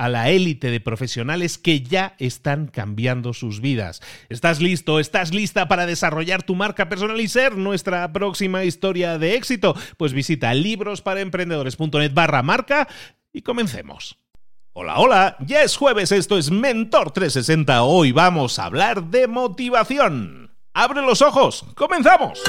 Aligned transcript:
a 0.00 0.08
la 0.08 0.30
élite 0.30 0.70
de 0.70 0.80
profesionales 0.80 1.58
que 1.58 1.82
ya 1.82 2.14
están 2.18 2.68
cambiando 2.68 3.34
sus 3.34 3.60
vidas. 3.60 4.00
¿Estás 4.30 4.58
listo? 4.62 4.98
¿Estás 4.98 5.34
lista 5.34 5.68
para 5.68 5.84
desarrollar 5.84 6.42
tu 6.42 6.54
marca 6.54 6.88
personal 6.88 7.20
y 7.20 7.28
ser 7.28 7.58
nuestra 7.58 8.10
próxima 8.10 8.64
historia 8.64 9.18
de 9.18 9.34
éxito? 9.34 9.76
Pues 9.98 10.14
visita 10.14 10.54
librosparaemprendedores.net 10.54 12.14
barra 12.14 12.42
marca 12.42 12.88
y 13.30 13.42
comencemos. 13.42 14.16
Hola, 14.72 14.98
hola, 15.00 15.36
ya 15.40 15.62
es 15.62 15.76
jueves, 15.76 16.12
esto 16.12 16.38
es 16.38 16.50
Mentor 16.50 17.10
360, 17.10 17.82
hoy 17.82 18.12
vamos 18.12 18.58
a 18.58 18.64
hablar 18.64 19.04
de 19.04 19.26
motivación. 19.26 20.56
¡Abre 20.72 21.02
los 21.02 21.20
ojos! 21.20 21.66
¡Comenzamos! 21.74 22.40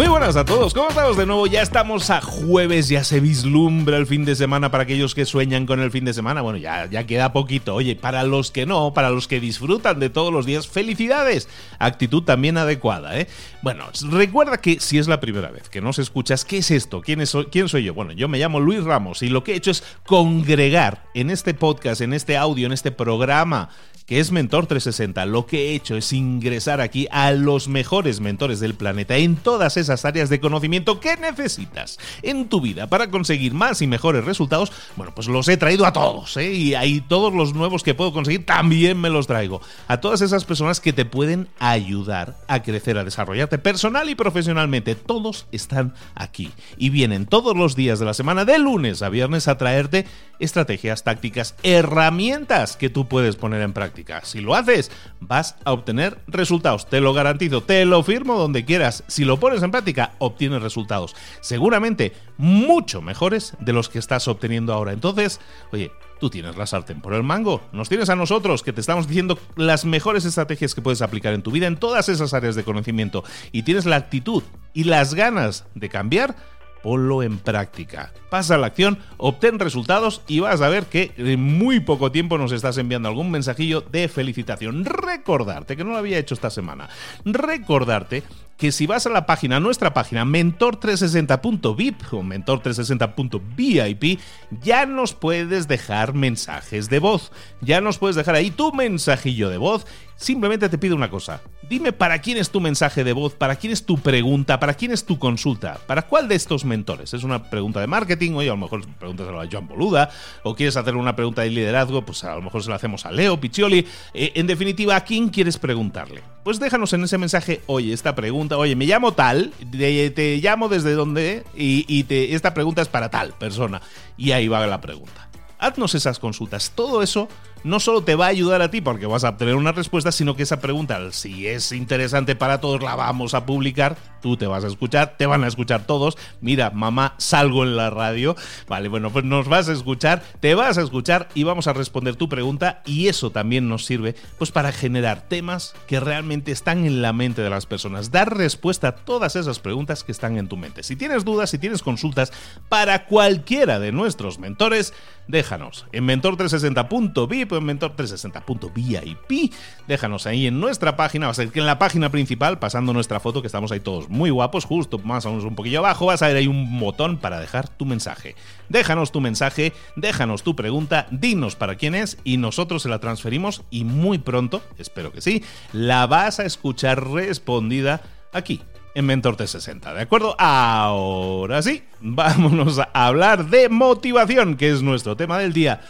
Muy 0.00 0.08
buenas 0.08 0.34
a 0.36 0.46
todos, 0.46 0.72
¿cómo 0.72 0.88
estamos 0.88 1.18
de 1.18 1.26
nuevo? 1.26 1.46
Ya 1.46 1.60
estamos 1.60 2.08
a 2.08 2.22
jueves, 2.22 2.88
ya 2.88 3.04
se 3.04 3.20
vislumbra 3.20 3.98
el 3.98 4.06
fin 4.06 4.24
de 4.24 4.34
semana 4.34 4.70
para 4.70 4.84
aquellos 4.84 5.14
que 5.14 5.26
sueñan 5.26 5.66
con 5.66 5.78
el 5.78 5.90
fin 5.90 6.06
de 6.06 6.14
semana. 6.14 6.40
Bueno, 6.40 6.56
ya, 6.56 6.86
ya 6.86 7.04
queda 7.04 7.34
poquito. 7.34 7.74
Oye, 7.74 7.96
para 7.96 8.22
los 8.22 8.50
que 8.50 8.64
no, 8.64 8.94
para 8.94 9.10
los 9.10 9.28
que 9.28 9.40
disfrutan 9.40 10.00
de 10.00 10.08
todos 10.08 10.32
los 10.32 10.46
días, 10.46 10.68
felicidades. 10.68 11.50
Actitud 11.78 12.22
también 12.22 12.56
adecuada, 12.56 13.20
¿eh? 13.20 13.28
Bueno, 13.60 13.88
recuerda 14.10 14.62
que 14.62 14.80
si 14.80 14.96
es 14.96 15.06
la 15.06 15.20
primera 15.20 15.50
vez 15.50 15.68
que 15.68 15.82
nos 15.82 15.98
escuchas, 15.98 16.46
¿qué 16.46 16.56
es 16.56 16.70
esto? 16.70 17.02
¿Quién, 17.02 17.20
es, 17.20 17.36
¿Quién 17.52 17.68
soy 17.68 17.84
yo? 17.84 17.92
Bueno, 17.92 18.12
yo 18.12 18.26
me 18.26 18.38
llamo 18.38 18.58
Luis 18.58 18.82
Ramos 18.82 19.20
y 19.20 19.28
lo 19.28 19.44
que 19.44 19.52
he 19.52 19.56
hecho 19.56 19.70
es 19.70 19.84
congregar 20.06 21.04
en 21.12 21.28
este 21.28 21.52
podcast, 21.52 22.00
en 22.00 22.14
este 22.14 22.38
audio, 22.38 22.64
en 22.64 22.72
este 22.72 22.90
programa 22.90 23.68
que 24.10 24.18
es 24.18 24.32
Mentor 24.32 24.66
360, 24.66 25.24
lo 25.26 25.46
que 25.46 25.68
he 25.68 25.74
hecho 25.76 25.96
es 25.96 26.12
ingresar 26.12 26.80
aquí 26.80 27.06
a 27.12 27.30
los 27.30 27.68
mejores 27.68 28.18
mentores 28.18 28.58
del 28.58 28.74
planeta 28.74 29.16
en 29.16 29.36
todas 29.36 29.76
esas 29.76 30.04
áreas 30.04 30.28
de 30.28 30.40
conocimiento 30.40 30.98
que 30.98 31.16
necesitas 31.16 31.96
en 32.22 32.48
tu 32.48 32.60
vida 32.60 32.88
para 32.88 33.08
conseguir 33.08 33.54
más 33.54 33.82
y 33.82 33.86
mejores 33.86 34.24
resultados. 34.24 34.72
Bueno, 34.96 35.14
pues 35.14 35.28
los 35.28 35.46
he 35.46 35.56
traído 35.56 35.86
a 35.86 35.92
todos, 35.92 36.36
¿eh? 36.38 36.52
Y 36.52 36.74
ahí 36.74 37.00
todos 37.00 37.32
los 37.32 37.54
nuevos 37.54 37.84
que 37.84 37.94
puedo 37.94 38.12
conseguir 38.12 38.44
también 38.44 39.00
me 39.00 39.10
los 39.10 39.28
traigo. 39.28 39.60
A 39.86 40.00
todas 40.00 40.22
esas 40.22 40.44
personas 40.44 40.80
que 40.80 40.92
te 40.92 41.04
pueden 41.04 41.46
ayudar 41.60 42.36
a 42.48 42.64
crecer, 42.64 42.98
a 42.98 43.04
desarrollarte 43.04 43.58
personal 43.58 44.10
y 44.10 44.16
profesionalmente. 44.16 44.96
Todos 44.96 45.46
están 45.52 45.94
aquí 46.16 46.50
y 46.76 46.90
vienen 46.90 47.26
todos 47.26 47.56
los 47.56 47.76
días 47.76 48.00
de 48.00 48.06
la 48.06 48.14
semana, 48.14 48.44
de 48.44 48.58
lunes 48.58 49.02
a 49.02 49.08
viernes, 49.08 49.46
a 49.46 49.56
traerte 49.56 50.04
estrategias, 50.40 51.04
tácticas, 51.04 51.54
herramientas 51.62 52.76
que 52.76 52.90
tú 52.90 53.06
puedes 53.06 53.36
poner 53.36 53.62
en 53.62 53.72
práctica. 53.72 53.99
Si 54.22 54.40
lo 54.40 54.54
haces, 54.54 54.90
vas 55.20 55.56
a 55.64 55.72
obtener 55.72 56.18
resultados. 56.26 56.88
Te 56.88 57.00
lo 57.00 57.12
garantizo, 57.12 57.62
te 57.62 57.84
lo 57.84 58.02
firmo 58.02 58.38
donde 58.38 58.64
quieras. 58.64 59.04
Si 59.06 59.24
lo 59.24 59.38
pones 59.38 59.62
en 59.62 59.70
práctica, 59.70 60.12
obtienes 60.18 60.62
resultados. 60.62 61.14
Seguramente 61.40 62.12
mucho 62.36 63.02
mejores 63.02 63.54
de 63.60 63.72
los 63.72 63.88
que 63.88 63.98
estás 63.98 64.28
obteniendo 64.28 64.72
ahora. 64.72 64.92
Entonces, 64.92 65.40
oye, 65.72 65.92
tú 66.20 66.30
tienes 66.30 66.56
la 66.56 66.66
sartén 66.66 67.00
por 67.00 67.14
el 67.14 67.22
mango. 67.22 67.60
Nos 67.72 67.88
tienes 67.88 68.10
a 68.10 68.16
nosotros 68.16 68.62
que 68.62 68.72
te 68.72 68.80
estamos 68.80 69.08
diciendo 69.08 69.38
las 69.56 69.84
mejores 69.84 70.24
estrategias 70.24 70.74
que 70.74 70.82
puedes 70.82 71.02
aplicar 71.02 71.34
en 71.34 71.42
tu 71.42 71.50
vida 71.50 71.66
en 71.66 71.76
todas 71.76 72.08
esas 72.08 72.34
áreas 72.34 72.54
de 72.54 72.64
conocimiento. 72.64 73.24
Y 73.52 73.62
tienes 73.62 73.86
la 73.86 73.96
actitud 73.96 74.42
y 74.72 74.84
las 74.84 75.14
ganas 75.14 75.64
de 75.74 75.88
cambiar 75.88 76.36
ponlo 76.82 77.22
en 77.22 77.38
práctica. 77.38 78.12
Pasa 78.30 78.58
la 78.58 78.68
acción, 78.68 78.98
obtén 79.16 79.58
resultados 79.58 80.22
y 80.28 80.40
vas 80.40 80.60
a 80.60 80.68
ver 80.68 80.86
que 80.86 81.12
en 81.16 81.42
muy 81.42 81.80
poco 81.80 82.12
tiempo 82.12 82.38
nos 82.38 82.52
estás 82.52 82.78
enviando 82.78 83.08
algún 83.08 83.30
mensajillo 83.30 83.80
de 83.80 84.08
felicitación. 84.08 84.84
Recordarte, 84.84 85.76
que 85.76 85.84
no 85.84 85.90
lo 85.90 85.98
había 85.98 86.18
hecho 86.18 86.34
esta 86.34 86.50
semana, 86.50 86.88
recordarte 87.24 88.22
que 88.60 88.72
si 88.72 88.86
vas 88.86 89.06
a 89.06 89.10
la 89.10 89.24
página, 89.24 89.58
nuestra 89.58 89.94
página, 89.94 90.26
mentor360.vip 90.26 92.12
o 92.12 92.22
mentor360.vip, 92.22 94.20
ya 94.62 94.84
nos 94.84 95.14
puedes 95.14 95.66
dejar 95.66 96.12
mensajes 96.12 96.90
de 96.90 96.98
voz. 96.98 97.32
Ya 97.62 97.80
nos 97.80 97.96
puedes 97.96 98.16
dejar 98.16 98.34
ahí 98.34 98.50
tu 98.50 98.70
mensajillo 98.72 99.48
de 99.48 99.56
voz. 99.56 99.86
Simplemente 100.16 100.68
te 100.68 100.76
pido 100.76 100.94
una 100.94 101.08
cosa. 101.08 101.40
Dime 101.70 101.92
para 101.92 102.18
quién 102.18 102.36
es 102.36 102.50
tu 102.50 102.60
mensaje 102.60 103.04
de 103.04 103.12
voz, 103.12 103.34
para 103.34 103.54
quién 103.54 103.72
es 103.72 103.86
tu 103.86 103.96
pregunta, 103.96 104.58
para 104.58 104.74
quién 104.74 104.90
es 104.90 105.04
tu 105.04 105.20
consulta, 105.20 105.78
para 105.86 106.02
cuál 106.02 106.26
de 106.26 106.34
estos 106.34 106.64
mentores. 106.64 107.14
Es 107.14 107.22
una 107.22 107.44
pregunta 107.44 107.78
de 107.78 107.86
marketing, 107.86 108.32
oye, 108.32 108.48
a 108.48 108.54
lo 108.54 108.56
mejor 108.56 108.84
pregúntaselo 108.98 109.40
a 109.40 109.46
John 109.48 109.68
Boluda, 109.68 110.10
o 110.42 110.56
quieres 110.56 110.76
hacer 110.76 110.96
una 110.96 111.14
pregunta 111.14 111.42
de 111.42 111.50
liderazgo, 111.50 112.04
pues 112.04 112.24
a 112.24 112.34
lo 112.34 112.42
mejor 112.42 112.64
se 112.64 112.70
la 112.70 112.74
hacemos 112.74 113.06
a 113.06 113.12
Leo 113.12 113.38
Piccioli. 113.38 113.86
Eh, 114.14 114.32
en 114.34 114.48
definitiva, 114.48 114.96
¿a 114.96 115.04
quién 115.04 115.28
quieres 115.28 115.58
preguntarle? 115.58 116.24
Pues 116.42 116.58
déjanos 116.58 116.92
en 116.92 117.04
ese 117.04 117.18
mensaje, 117.18 117.60
oye, 117.66 117.92
esta 117.92 118.16
pregunta, 118.16 118.58
oye, 118.58 118.74
me 118.74 118.86
llamo 118.86 119.12
tal, 119.12 119.52
te, 119.70 120.40
llamo 120.42 120.68
desde 120.68 120.94
donde 120.94 121.44
y, 121.54 122.02
te, 122.02 122.34
esta 122.34 122.52
pregunta 122.52 122.82
es 122.82 122.88
para 122.88 123.10
tal 123.10 123.32
persona. 123.34 123.80
Y 124.16 124.32
ahí 124.32 124.48
va 124.48 124.66
la 124.66 124.80
pregunta. 124.80 125.28
Haznos 125.60 125.94
esas 125.94 126.18
consultas. 126.18 126.72
Todo 126.74 127.00
eso 127.00 127.28
no 127.64 127.80
solo 127.80 128.02
te 128.02 128.14
va 128.14 128.26
a 128.26 128.28
ayudar 128.28 128.62
a 128.62 128.70
ti 128.70 128.80
porque 128.80 129.06
vas 129.06 129.24
a 129.24 129.30
obtener 129.30 129.54
una 129.54 129.72
respuesta, 129.72 130.12
sino 130.12 130.36
que 130.36 130.42
esa 130.42 130.60
pregunta, 130.60 130.98
si 131.12 131.46
es 131.46 131.72
interesante 131.72 132.36
para 132.36 132.60
todos, 132.60 132.82
la 132.82 132.94
vamos 132.94 133.34
a 133.34 133.46
publicar. 133.46 133.96
Tú 134.22 134.36
te 134.36 134.46
vas 134.46 134.64
a 134.64 134.66
escuchar, 134.66 135.16
te 135.16 135.26
van 135.26 135.44
a 135.44 135.46
escuchar 135.46 135.86
todos. 135.86 136.18
Mira, 136.40 136.70
mamá, 136.70 137.14
salgo 137.18 137.64
en 137.64 137.76
la 137.76 137.88
radio. 137.90 138.36
Vale, 138.68 138.88
bueno, 138.88 139.10
pues 139.10 139.24
nos 139.24 139.48
vas 139.48 139.68
a 139.68 139.72
escuchar, 139.72 140.22
te 140.40 140.54
vas 140.54 140.76
a 140.76 140.82
escuchar 140.82 141.28
y 141.34 141.44
vamos 141.44 141.66
a 141.66 141.72
responder 141.72 142.16
tu 142.16 142.28
pregunta. 142.28 142.82
Y 142.84 143.08
eso 143.08 143.30
también 143.30 143.68
nos 143.68 143.86
sirve 143.86 144.14
pues 144.38 144.50
para 144.50 144.72
generar 144.72 145.22
temas 145.28 145.74
que 145.86 146.00
realmente 146.00 146.52
están 146.52 146.84
en 146.84 147.00
la 147.00 147.12
mente 147.12 147.42
de 147.42 147.50
las 147.50 147.66
personas. 147.66 148.10
Dar 148.10 148.36
respuesta 148.36 148.88
a 148.88 148.94
todas 148.96 149.36
esas 149.36 149.58
preguntas 149.58 150.04
que 150.04 150.12
están 150.12 150.36
en 150.36 150.48
tu 150.48 150.56
mente. 150.56 150.82
Si 150.82 150.96
tienes 150.96 151.24
dudas, 151.24 151.50
si 151.50 151.58
tienes 151.58 151.82
consultas 151.82 152.32
para 152.68 153.06
cualquiera 153.06 153.78
de 153.78 153.92
nuestros 153.92 154.38
mentores, 154.38 154.92
déjanos 155.28 155.86
en 155.92 156.06
mentor360.vip 156.06 157.49
VIP, 157.58 157.64
mentor360.vip. 157.64 159.54
Déjanos 159.88 160.26
ahí 160.26 160.46
en 160.46 160.60
nuestra 160.60 160.96
página, 160.96 161.26
va 161.26 161.32
a 161.32 161.34
ser 161.34 161.50
que 161.50 161.60
en 161.60 161.66
la 161.66 161.78
página 161.78 162.10
principal, 162.10 162.58
pasando 162.58 162.92
nuestra 162.92 163.20
foto, 163.20 163.40
que 163.40 163.46
estamos 163.46 163.72
ahí 163.72 163.80
todos 163.80 164.08
muy 164.08 164.30
guapos, 164.30 164.64
justo 164.64 164.98
más 164.98 165.26
o 165.26 165.30
menos 165.30 165.44
un 165.44 165.54
poquillo 165.54 165.80
abajo, 165.80 166.06
vas 166.06 166.22
a 166.22 166.28
ver 166.28 166.36
ahí 166.36 166.46
un 166.46 166.78
botón 166.78 167.18
para 167.18 167.40
dejar 167.40 167.68
tu 167.68 167.86
mensaje. 167.86 168.36
Déjanos 168.68 169.12
tu 169.12 169.20
mensaje, 169.20 169.72
déjanos 169.96 170.42
tu 170.42 170.54
pregunta, 170.54 171.06
dinos 171.10 171.56
para 171.56 171.76
quién 171.76 171.94
es 171.94 172.18
y 172.24 172.36
nosotros 172.36 172.82
se 172.82 172.88
la 172.88 173.00
transferimos 173.00 173.62
y 173.70 173.84
muy 173.84 174.18
pronto, 174.18 174.62
espero 174.78 175.12
que 175.12 175.20
sí, 175.20 175.42
la 175.72 176.06
vas 176.06 176.40
a 176.40 176.44
escuchar 176.44 177.08
respondida 177.08 178.02
aquí 178.32 178.60
en 178.94 179.06
Mentor 179.06 179.36
T60. 179.36 179.94
¿De 179.94 180.02
acuerdo? 180.02 180.34
Ahora 180.38 181.62
sí, 181.62 181.82
vámonos 182.00 182.78
a 182.78 182.88
hablar 182.92 183.46
de 183.46 183.68
motivación, 183.68 184.56
que 184.56 184.70
es 184.70 184.82
nuestro 184.82 185.16
tema 185.16 185.38
del 185.38 185.52
día. 185.52 185.80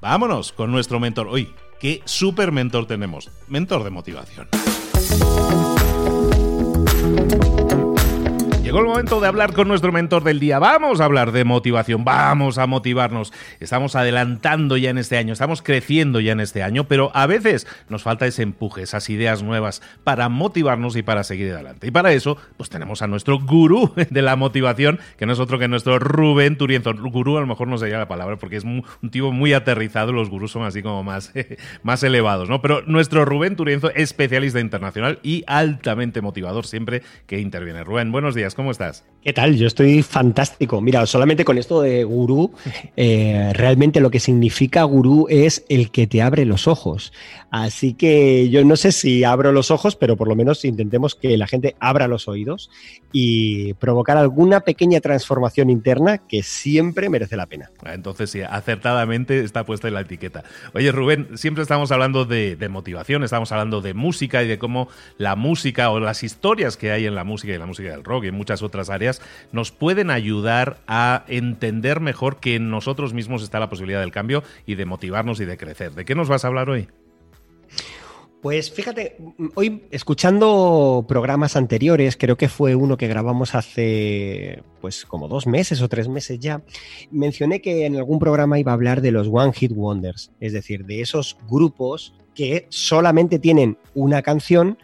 Vámonos 0.00 0.52
con 0.52 0.70
nuestro 0.70 1.00
mentor. 1.00 1.26
Hoy, 1.28 1.52
¿qué 1.80 2.02
super 2.04 2.52
mentor 2.52 2.86
tenemos? 2.86 3.30
Mentor 3.48 3.82
de 3.84 3.90
motivación. 3.90 4.48
Llegó 8.68 8.80
el 8.80 8.84
momento 8.84 9.18
de 9.18 9.26
hablar 9.26 9.54
con 9.54 9.66
nuestro 9.66 9.92
mentor 9.92 10.24
del 10.24 10.40
día. 10.40 10.58
Vamos 10.58 11.00
a 11.00 11.06
hablar 11.06 11.32
de 11.32 11.42
motivación, 11.42 12.04
vamos 12.04 12.58
a 12.58 12.66
motivarnos. 12.66 13.32
Estamos 13.60 13.96
adelantando 13.96 14.76
ya 14.76 14.90
en 14.90 14.98
este 14.98 15.16
año, 15.16 15.32
estamos 15.32 15.62
creciendo 15.62 16.20
ya 16.20 16.32
en 16.32 16.40
este 16.40 16.62
año, 16.62 16.84
pero 16.84 17.10
a 17.14 17.26
veces 17.26 17.66
nos 17.88 18.02
falta 18.02 18.26
ese 18.26 18.42
empuje, 18.42 18.82
esas 18.82 19.08
ideas 19.08 19.42
nuevas 19.42 19.80
para 20.04 20.28
motivarnos 20.28 20.96
y 20.96 21.02
para 21.02 21.24
seguir 21.24 21.50
adelante. 21.54 21.86
Y 21.86 21.90
para 21.90 22.12
eso, 22.12 22.36
pues 22.58 22.68
tenemos 22.68 23.00
a 23.00 23.06
nuestro 23.06 23.40
gurú 23.40 23.94
de 24.10 24.20
la 24.20 24.36
motivación, 24.36 25.00
que 25.16 25.24
no 25.24 25.32
es 25.32 25.40
otro 25.40 25.58
que 25.58 25.66
nuestro 25.66 25.98
Rubén 25.98 26.58
Turienzo. 26.58 26.92
Gurú 26.92 27.38
a 27.38 27.40
lo 27.40 27.46
mejor 27.46 27.68
no 27.68 27.78
sería 27.78 27.96
la 27.96 28.06
palabra 28.06 28.36
porque 28.36 28.56
es 28.56 28.64
un 28.64 28.84
tipo 29.10 29.32
muy 29.32 29.54
aterrizado, 29.54 30.12
los 30.12 30.28
gurús 30.28 30.52
son 30.52 30.64
así 30.64 30.82
como 30.82 31.02
más, 31.02 31.32
más 31.82 32.02
elevados, 32.02 32.50
¿no? 32.50 32.60
Pero 32.60 32.82
nuestro 32.82 33.24
Rubén 33.24 33.56
Turienzo, 33.56 33.90
especialista 33.94 34.60
internacional 34.60 35.20
y 35.22 35.42
altamente 35.46 36.20
motivador 36.20 36.66
siempre 36.66 37.02
que 37.26 37.40
interviene. 37.40 37.82
Rubén, 37.82 38.12
buenos 38.12 38.34
días. 38.34 38.57
¿Cómo 38.58 38.72
estás? 38.72 39.04
¿Qué 39.22 39.32
tal? 39.32 39.56
Yo 39.56 39.68
estoy 39.68 40.02
fantástico. 40.02 40.80
Mira, 40.80 41.06
solamente 41.06 41.44
con 41.44 41.58
esto 41.58 41.80
de 41.80 42.02
gurú, 42.02 42.52
eh, 42.96 43.52
realmente 43.52 44.00
lo 44.00 44.10
que 44.10 44.18
significa 44.18 44.82
gurú 44.82 45.26
es 45.28 45.64
el 45.68 45.92
que 45.92 46.08
te 46.08 46.22
abre 46.22 46.44
los 46.44 46.66
ojos. 46.66 47.12
Así 47.50 47.94
que 47.94 48.48
yo 48.50 48.64
no 48.64 48.76
sé 48.76 48.92
si 48.92 49.24
abro 49.24 49.52
los 49.52 49.70
ojos, 49.70 49.96
pero 49.96 50.16
por 50.16 50.28
lo 50.28 50.34
menos 50.34 50.64
intentemos 50.64 51.14
que 51.14 51.36
la 51.38 51.46
gente 51.46 51.76
abra 51.78 52.08
los 52.08 52.26
oídos 52.26 52.70
y 53.12 53.74
provocar 53.74 54.16
alguna 54.16 54.60
pequeña 54.60 55.00
transformación 55.00 55.70
interna 55.70 56.18
que 56.18 56.42
siempre 56.42 57.08
merece 57.08 57.36
la 57.36 57.46
pena. 57.46 57.70
Ah, 57.84 57.94
entonces, 57.94 58.30
sí, 58.30 58.40
acertadamente 58.42 59.40
está 59.40 59.64
puesta 59.64 59.88
en 59.88 59.94
la 59.94 60.00
etiqueta. 60.00 60.44
Oye, 60.74 60.92
Rubén, 60.92 61.28
siempre 61.36 61.62
estamos 61.62 61.90
hablando 61.90 62.24
de, 62.24 62.56
de 62.56 62.68
motivación, 62.68 63.24
estamos 63.24 63.50
hablando 63.52 63.80
de 63.80 63.94
música 63.94 64.42
y 64.42 64.48
de 64.48 64.58
cómo 64.58 64.88
la 65.16 65.36
música 65.36 65.90
o 65.90 66.00
las 66.00 66.22
historias 66.22 66.76
que 66.76 66.92
hay 66.92 67.06
en 67.06 67.14
la 67.14 67.24
música 67.24 67.54
y 67.54 67.58
la 67.58 67.66
música 67.66 67.90
del 67.90 68.04
rock 68.04 68.24
y 68.24 68.28
en 68.28 68.34
muchas 68.48 68.62
otras 68.62 68.88
áreas 68.88 69.20
nos 69.52 69.72
pueden 69.72 70.10
ayudar 70.10 70.78
a 70.86 71.24
entender 71.28 72.00
mejor 72.00 72.40
que 72.40 72.54
en 72.54 72.70
nosotros 72.70 73.12
mismos 73.12 73.42
está 73.42 73.60
la 73.60 73.68
posibilidad 73.68 74.00
del 74.00 74.10
cambio 74.10 74.42
y 74.64 74.74
de 74.76 74.86
motivarnos 74.86 75.38
y 75.40 75.44
de 75.44 75.58
crecer. 75.58 75.92
¿De 75.92 76.06
qué 76.06 76.14
nos 76.14 76.30
vas 76.30 76.46
a 76.46 76.48
hablar 76.48 76.70
hoy? 76.70 76.88
Pues 78.40 78.70
fíjate, 78.70 79.18
hoy 79.54 79.82
escuchando 79.90 81.04
programas 81.06 81.56
anteriores, 81.56 82.16
creo 82.16 82.36
que 82.36 82.48
fue 82.48 82.74
uno 82.74 82.96
que 82.96 83.06
grabamos 83.06 83.54
hace 83.54 84.62
pues 84.80 85.04
como 85.04 85.28
dos 85.28 85.46
meses 85.46 85.82
o 85.82 85.88
tres 85.88 86.08
meses 86.08 86.38
ya, 86.38 86.62
mencioné 87.10 87.60
que 87.60 87.84
en 87.84 87.96
algún 87.96 88.18
programa 88.18 88.58
iba 88.58 88.72
a 88.72 88.74
hablar 88.74 89.02
de 89.02 89.10
los 89.10 89.28
One 89.30 89.52
Hit 89.52 89.72
Wonders, 89.72 90.30
es 90.40 90.54
decir, 90.54 90.86
de 90.86 91.02
esos 91.02 91.36
grupos 91.50 92.14
que 92.34 92.66
solamente 92.70 93.38
tienen 93.38 93.76
una 93.94 94.22
canción 94.22 94.78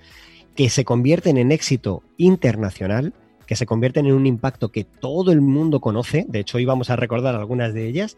que 0.55 0.69
se 0.69 0.85
convierten 0.85 1.39
en 1.39 1.53
éxito 1.53 2.03
internacional 2.19 3.15
que 3.47 3.57
se 3.57 3.67
convierten 3.67 4.07
en 4.07 4.15
un 4.15 4.27
impacto 4.27 4.71
que 4.71 4.85
todo 4.85 5.33
el 5.33 5.41
mundo 5.41 5.81
conoce, 5.81 6.25
de 6.29 6.41
hecho 6.41 6.59
hoy 6.59 6.65
vamos 6.65 6.91
a 6.91 6.97
recordar 6.97 7.35
algunas 7.35 7.75
de 7.75 7.87
ellas, 7.87 8.17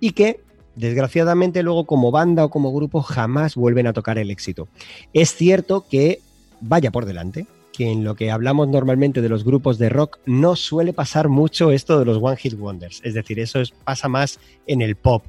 y 0.00 0.12
que 0.12 0.40
desgraciadamente 0.76 1.62
luego 1.62 1.84
como 1.84 2.10
banda 2.10 2.44
o 2.44 2.50
como 2.50 2.72
grupo 2.72 3.02
jamás 3.02 3.56
vuelven 3.56 3.86
a 3.86 3.92
tocar 3.92 4.18
el 4.18 4.30
éxito. 4.30 4.68
Es 5.12 5.34
cierto 5.34 5.86
que 5.88 6.20
vaya 6.60 6.90
por 6.90 7.04
delante, 7.04 7.46
que 7.72 7.90
en 7.90 8.04
lo 8.04 8.14
que 8.14 8.30
hablamos 8.30 8.68
normalmente 8.68 9.20
de 9.20 9.28
los 9.28 9.44
grupos 9.44 9.78
de 9.78 9.88
rock 9.88 10.18
no 10.26 10.56
suele 10.56 10.92
pasar 10.92 11.28
mucho 11.28 11.70
esto 11.70 11.98
de 11.98 12.04
los 12.04 12.18
One 12.20 12.36
Hit 12.36 12.58
Wonders, 12.58 13.00
es 13.04 13.14
decir, 13.14 13.38
eso 13.38 13.60
es, 13.60 13.70
pasa 13.70 14.08
más 14.08 14.40
en 14.66 14.82
el 14.82 14.96
pop. 14.96 15.24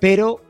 Pero 0.00 0.40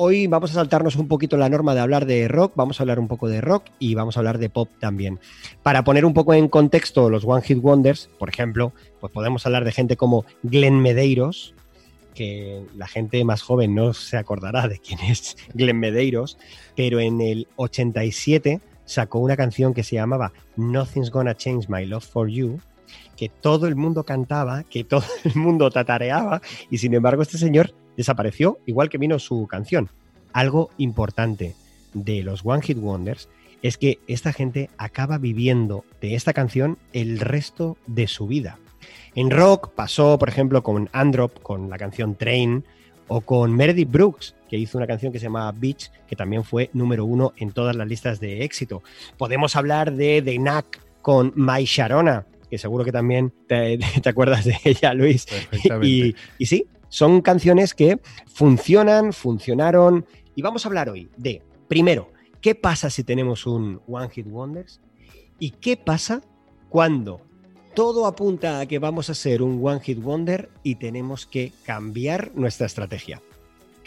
hoy 0.00 0.28
vamos 0.28 0.52
a 0.52 0.54
saltarnos 0.54 0.94
un 0.94 1.08
poquito 1.08 1.36
la 1.36 1.48
norma 1.48 1.74
de 1.74 1.80
hablar 1.80 2.06
de 2.06 2.28
rock, 2.28 2.52
vamos 2.54 2.78
a 2.78 2.84
hablar 2.84 3.00
un 3.00 3.08
poco 3.08 3.28
de 3.28 3.40
rock 3.40 3.64
y 3.80 3.96
vamos 3.96 4.16
a 4.16 4.20
hablar 4.20 4.38
de 4.38 4.48
pop 4.48 4.70
también. 4.78 5.18
Para 5.64 5.82
poner 5.82 6.04
un 6.04 6.14
poco 6.14 6.34
en 6.34 6.48
contexto 6.48 7.10
los 7.10 7.24
One 7.24 7.42
Hit 7.42 7.58
Wonders, 7.60 8.08
por 8.16 8.28
ejemplo, 8.28 8.72
pues 9.00 9.12
podemos 9.12 9.44
hablar 9.44 9.64
de 9.64 9.72
gente 9.72 9.96
como 9.96 10.24
Glenn 10.44 10.80
Medeiros, 10.80 11.52
que 12.14 12.62
la 12.76 12.86
gente 12.86 13.24
más 13.24 13.42
joven 13.42 13.74
no 13.74 13.92
se 13.92 14.16
acordará 14.16 14.68
de 14.68 14.78
quién 14.78 15.00
es 15.00 15.36
Glenn 15.54 15.80
Medeiros, 15.80 16.38
pero 16.76 17.00
en 17.00 17.20
el 17.20 17.48
87 17.56 18.60
sacó 18.84 19.18
una 19.18 19.36
canción 19.36 19.74
que 19.74 19.82
se 19.82 19.96
llamaba 19.96 20.32
Nothing's 20.54 21.10
Gonna 21.10 21.34
Change 21.34 21.68
My 21.68 21.84
Love 21.84 22.06
for 22.06 22.28
You, 22.28 22.60
que 23.16 23.28
todo 23.28 23.66
el 23.66 23.74
mundo 23.74 24.04
cantaba, 24.04 24.62
que 24.62 24.84
todo 24.84 25.02
el 25.24 25.34
mundo 25.34 25.72
tatareaba, 25.72 26.40
y 26.70 26.78
sin 26.78 26.94
embargo 26.94 27.22
este 27.22 27.36
señor 27.36 27.74
desapareció, 27.98 28.60
igual 28.64 28.88
que 28.88 28.96
vino 28.96 29.18
su 29.18 29.46
canción. 29.48 29.90
Algo 30.32 30.70
importante 30.78 31.54
de 31.92 32.22
los 32.22 32.46
One 32.46 32.62
Hit 32.62 32.78
Wonders 32.78 33.28
es 33.60 33.76
que 33.76 33.98
esta 34.06 34.32
gente 34.32 34.70
acaba 34.78 35.18
viviendo 35.18 35.84
de 36.00 36.14
esta 36.14 36.32
canción 36.32 36.78
el 36.92 37.18
resto 37.18 37.76
de 37.88 38.06
su 38.06 38.28
vida. 38.28 38.58
En 39.16 39.30
rock 39.30 39.72
pasó, 39.74 40.16
por 40.16 40.28
ejemplo, 40.28 40.62
con 40.62 40.88
Androp, 40.92 41.42
con 41.42 41.68
la 41.68 41.76
canción 41.76 42.14
Train, 42.14 42.64
o 43.08 43.22
con 43.22 43.56
Meredith 43.56 43.90
Brooks, 43.90 44.36
que 44.48 44.58
hizo 44.58 44.78
una 44.78 44.86
canción 44.86 45.12
que 45.12 45.18
se 45.18 45.24
llama 45.24 45.50
Beach, 45.50 45.90
que 46.06 46.14
también 46.14 46.44
fue 46.44 46.70
número 46.72 47.04
uno 47.04 47.32
en 47.36 47.50
todas 47.50 47.74
las 47.74 47.88
listas 47.88 48.20
de 48.20 48.44
éxito. 48.44 48.82
Podemos 49.16 49.56
hablar 49.56 49.92
de 49.92 50.22
The 50.22 50.36
Knack 50.36 50.80
con 51.02 51.32
My 51.34 51.64
Sharona, 51.64 52.26
que 52.48 52.58
seguro 52.58 52.84
que 52.84 52.92
también 52.92 53.32
te, 53.48 53.78
acuerdas 54.04 54.44
de 54.44 54.56
ella, 54.62 54.94
Luis. 54.94 55.26
Y, 55.82 56.14
y 56.38 56.46
sí, 56.46 56.66
son 56.88 57.20
canciones 57.20 57.74
que 57.74 58.00
funcionan, 58.26 59.12
funcionaron. 59.12 60.06
Y 60.34 60.42
vamos 60.42 60.64
a 60.64 60.68
hablar 60.68 60.88
hoy 60.88 61.08
de, 61.16 61.42
primero, 61.68 62.10
¿qué 62.40 62.54
pasa 62.54 62.90
si 62.90 63.04
tenemos 63.04 63.46
un 63.46 63.80
One 63.86 64.08
Hit 64.10 64.26
Wonders? 64.28 64.80
¿Y 65.38 65.50
qué 65.50 65.76
pasa 65.76 66.22
cuando 66.68 67.20
todo 67.74 68.06
apunta 68.06 68.60
a 68.60 68.66
que 68.66 68.78
vamos 68.78 69.10
a 69.10 69.14
ser 69.14 69.42
un 69.42 69.64
One 69.64 69.80
Hit 69.80 70.02
Wonder 70.02 70.50
y 70.62 70.76
tenemos 70.76 71.26
que 71.26 71.52
cambiar 71.64 72.32
nuestra 72.34 72.66
estrategia? 72.66 73.22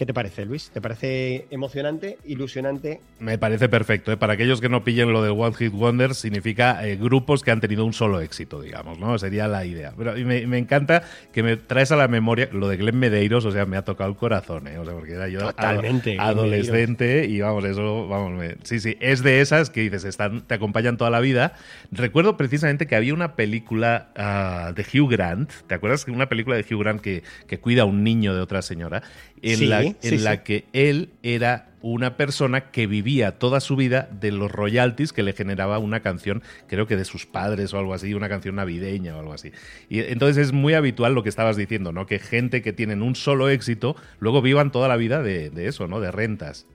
¿Qué 0.02 0.08
te 0.08 0.16
parece, 0.16 0.46
Luis? 0.46 0.72
¿Te 0.72 0.82
parece 0.82 1.46
emocionante, 1.52 2.18
ilusionante? 2.26 3.02
Me 3.20 3.38
parece 3.38 3.70
perfecto. 3.70 4.12
¿eh? 4.12 4.18
Para 4.18 4.34
aquellos 4.34 4.60
que 4.60 4.68
no 4.68 4.84
pillen 4.84 5.14
lo 5.14 5.22
de 5.22 5.30
One 5.30 5.54
Hit 5.54 5.72
Wonders, 5.74 6.18
significa 6.18 6.84
eh, 6.88 6.96
grupos 6.96 7.44
que 7.44 7.52
han 7.52 7.62
tenido 7.62 7.86
un 7.86 7.94
solo 7.94 8.20
éxito, 8.20 8.60
digamos, 8.64 8.98
¿no? 8.98 9.20
Sería 9.20 9.48
la 9.48 9.64
idea. 9.64 9.94
Pero 9.96 10.14
me, 10.14 10.48
me, 10.48 10.58
encanta 10.58 11.04
que 11.32 11.44
me 11.44 11.56
traes 11.56 11.92
a 11.92 11.98
la 11.98 12.08
memoria 12.08 12.50
lo 12.52 12.68
de 12.68 12.78
Glenn 12.78 12.98
Medeiros, 12.98 13.46
o 13.46 13.52
sea, 13.52 13.68
me 13.68 13.78
ha 13.78 13.84
tocado 13.84 14.10
el 14.10 14.16
corazón, 14.16 14.68
¿eh? 14.68 14.80
O 14.80 14.86
sea, 14.86 14.96
porque 14.96 15.14
era 15.14 15.28
yo 15.28 15.38
Totalmente, 15.38 16.18
adolescente 16.20 17.28
y 17.28 17.40
vamos, 17.40 17.64
eso, 17.66 18.08
vamos, 18.08 18.44
sí, 18.64 18.80
sí, 18.80 18.98
es 19.02 19.22
de 19.22 19.40
esas 19.42 19.70
que 19.70 19.82
dices, 19.82 20.04
están, 20.06 20.42
te 20.42 20.56
acompañan 20.56 20.98
toda 20.98 21.12
la 21.12 21.20
vida. 21.20 21.54
Recuerdo 21.92 22.38
precisamente 22.38 22.88
que 22.88 22.96
había 22.96 23.14
una 23.14 23.36
película 23.36 24.08
uh, 24.18 24.74
de 24.74 24.82
Hugh 24.82 25.12
Grant, 25.12 25.52
¿te 25.68 25.76
acuerdas? 25.76 26.08
Una 26.08 26.28
película 26.28 26.56
de 26.56 26.64
Hugh 26.64 26.80
Grant 26.80 27.02
que, 27.02 27.22
que 27.46 27.60
cuida 27.60 27.84
a 27.84 27.86
un 27.86 28.04
niño 28.04 28.34
de 28.34 28.42
otra 28.42 28.64
señora 28.64 29.04
en, 29.42 29.70
la, 29.70 29.82
en 29.84 30.24
la 30.24 30.44
que 30.44 30.66
él 30.74 31.10
era 31.24 31.72
una 31.82 32.16
persona 32.16 32.72
que 32.72 32.88
vivía 32.88 33.40
toda 33.40 33.60
su 33.60 33.76
vida 33.76 34.08
de 34.20 34.32
los 34.32 34.52
royalties 34.52 35.14
que 35.14 35.24
le 35.24 35.34
generaba 35.34 35.80
una 35.80 36.02
canción, 36.02 36.44
creo 36.68 36.88
que 36.88 36.96
de 36.96 37.06
sus 37.06 37.26
padres 37.26 37.74
o 37.74 37.80
algo 37.80 37.94
así, 37.94 38.14
una 38.14 38.30
canción 38.30 38.56
navideña 38.56 39.16
o 39.16 39.20
algo 39.20 39.34
así. 39.34 39.52
Y 39.90 40.00
entonces 40.00 40.48
es 40.48 40.54
muy 40.54 40.74
habitual 40.74 41.14
lo 41.14 41.24
que 41.24 41.30
estabas 41.30 41.58
diciendo, 41.58 41.92
¿no? 41.92 42.06
Que 42.06 42.20
gente 42.20 42.62
que 42.62 42.74
tienen 42.74 43.02
un 43.02 43.16
solo 43.16 43.50
éxito, 43.50 43.96
luego 44.20 44.42
vivan 44.42 44.72
toda 44.72 44.88
la 44.88 44.96
vida 44.96 45.22
de, 45.24 45.52
eso, 45.68 45.88
¿no? 45.88 46.00
De 46.00 46.12
rentas. 46.12 46.66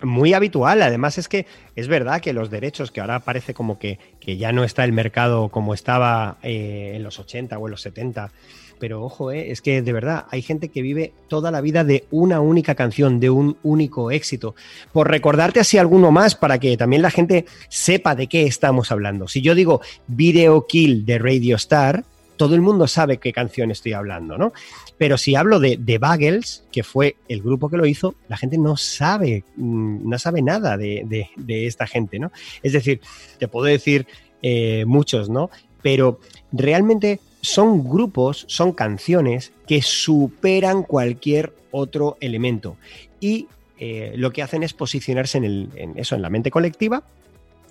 Muy 0.00 0.32
habitual, 0.32 0.80
además 0.82 1.18
es 1.18 1.28
que 1.28 1.46
es 1.74 1.88
verdad 1.88 2.20
que 2.20 2.32
los 2.32 2.50
derechos, 2.50 2.92
que 2.92 3.00
ahora 3.00 3.18
parece 3.20 3.52
como 3.52 3.80
que, 3.80 3.98
que 4.20 4.36
ya 4.36 4.52
no 4.52 4.62
está 4.62 4.84
el 4.84 4.92
mercado 4.92 5.48
como 5.48 5.74
estaba 5.74 6.38
eh, 6.42 6.92
en 6.94 7.02
los 7.02 7.18
80 7.18 7.58
o 7.58 7.66
en 7.66 7.70
los 7.72 7.82
70, 7.82 8.30
pero 8.78 9.02
ojo, 9.02 9.30
eh, 9.32 9.50
es 9.50 9.60
que 9.60 9.82
de 9.82 9.92
verdad 9.92 10.26
hay 10.30 10.42
gente 10.42 10.68
que 10.68 10.82
vive 10.82 11.12
toda 11.28 11.50
la 11.50 11.60
vida 11.60 11.84
de 11.84 12.04
una 12.10 12.40
única 12.40 12.74
canción, 12.74 13.20
de 13.20 13.30
un 13.30 13.56
único 13.62 14.10
éxito. 14.10 14.54
Por 14.92 15.10
recordarte 15.10 15.60
así 15.60 15.78
alguno 15.78 16.10
más 16.10 16.34
para 16.34 16.58
que 16.58 16.76
también 16.76 17.02
la 17.02 17.10
gente 17.10 17.46
sepa 17.68 18.14
de 18.14 18.26
qué 18.26 18.44
estamos 18.44 18.90
hablando. 18.92 19.28
Si 19.28 19.40
yo 19.40 19.54
digo 19.54 19.80
Video 20.06 20.66
Kill 20.66 21.04
de 21.04 21.18
Radio 21.18 21.56
Star, 21.56 22.04
todo 22.38 22.54
el 22.54 22.62
mundo 22.62 22.86
sabe 22.86 23.18
qué 23.18 23.32
canción 23.32 23.70
estoy 23.70 23.92
hablando, 23.92 24.38
¿no? 24.38 24.52
Pero 24.96 25.18
si 25.18 25.34
hablo 25.34 25.60
de, 25.60 25.76
de 25.76 25.98
Bagels, 25.98 26.64
que 26.72 26.82
fue 26.82 27.16
el 27.28 27.42
grupo 27.42 27.68
que 27.68 27.76
lo 27.76 27.84
hizo, 27.84 28.14
la 28.28 28.38
gente 28.38 28.56
no 28.56 28.78
sabe, 28.78 29.44
mm, 29.56 30.08
no 30.08 30.18
sabe 30.18 30.40
nada 30.40 30.78
de, 30.78 31.28
esta 31.46 31.86
gente, 31.86 32.18
¿no? 32.18 32.32
Es 32.62 32.72
decir, 32.72 33.00
te 33.38 33.48
puedo 33.48 33.66
decir 33.66 34.06
eh, 34.40 34.84
muchos, 34.86 35.28
¿no? 35.28 35.50
Pero 35.82 36.20
realmente 36.52 37.20
son 37.40 37.88
grupos, 37.88 38.44
son 38.48 38.72
canciones 38.72 39.52
que 39.66 39.82
superan 39.82 40.82
cualquier 40.82 41.52
otro 41.70 42.16
elemento. 42.20 42.76
Y 43.20 43.48
eh, 43.78 44.12
lo 44.16 44.32
que 44.32 44.42
hacen 44.42 44.62
es 44.62 44.72
posicionarse 44.72 45.38
en, 45.38 45.92
eso, 45.96 46.16
en 46.16 46.22
la 46.22 46.30
mente 46.30 46.50
colectiva. 46.50 47.04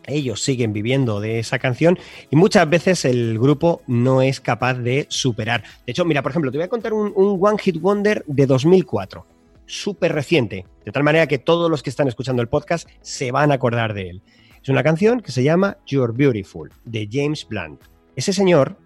Ellos 0.06 0.42
siguen 0.42 0.72
viviendo 0.72 1.20
de 1.20 1.40
esa 1.40 1.60
canción 1.60 2.00
y 2.30 2.38
muchas 2.38 2.70
veces 2.70 3.04
el 3.04 3.38
grupo 3.38 3.82
no 3.88 4.22
es 4.22 4.40
capaz 4.40 4.76
de 4.76 5.06
superar. 5.10 5.64
De 5.86 5.92
hecho, 5.92 6.06
mira, 6.06 6.22
por 6.22 6.32
ejemplo, 6.32 6.50
te 6.50 6.58
voy 6.58 6.66
a 6.66 6.70
contar 6.70 6.94
un, 6.94 7.12
One 7.16 7.58
Hit 7.58 7.82
Wonder 7.82 8.24
de 8.26 8.46
2004, 8.46 9.26
súper 9.66 10.14
reciente, 10.14 10.66
de 10.86 10.92
tal 10.94 11.04
manera 11.04 11.28
que 11.28 11.40
todos 11.40 11.70
los 11.70 11.84
que 11.84 11.90
están 11.90 12.08
escuchando 12.08 12.42
el 12.42 12.48
podcast 12.48 12.88
se 13.02 13.32
van 13.34 13.52
a 13.52 13.56
acordar 13.56 13.94
de 13.94 14.12
él. 14.12 14.22
Es 14.64 14.70
una 14.70 14.82
canción 14.82 15.20
que 15.20 15.34
se 15.34 15.44
llama 15.44 15.78
You're 15.86 16.14
Beautiful, 16.14 16.72
de 16.86 17.10
James 17.12 17.46
Blunt. 17.46 17.82
Ese 18.16 18.32
señor 18.32 18.78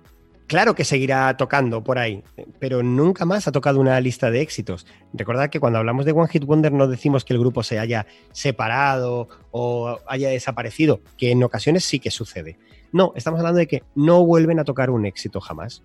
Claro 0.52 0.76
que 0.76 0.84
seguirá 0.84 1.38
tocando 1.38 1.82
por 1.82 1.98
ahí, 1.98 2.26
pero 2.60 2.84
nunca 2.84 3.24
más 3.24 3.48
ha 3.48 3.54
tocado 3.54 3.80
una 3.80 3.98
lista 4.02 4.30
de 4.30 4.42
éxitos. 4.42 4.86
Recordad 5.14 5.50
que 5.50 5.62
cuando 5.62 5.80
hablamos 5.80 6.04
de 6.04 6.12
One 6.12 6.28
Hit 6.28 6.44
Wonder 6.44 6.74
no 6.74 6.90
decimos 6.90 7.24
que 7.24 7.32
el 7.32 7.40
grupo 7.40 7.64
se 7.64 7.80
haya 7.80 8.06
separado 8.34 9.30
o 9.52 9.98
haya 10.08 10.28
desaparecido, 10.28 11.00
que 11.18 11.32
en 11.32 11.42
ocasiones 11.42 11.86
sí 11.86 12.02
que 12.02 12.12
sucede. 12.12 12.58
No, 12.92 13.14
estamos 13.16 13.40
hablando 13.40 13.60
de 13.60 13.68
que 13.68 13.84
no 13.96 14.26
vuelven 14.26 14.60
a 14.60 14.66
tocar 14.66 14.90
un 14.90 15.06
éxito 15.06 15.40
jamás. 15.40 15.84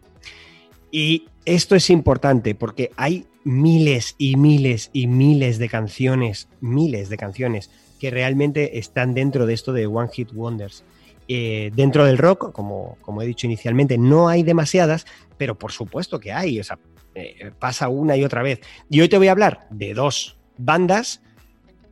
Y 0.90 1.28
esto 1.44 1.76
es 1.76 1.88
importante 1.88 2.56
porque 2.56 2.90
hay 2.96 3.28
miles 3.44 4.16
y 4.18 4.34
miles 4.34 4.90
y 4.92 5.06
miles 5.06 5.58
de 5.58 5.68
canciones, 5.68 6.48
miles 6.60 7.08
de 7.08 7.16
canciones 7.16 7.70
que 8.00 8.10
realmente 8.10 8.80
están 8.80 9.14
dentro 9.14 9.46
de 9.46 9.54
esto 9.54 9.72
de 9.72 9.86
One 9.86 10.10
Hit 10.12 10.32
Wonders. 10.32 10.82
Eh, 11.28 11.72
dentro 11.74 12.04
del 12.04 12.18
rock, 12.18 12.52
como, 12.52 12.98
como, 13.00 13.22
he 13.22 13.26
dicho 13.26 13.46
inicialmente, 13.46 13.98
no 13.98 14.28
hay 14.28 14.42
demasiadas, 14.42 15.06
pero 15.36 15.58
por 15.58 15.72
supuesto 15.72 16.20
que 16.20 16.32
hay, 16.32 16.60
o 16.60 16.64
sea, 16.64 16.78
eh, 17.14 17.50
pasa 17.58 17.88
una 17.88 18.16
y 18.16 18.24
otra 18.24 18.42
vez. 18.42 18.60
Y 18.88 19.00
hoy 19.00 19.08
te 19.08 19.18
voy 19.18 19.28
a 19.28 19.32
hablar 19.32 19.66
de 19.70 19.94
dos 19.94 20.36
bandas. 20.58 21.22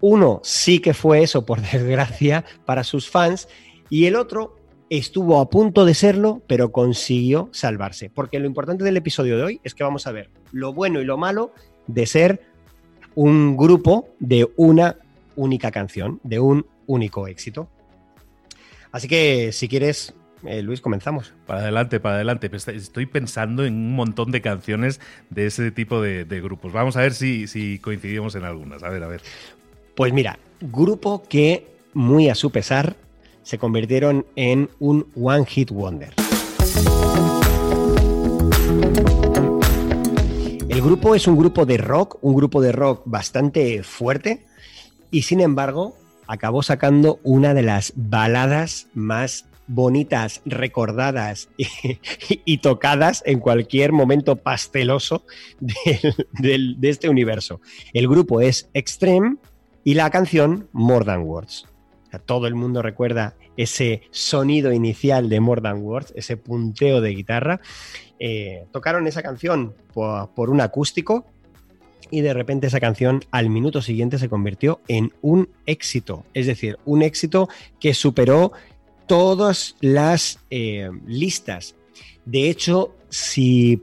Uno 0.00 0.40
sí 0.44 0.80
que 0.80 0.94
fue 0.94 1.22
eso, 1.22 1.44
por 1.44 1.60
desgracia, 1.72 2.44
para 2.64 2.84
sus 2.84 3.10
fans, 3.10 3.48
y 3.90 4.06
el 4.06 4.16
otro 4.16 4.56
estuvo 4.90 5.40
a 5.40 5.50
punto 5.50 5.84
de 5.84 5.94
serlo, 5.94 6.42
pero 6.46 6.72
consiguió 6.72 7.48
salvarse. 7.52 8.10
Porque 8.10 8.38
lo 8.38 8.46
importante 8.46 8.84
del 8.84 8.96
episodio 8.96 9.36
de 9.36 9.42
hoy 9.42 9.60
es 9.64 9.74
que 9.74 9.84
vamos 9.84 10.06
a 10.06 10.12
ver 10.12 10.30
lo 10.52 10.72
bueno 10.72 11.00
y 11.00 11.04
lo 11.04 11.16
malo 11.16 11.52
de 11.86 12.06
ser 12.06 12.42
un 13.14 13.56
grupo 13.56 14.08
de 14.18 14.48
una 14.56 14.96
única 15.36 15.70
canción, 15.70 16.20
de 16.22 16.40
un 16.40 16.66
único 16.86 17.26
éxito. 17.26 17.68
Así 18.94 19.08
que 19.08 19.50
si 19.50 19.66
quieres, 19.66 20.14
eh, 20.44 20.62
Luis, 20.62 20.80
comenzamos. 20.80 21.34
Para 21.46 21.62
adelante, 21.62 21.98
para 21.98 22.14
adelante. 22.14 22.48
Estoy 22.54 23.06
pensando 23.06 23.64
en 23.64 23.74
un 23.74 23.96
montón 23.96 24.30
de 24.30 24.40
canciones 24.40 25.00
de 25.30 25.46
ese 25.46 25.72
tipo 25.72 26.00
de, 26.00 26.24
grupos. 26.40 26.72
Vamos 26.72 26.96
a 26.96 27.00
ver 27.00 27.12
si, 27.12 27.48
si, 27.48 27.80
coincidimos 27.80 28.36
en 28.36 28.44
algunas. 28.44 28.84
A 28.84 28.90
ver, 28.90 29.02
a 29.02 29.08
ver. 29.08 29.20
Pues 29.96 30.12
mira, 30.12 30.38
grupo 30.60 31.24
que, 31.28 31.66
muy 31.92 32.28
a 32.28 32.36
su 32.36 32.52
pesar, 32.52 32.94
se 33.42 33.58
convirtieron 33.58 34.26
en 34.36 34.70
un 34.78 35.08
One 35.20 35.44
Hit 35.44 35.72
Wonder. 35.72 36.14
El 40.68 40.80
grupo 40.80 41.16
es 41.16 41.26
un 41.26 41.36
grupo 41.36 41.66
de 41.66 41.78
rock, 41.78 42.18
un 42.22 42.36
grupo 42.36 42.62
de 42.62 42.70
rock 42.70 43.02
bastante 43.06 43.82
fuerte 43.82 44.46
y 45.10 45.22
sin 45.22 45.40
embargo 45.40 45.96
acabó 46.26 46.62
sacando 46.62 47.20
una 47.22 47.54
de 47.54 47.62
las 47.62 47.92
baladas 47.96 48.88
más 48.94 49.46
bonitas, 49.66 50.42
recordadas 50.44 51.48
y, 52.44 52.58
tocadas 52.58 53.22
en 53.26 53.40
cualquier 53.40 53.92
momento 53.92 54.36
pasteloso 54.36 55.24
de, 55.60 56.76
este 56.82 57.08
universo. 57.08 57.60
El 57.92 58.08
grupo 58.08 58.40
es 58.40 58.68
Extreme 58.74 59.36
y 59.84 59.94
la 59.94 60.10
canción 60.10 60.68
More 60.72 61.04
Than 61.04 61.22
Words. 61.22 61.66
todo 62.26 62.46
el 62.46 62.54
mundo 62.54 62.82
recuerda 62.82 63.34
ese 63.56 64.02
sonido 64.10 64.72
inicial 64.72 65.28
de 65.28 65.40
More 65.40 65.60
Than 65.60 65.82
Words, 65.82 66.12
ese 66.16 66.36
punteo 66.36 67.00
de 67.00 67.10
guitarra. 67.10 67.60
Eh, 68.18 68.66
tocaron 68.72 69.06
esa 69.06 69.22
canción 69.22 69.74
por 69.92 70.50
un 70.50 70.60
acústico 70.60 71.26
y 72.10 72.20
de 72.20 72.34
repente 72.34 72.66
esa 72.66 72.80
canción 72.80 73.24
al 73.30 73.50
minuto 73.50 73.82
siguiente 73.82 74.18
se 74.18 74.28
convirtió 74.28 74.80
en 74.88 75.12
un 75.22 75.48
éxito, 75.66 76.24
es 76.34 76.46
decir, 76.46 76.78
un 76.84 77.02
éxito 77.02 77.48
que 77.80 77.94
superó 77.94 78.52
todas 79.06 79.76
las 79.80 80.38
eh, 80.50 80.90
listas. 81.06 81.74
De 82.24 82.48
hecho, 82.48 82.94
si 83.08 83.82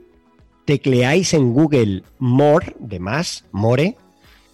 tecleáis 0.64 1.34
en 1.34 1.52
Google 1.52 2.02
more, 2.18 2.76
de 2.78 2.98
más, 2.98 3.44
more, 3.52 3.96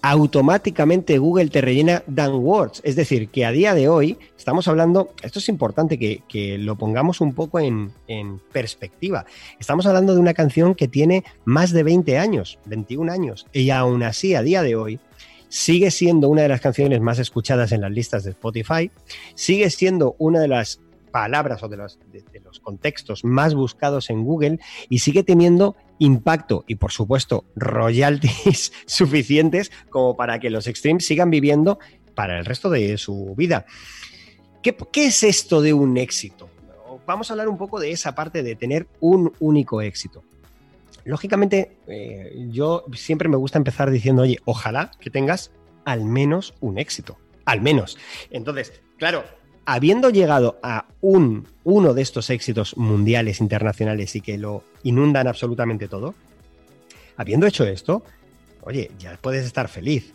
automáticamente 0.02 1.18
Google 1.18 1.48
te 1.48 1.60
rellena 1.60 2.02
Dan 2.06 2.34
Words. 2.34 2.80
Es 2.84 2.96
decir, 2.96 3.28
que 3.28 3.44
a 3.44 3.52
día 3.52 3.74
de 3.74 3.88
hoy 3.88 4.18
estamos 4.36 4.68
hablando, 4.68 5.12
esto 5.22 5.38
es 5.38 5.48
importante 5.48 5.98
que, 5.98 6.58
lo 6.58 6.76
pongamos 6.76 7.20
un 7.20 7.34
poco 7.34 7.60
en, 7.60 7.92
en, 8.06 8.40
perspectiva. 8.52 9.26
Estamos 9.58 9.86
hablando 9.86 10.14
de 10.14 10.20
una 10.20 10.34
canción 10.34 10.74
que 10.74 10.88
tiene 10.88 11.24
más 11.44 11.72
de 11.72 11.82
20 11.82 12.18
años, 12.18 12.58
21 12.66 13.12
años, 13.12 13.46
y 13.52 13.70
aún 13.70 14.02
así 14.02 14.34
a 14.34 14.42
día 14.42 14.62
de 14.62 14.76
hoy 14.76 15.00
sigue 15.48 15.90
siendo 15.90 16.28
una 16.28 16.42
de 16.42 16.48
las 16.48 16.60
canciones 16.60 17.00
más 17.00 17.18
escuchadas 17.18 17.72
en 17.72 17.80
las 17.80 17.90
listas 17.90 18.24
de 18.24 18.30
Spotify, 18.30 18.90
sigue 19.34 19.70
siendo 19.70 20.14
una 20.18 20.40
de 20.40 20.48
las 20.48 20.80
palabras 21.10 21.62
o 21.62 21.68
de 21.68 21.76
los, 21.76 21.98
contextos 22.62 23.24
más 23.24 23.54
buscados 23.54 24.10
en 24.10 24.24
Google 24.24 24.58
y 24.88 25.00
sigue 25.00 25.22
teniendo 25.22 25.76
impacto 25.98 26.64
y 26.66 26.76
por 26.76 26.92
supuesto 26.92 27.44
royalties 27.56 28.72
suficientes 28.86 29.70
como 29.90 30.16
para 30.16 30.38
que 30.38 30.50
los 30.50 30.66
extremes 30.66 31.06
sigan 31.06 31.30
viviendo 31.30 31.78
para 32.14 32.38
el 32.38 32.44
resto 32.44 32.70
de 32.70 32.98
su 32.98 33.34
vida. 33.36 33.66
¿Qué, 34.62 34.76
es 35.06 35.22
esto 35.22 35.60
de 35.60 35.72
un 35.72 35.96
éxito? 35.96 36.48
Vamos 37.06 37.30
a 37.30 37.32
hablar 37.32 37.48
un 37.48 37.56
poco 37.56 37.80
de 37.80 37.90
esa 37.90 38.14
parte 38.14 38.42
de 38.42 38.54
tener 38.54 38.86
un 39.00 39.32
único 39.40 39.80
éxito. 39.80 40.24
Lógicamente, 41.04 41.76
eh, 41.86 42.46
yo 42.50 42.84
siempre 42.92 43.28
me 43.28 43.36
gusta 43.36 43.56
empezar 43.56 43.90
diciendo, 43.90 44.22
oye, 44.22 44.38
ojalá 44.44 44.90
que 45.00 45.08
tengas 45.08 45.52
al 45.84 46.04
menos 46.04 46.54
un 46.60 46.78
éxito. 46.78 47.16
Al 47.46 47.62
menos. 47.62 47.96
Entonces, 48.30 48.82
claro, 48.98 49.24
habiendo 49.70 50.08
llegado 50.08 50.58
a 50.62 50.86
un, 51.02 51.46
uno 51.62 51.92
de 51.92 52.00
estos 52.00 52.30
éxitos 52.30 52.74
mundiales, 52.78 53.42
internacionales 53.42 54.16
y 54.16 54.22
que 54.22 54.38
lo 54.38 54.64
inundan 54.82 55.28
absolutamente 55.28 55.88
todo, 55.88 56.14
habiendo 57.18 57.46
hecho 57.46 57.66
esto, 57.66 58.02
oye, 58.62 58.90
ya 58.98 59.18
puedes 59.20 59.44
estar 59.44 59.68
feliz. 59.68 60.14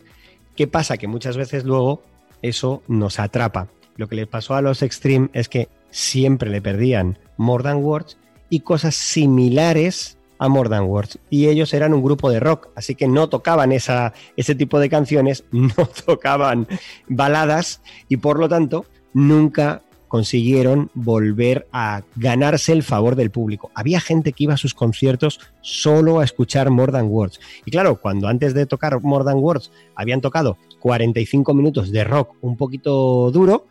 ¿Qué 0.56 0.66
pasa? 0.66 0.98
Que 0.98 1.08
muchas 1.08 1.38
veces 1.38 1.66
luego 1.66 2.02
eso 2.42 2.82
nos 2.88 3.20
atrapa. 3.20 3.68
Lo 3.96 4.10
que 4.10 4.16
le 4.16 4.26
pasó 4.26 4.56
a 4.56 4.64
los 4.64 4.82
Extreme 4.82 5.30
es 5.34 5.50
que 5.50 5.70
siempre 5.92 6.50
le 6.50 6.60
perdían 6.60 7.20
More 7.38 7.64
Than 7.64 7.78
Words 7.78 8.18
y 8.50 8.62
cosas 8.62 8.96
similares 8.96 10.18
a 10.40 10.50
More 10.50 10.70
Than 10.70 10.86
Words. 10.86 11.20
Y 11.30 11.46
ellos 11.46 11.76
eran 11.76 11.94
un 11.94 12.02
grupo 12.02 12.32
de 12.32 12.40
rock, 12.40 12.70
así 12.74 12.96
que 12.96 13.08
no 13.08 13.30
tocaban 13.30 13.72
esa, 13.72 14.14
ese 14.36 14.56
tipo 14.56 14.80
de 14.80 14.90
canciones, 14.90 15.44
no 15.52 15.86
tocaban 16.08 16.68
baladas 17.08 17.82
y 18.10 18.18
por 18.18 18.40
lo 18.40 18.50
tanto 18.50 18.88
nunca 19.14 19.82
consiguieron 20.14 20.92
volver 20.94 21.68
a 21.72 22.04
ganarse 22.16 22.72
el 22.72 22.84
favor 22.84 23.16
del 23.16 23.32
público. 23.32 23.72
Había 23.74 24.00
gente 24.00 24.32
que 24.32 24.44
iba 24.44 24.54
a 24.54 24.58
sus 24.58 24.76
conciertos 24.76 25.40
solo 25.62 26.20
a 26.20 26.24
escuchar 26.24 26.70
More 26.70 26.92
Than 26.92 27.08
Words. 27.08 27.40
Y 27.66 27.72
claro, 27.72 28.00
cuando 28.00 28.28
antes 28.28 28.54
de 28.54 28.68
tocar 28.68 29.02
More 29.02 29.26
Than 29.26 29.38
Words 29.38 29.72
habían 29.96 30.22
tocado 30.22 30.60
45 30.82 31.56
minutos 31.56 31.92
de 31.92 32.04
rock 32.04 32.36
un 32.42 32.58
poquito 32.58 33.32
duro, 33.32 33.66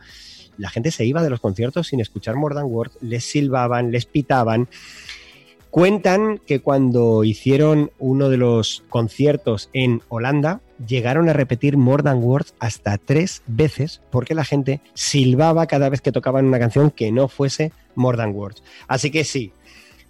la 0.59 0.69
gente 0.69 0.91
se 0.91 1.05
iba 1.05 1.23
de 1.23 1.31
los 1.31 1.39
conciertos 1.39 1.87
sin 1.87 2.01
escuchar 2.01 2.35
More 2.35 2.57
Than 2.57 2.67
Words, 2.67 2.99
les 3.03 3.23
silbaban, 3.23 3.93
les 3.93 4.07
pitaban. 4.07 4.69
Cuentan 5.71 6.39
que 6.39 6.61
cuando 6.61 7.23
hicieron 7.23 7.93
uno 8.01 8.29
de 8.29 8.39
los 8.39 8.83
conciertos 8.89 9.71
en 9.73 10.03
Holanda, 10.09 10.61
llegaron 10.87 11.29
a 11.29 11.33
repetir 11.33 11.77
More 11.77 12.03
Than 12.03 12.23
Words 12.23 12.55
hasta 12.59 12.99
tres 12.99 13.43
veces 13.47 14.03
porque 14.11 14.35
la 14.35 14.45
gente 14.45 14.81
silbaba 14.95 15.67
cada 15.67 15.89
vez 15.89 16.01
que 16.01 16.13
tocaban 16.13 16.47
una 16.47 16.59
canción 16.59 16.91
que 16.91 17.13
no 17.13 17.29
fuese 17.29 17.73
More 17.95 18.17
Than 18.17 18.35
Words. 18.35 18.63
Así 18.89 19.11
que 19.11 19.25
sí, 19.25 19.53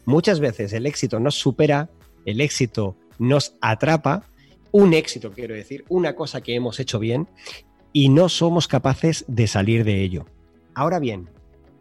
muchas 0.04 0.40
veces 0.40 0.72
el 0.72 0.86
éxito 0.86 1.20
nos 1.20 1.34
supera, 1.34 1.90
el 2.24 2.40
éxito 2.40 2.96
nos 3.18 3.56
atrapa, 3.60 4.24
un 4.70 4.94
éxito 4.94 5.32
quiero 5.32 5.54
decir, 5.54 5.84
una 5.88 6.14
cosa 6.14 6.40
que 6.40 6.54
hemos 6.54 6.80
hecho 6.80 6.98
bien 6.98 7.28
y 7.92 8.08
no 8.08 8.28
somos 8.28 8.68
capaces 8.68 9.24
de 9.28 9.46
salir 9.46 9.84
de 9.84 10.02
ello. 10.02 10.26
Ahora 10.74 10.98
bien, 10.98 11.28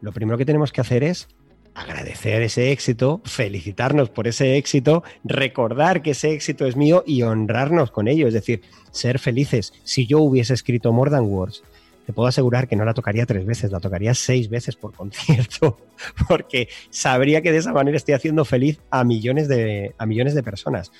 lo 0.01 0.11
primero 0.11 0.37
que 0.37 0.45
tenemos 0.45 0.71
que 0.71 0.81
hacer 0.81 1.03
es 1.03 1.29
agradecer 1.73 2.41
ese 2.41 2.71
éxito, 2.71 3.21
felicitarnos 3.23 4.09
por 4.09 4.27
ese 4.27 4.57
éxito, 4.57 5.03
recordar 5.23 6.01
que 6.01 6.11
ese 6.11 6.31
éxito 6.33 6.65
es 6.65 6.75
mío 6.75 7.03
y 7.05 7.23
honrarnos 7.23 7.91
con 7.91 8.07
ello, 8.07 8.27
es 8.27 8.33
decir, 8.33 8.61
ser 8.91 9.19
felices. 9.19 9.73
Si 9.83 10.05
yo 10.05 10.19
hubiese 10.19 10.53
escrito 10.53 10.91
More 10.91 11.11
Than 11.11 11.25
Words, 11.25 11.63
te 12.05 12.13
puedo 12.13 12.27
asegurar 12.27 12.67
que 12.67 12.75
no 12.75 12.83
la 12.83 12.93
tocaría 12.93 13.25
tres 13.25 13.45
veces, 13.45 13.71
la 13.71 13.79
tocaría 13.79 14.13
seis 14.13 14.49
veces 14.49 14.75
por 14.75 14.93
concierto, 14.93 15.79
porque 16.27 16.67
sabría 16.89 17.41
que 17.41 17.51
de 17.51 17.59
esa 17.59 17.73
manera 17.73 17.97
estoy 17.97 18.15
haciendo 18.15 18.43
feliz 18.43 18.79
a 18.89 19.03
millones 19.03 19.47
de, 19.47 19.93
a 19.97 20.05
millones 20.05 20.33
de 20.35 20.43
personas. 20.43 20.91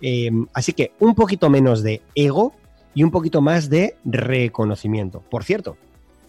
Eh, 0.00 0.30
así 0.52 0.72
que 0.72 0.92
un 1.00 1.14
poquito 1.14 1.48
menos 1.48 1.82
de 1.82 2.02
ego 2.14 2.54
y 2.94 3.02
un 3.02 3.10
poquito 3.10 3.40
más 3.40 3.70
de 3.70 3.96
reconocimiento. 4.04 5.20
Por 5.30 5.42
cierto, 5.42 5.76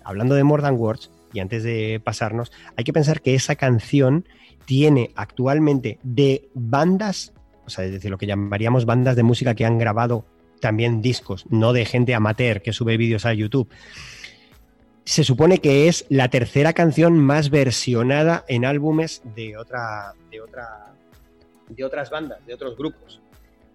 hablando 0.03 0.35
de 0.35 0.43
More 0.43 0.63
Than 0.63 0.75
Words, 0.75 1.11
y 1.33 1.39
antes 1.39 1.63
de 1.63 2.01
pasarnos, 2.03 2.51
hay 2.75 2.83
que 2.83 2.93
pensar 2.93 3.21
que 3.21 3.35
esa 3.35 3.55
canción 3.55 4.25
tiene 4.65 5.11
actualmente 5.15 5.99
de 6.03 6.49
bandas, 6.53 7.33
o 7.65 7.69
sea, 7.69 7.85
es 7.85 7.91
decir, 7.91 8.11
lo 8.11 8.17
que 8.17 8.27
llamaríamos 8.27 8.85
bandas 8.85 9.15
de 9.15 9.23
música 9.23 9.55
que 9.55 9.65
han 9.65 9.77
grabado 9.77 10.25
también 10.59 11.01
discos, 11.01 11.45
no 11.49 11.73
de 11.73 11.85
gente 11.85 12.13
amateur 12.13 12.61
que 12.61 12.73
sube 12.73 12.97
vídeos 12.97 13.25
a 13.25 13.33
YouTube. 13.33 13.69
Se 15.05 15.23
supone 15.23 15.59
que 15.59 15.87
es 15.87 16.05
la 16.09 16.29
tercera 16.29 16.73
canción 16.73 17.17
más 17.17 17.49
versionada 17.49 18.43
en 18.47 18.65
álbumes 18.65 19.21
de 19.35 19.55
otra, 19.55 20.13
de 20.29 20.41
otra, 20.41 20.93
de 21.69 21.83
otras 21.85 22.09
bandas, 22.09 22.45
de 22.45 22.53
otros 22.53 22.77
grupos. 22.77 23.21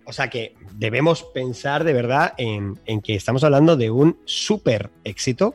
O 0.05 0.13
sea 0.13 0.29
que 0.29 0.55
debemos 0.75 1.23
pensar 1.23 1.85
de 1.85 1.93
verdad 1.93 2.35
en, 2.37 2.79
en 2.85 3.01
que 3.01 3.15
estamos 3.15 3.45
hablando 3.45 3.77
de 3.77 3.91
un 3.91 4.19
súper 4.25 4.91
éxito 5.05 5.55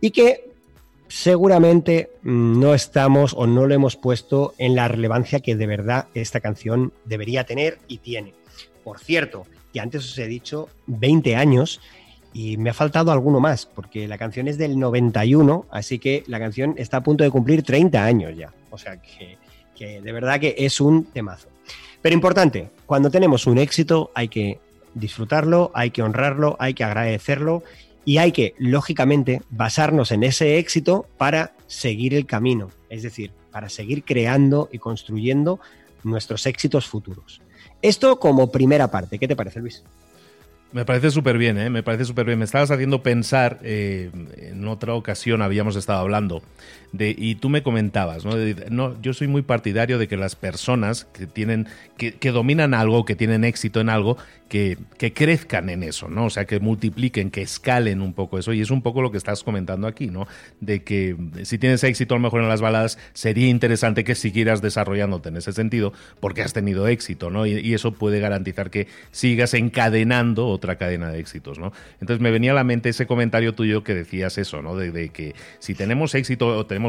y 0.00 0.12
que 0.12 0.49
seguramente 1.10 2.08
mm, 2.22 2.60
no 2.60 2.72
estamos 2.72 3.34
o 3.36 3.46
no 3.46 3.66
lo 3.66 3.74
hemos 3.74 3.96
puesto 3.96 4.54
en 4.58 4.76
la 4.76 4.88
relevancia 4.88 5.40
que 5.40 5.56
de 5.56 5.66
verdad 5.66 6.06
esta 6.14 6.40
canción 6.40 6.92
debería 7.04 7.44
tener 7.44 7.78
y 7.88 7.98
tiene. 7.98 8.32
Por 8.84 9.00
cierto, 9.00 9.44
que 9.72 9.80
antes 9.80 10.04
os 10.04 10.18
he 10.18 10.26
dicho 10.26 10.68
20 10.86 11.36
años 11.36 11.80
y 12.32 12.56
me 12.56 12.70
ha 12.70 12.74
faltado 12.74 13.10
alguno 13.10 13.40
más, 13.40 13.66
porque 13.66 14.06
la 14.06 14.18
canción 14.18 14.46
es 14.46 14.56
del 14.56 14.78
91, 14.78 15.66
así 15.70 15.98
que 15.98 16.22
la 16.28 16.38
canción 16.38 16.74
está 16.78 16.98
a 16.98 17.02
punto 17.02 17.24
de 17.24 17.30
cumplir 17.30 17.64
30 17.64 18.04
años 18.04 18.36
ya. 18.36 18.52
O 18.70 18.78
sea 18.78 19.02
que, 19.02 19.36
que 19.76 20.00
de 20.00 20.12
verdad 20.12 20.38
que 20.38 20.54
es 20.58 20.80
un 20.80 21.04
temazo. 21.06 21.48
Pero 22.00 22.14
importante, 22.14 22.70
cuando 22.86 23.10
tenemos 23.10 23.48
un 23.48 23.58
éxito 23.58 24.12
hay 24.14 24.28
que 24.28 24.60
disfrutarlo, 24.94 25.72
hay 25.74 25.90
que 25.90 26.02
honrarlo, 26.02 26.56
hay 26.60 26.72
que 26.72 26.84
agradecerlo 26.84 27.64
y 28.04 28.18
hay 28.18 28.32
que, 28.32 28.54
lógicamente, 28.58 29.42
basarnos 29.50 30.12
en 30.12 30.22
ese 30.22 30.58
éxito 30.58 31.06
para 31.18 31.52
seguir 31.66 32.14
el 32.14 32.26
camino, 32.26 32.70
es 32.88 33.02
decir, 33.02 33.32
para 33.50 33.68
seguir 33.68 34.04
creando 34.04 34.68
y 34.72 34.78
construyendo 34.78 35.60
nuestros 36.02 36.46
éxitos 36.46 36.86
futuros. 36.86 37.40
Esto 37.82 38.18
como 38.18 38.50
primera 38.50 38.90
parte, 38.90 39.18
¿qué 39.18 39.28
te 39.28 39.36
parece, 39.36 39.60
Luis? 39.60 39.82
Me 40.72 40.84
parece 40.84 41.10
súper 41.10 41.36
bien, 41.36 41.58
¿eh? 41.58 41.68
me 41.68 41.82
parece 41.82 42.04
súper 42.04 42.26
bien. 42.26 42.38
Me 42.38 42.44
estabas 42.44 42.70
haciendo 42.70 43.02
pensar, 43.02 43.58
eh, 43.62 44.10
en 44.36 44.68
otra 44.68 44.94
ocasión 44.94 45.42
habíamos 45.42 45.74
estado 45.74 45.98
hablando, 45.98 46.42
de, 46.92 47.14
y 47.16 47.36
tú 47.36 47.48
me 47.48 47.62
comentabas, 47.62 48.24
¿no? 48.24 49.00
Yo 49.00 49.12
soy 49.12 49.28
muy 49.28 49.42
partidario 49.42 49.98
de 49.98 50.08
que 50.08 50.16
las 50.16 50.34
personas 50.34 51.04
que 51.04 51.26
tienen, 51.26 51.68
que, 51.96 52.32
dominan 52.32 52.74
algo, 52.74 53.04
que 53.04 53.14
tienen 53.14 53.44
éxito 53.44 53.80
en 53.80 53.88
algo, 53.88 54.16
que, 54.48 54.76
que, 54.98 55.12
crezcan 55.12 55.70
en 55.70 55.84
eso, 55.84 56.08
¿no? 56.08 56.24
O 56.26 56.30
sea, 56.30 56.44
que 56.44 56.58
multipliquen, 56.58 57.30
que 57.30 57.42
escalen 57.42 58.00
un 58.00 58.12
poco 58.12 58.38
eso. 58.38 58.52
Y 58.52 58.60
es 58.60 58.70
un 58.70 58.82
poco 58.82 59.02
lo 59.02 59.12
que 59.12 59.18
estás 59.18 59.44
comentando 59.44 59.86
aquí, 59.86 60.08
¿no? 60.08 60.26
De 60.60 60.82
que 60.82 61.16
si 61.44 61.58
tienes 61.58 61.84
éxito 61.84 62.14
a 62.14 62.18
lo 62.18 62.22
mejor 62.22 62.42
en 62.42 62.48
las 62.48 62.60
baladas, 62.60 62.98
sería 63.12 63.48
interesante 63.48 64.02
que 64.02 64.16
siguieras 64.16 64.60
desarrollándote 64.60 65.28
en 65.28 65.36
ese 65.36 65.52
sentido, 65.52 65.92
porque 66.18 66.42
has 66.42 66.52
tenido 66.52 66.88
éxito, 66.88 67.30
¿no? 67.30 67.46
Y, 67.46 67.70
eso 67.70 67.92
puede 67.92 68.18
garantizar 68.18 68.68
que 68.68 68.88
sigas 69.12 69.54
encadenando 69.54 70.48
otra 70.48 70.76
cadena 70.76 71.10
de 71.10 71.20
éxitos, 71.20 71.60
¿no? 71.60 71.72
Entonces 72.00 72.20
me 72.20 72.32
venía 72.32 72.50
a 72.50 72.54
la 72.54 72.64
mente 72.64 72.88
ese 72.88 73.06
comentario 73.06 73.54
tuyo 73.54 73.84
que 73.84 73.94
decías 73.94 74.38
eso, 74.38 74.60
¿no? 74.60 74.74
De, 74.74 74.90
de 74.90 75.10
que 75.10 75.36
si 75.60 75.74
tenemos 75.74 76.16
éxito 76.16 76.48
o 76.48 76.66
tenemos 76.66 76.79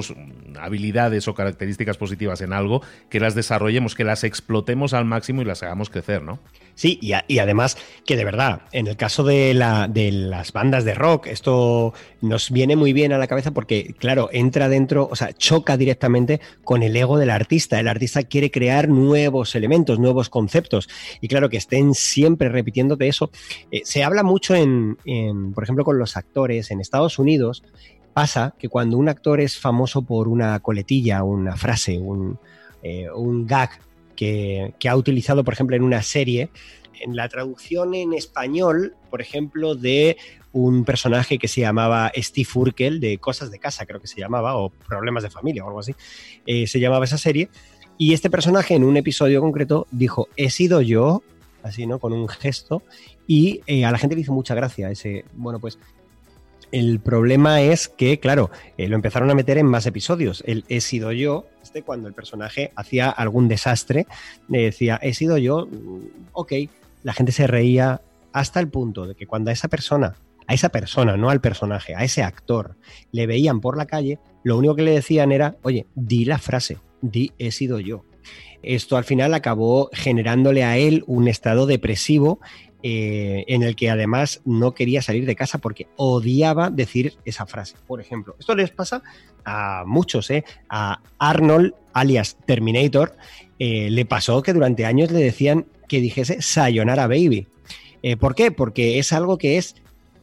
habilidades 0.59 1.27
o 1.27 1.33
características 1.33 1.97
positivas 1.97 2.41
en 2.41 2.53
algo, 2.53 2.81
que 3.09 3.19
las 3.19 3.35
desarrollemos, 3.35 3.95
que 3.95 4.03
las 4.03 4.23
explotemos 4.23 4.93
al 4.93 5.05
máximo 5.05 5.41
y 5.41 5.45
las 5.45 5.63
hagamos 5.63 5.89
crecer, 5.89 6.23
¿no? 6.23 6.39
Sí, 6.75 6.97
y, 7.01 7.13
y, 7.27 7.39
además 7.39 7.77
que 8.05 8.15
de 8.15 8.25
verdad, 8.25 8.61
en 8.71 8.87
el 8.87 8.95
caso 8.95 9.23
de, 9.23 9.53
la, 9.53 9.87
de 9.87 10.11
las 10.11 10.53
bandas 10.53 10.85
de 10.85 10.93
rock, 10.93 11.27
esto 11.27 11.93
nos 12.21 12.49
viene 12.49 12.75
muy 12.75 12.93
bien 12.93 13.13
a 13.13 13.17
la 13.17 13.27
cabeza 13.27 13.51
porque, 13.51 13.93
claro, 13.99 14.29
entra 14.31 14.69
dentro, 14.69 15.07
o 15.11 15.15
sea, 15.15 15.33
choca 15.33 15.77
directamente 15.77 16.39
con 16.63 16.81
el 16.81 16.95
ego 16.95 17.17
del 17.17 17.29
artista. 17.29 17.79
El 17.79 17.87
artista 17.87 18.23
quiere 18.23 18.51
crear 18.51 18.87
nuevos 18.89 19.53
elementos, 19.55 19.99
nuevos 19.99 20.29
conceptos. 20.29 20.89
Y 21.19 21.27
claro, 21.27 21.49
que 21.49 21.57
estén 21.57 21.93
siempre 21.93 22.49
repitiéndote 22.49 23.07
eso. 23.07 23.31
Eh, 23.71 23.81
se 23.83 24.03
habla 24.03 24.23
mucho 24.23 24.55
en, 24.55 24.97
en, 25.05 25.53
por 25.53 25.63
ejemplo, 25.63 25.83
con 25.83 25.99
los 25.99 26.17
actores 26.17 26.71
en 26.71 26.79
Estados 26.79 27.19
Unidos. 27.19 27.63
Pasa 28.13 28.53
que 28.59 28.69
cuando 28.69 28.97
un 28.97 29.09
actor 29.09 29.39
es 29.39 29.57
famoso 29.57 30.01
por 30.01 30.27
una 30.27 30.59
coletilla, 30.59 31.23
una 31.23 31.55
frase, 31.55 31.97
un, 31.97 32.37
eh, 32.83 33.07
un 33.09 33.47
gag 33.47 33.69
que, 34.15 34.89
ha 34.89 34.95
utilizado, 34.95 35.43
por 35.43 35.53
ejemplo, 35.53 35.75
en 35.75 35.83
una 35.83 36.03
serie, 36.03 36.49
en 36.99 37.15
la 37.15 37.27
traducción 37.27 37.95
en 37.95 38.13
español, 38.13 38.95
por 39.09 39.21
ejemplo, 39.21 39.73
de 39.73 40.17
un 40.51 40.83
personaje 40.83 41.39
que 41.39 41.47
se 41.47 41.61
llamaba 41.61 42.11
Steve 42.15 42.49
Urkel, 42.53 42.99
de 42.99 43.17
Cosas 43.17 43.49
de 43.49 43.57
Casa, 43.57 43.85
creo 43.85 43.99
que 43.99 44.07
se 44.07 44.19
llamaba, 44.19 44.57
o 44.57 44.69
Problemas 44.69 45.23
de 45.23 45.31
Familia 45.31 45.63
o 45.63 45.67
algo 45.67 45.79
así, 45.79 45.95
eh, 46.45 46.67
se 46.67 46.79
llamaba 46.79 47.05
esa 47.05 47.17
serie. 47.17 47.49
Y 47.97 48.13
este 48.13 48.29
personaje 48.29 48.75
en 48.75 48.83
un 48.83 48.97
episodio 48.97 49.41
concreto 49.41 49.87
dijo, 49.91 50.27
he 50.35 50.49
sido 50.49 50.81
yo, 50.81 51.23
así, 51.63 51.87
¿no? 51.87 51.99
Con 51.99 52.13
un 52.13 52.27
gesto, 52.27 52.83
y 53.25 53.61
eh, 53.65 53.85
a 53.85 53.91
la 53.91 53.97
gente 53.97 54.15
le 54.15 54.21
hizo 54.21 54.33
mucha 54.33 54.53
gracia 54.53 54.91
ese, 54.91 55.25
bueno, 55.33 55.59
pues 55.59 55.79
el 56.71 56.99
problema 56.99 57.61
es 57.61 57.87
que, 57.87 58.19
claro, 58.19 58.49
eh, 58.77 58.87
lo 58.87 58.95
empezaron 58.95 59.29
a 59.29 59.35
meter 59.35 59.57
en 59.57 59.65
más 59.65 59.85
episodios. 59.85 60.43
El 60.45 60.63
he 60.69 60.81
sido 60.81 61.11
yo, 61.11 61.45
este 61.61 61.83
cuando 61.83 62.07
el 62.07 62.13
personaje 62.13 62.71
hacía 62.75 63.09
algún 63.09 63.47
desastre, 63.47 64.07
le 64.47 64.63
decía, 64.63 64.99
he 65.01 65.13
sido 65.13 65.37
yo, 65.37 65.67
ok, 66.33 66.53
la 67.03 67.13
gente 67.13 67.31
se 67.31 67.47
reía 67.47 68.01
hasta 68.33 68.59
el 68.59 68.69
punto 68.69 69.07
de 69.07 69.15
que 69.15 69.27
cuando 69.27 69.49
a 69.49 69.53
esa 69.53 69.67
persona, 69.67 70.15
a 70.47 70.53
esa 70.53 70.69
persona, 70.69 71.17
no 71.17 71.29
al 71.29 71.41
personaje, 71.41 71.95
a 71.95 72.03
ese 72.03 72.23
actor, 72.23 72.75
le 73.11 73.27
veían 73.27 73.59
por 73.59 73.77
la 73.77 73.85
calle, 73.85 74.19
lo 74.43 74.57
único 74.57 74.75
que 74.75 74.83
le 74.83 74.91
decían 74.91 75.31
era, 75.31 75.57
oye, 75.63 75.87
di 75.95 76.25
la 76.25 76.37
frase, 76.37 76.77
di 77.01 77.31
he 77.37 77.51
sido 77.51 77.79
yo. 77.79 78.05
Esto 78.63 78.95
al 78.95 79.03
final 79.03 79.33
acabó 79.33 79.89
generándole 79.91 80.63
a 80.63 80.77
él 80.77 81.03
un 81.07 81.27
estado 81.27 81.65
depresivo 81.65 82.39
eh, 82.83 83.43
en 83.47 83.63
el 83.63 83.75
que 83.75 83.89
además 83.89 84.41
no 84.45 84.73
quería 84.73 85.01
salir 85.01 85.25
de 85.25 85.35
casa 85.35 85.59
porque 85.59 85.87
odiaba 85.97 86.69
decir 86.69 87.15
esa 87.25 87.45
frase. 87.45 87.75
Por 87.87 88.01
ejemplo, 88.01 88.35
esto 88.39 88.55
les 88.55 88.71
pasa 88.71 89.03
a 89.45 89.83
muchos, 89.85 90.29
¿eh? 90.31 90.43
A 90.69 91.01
Arnold, 91.19 91.73
alias 91.93 92.37
Terminator, 92.45 93.15
eh, 93.59 93.89
le 93.91 94.05
pasó 94.05 94.41
que 94.41 94.53
durante 94.53 94.85
años 94.85 95.11
le 95.11 95.19
decían 95.19 95.67
que 95.87 96.01
dijese 96.01 96.41
Sayonara 96.41 97.07
Baby. 97.07 97.47
Eh, 98.03 98.17
¿Por 98.17 98.33
qué? 98.33 98.51
Porque 98.51 98.97
es 98.97 99.13
algo 99.13 99.37
que 99.37 99.57
es 99.57 99.75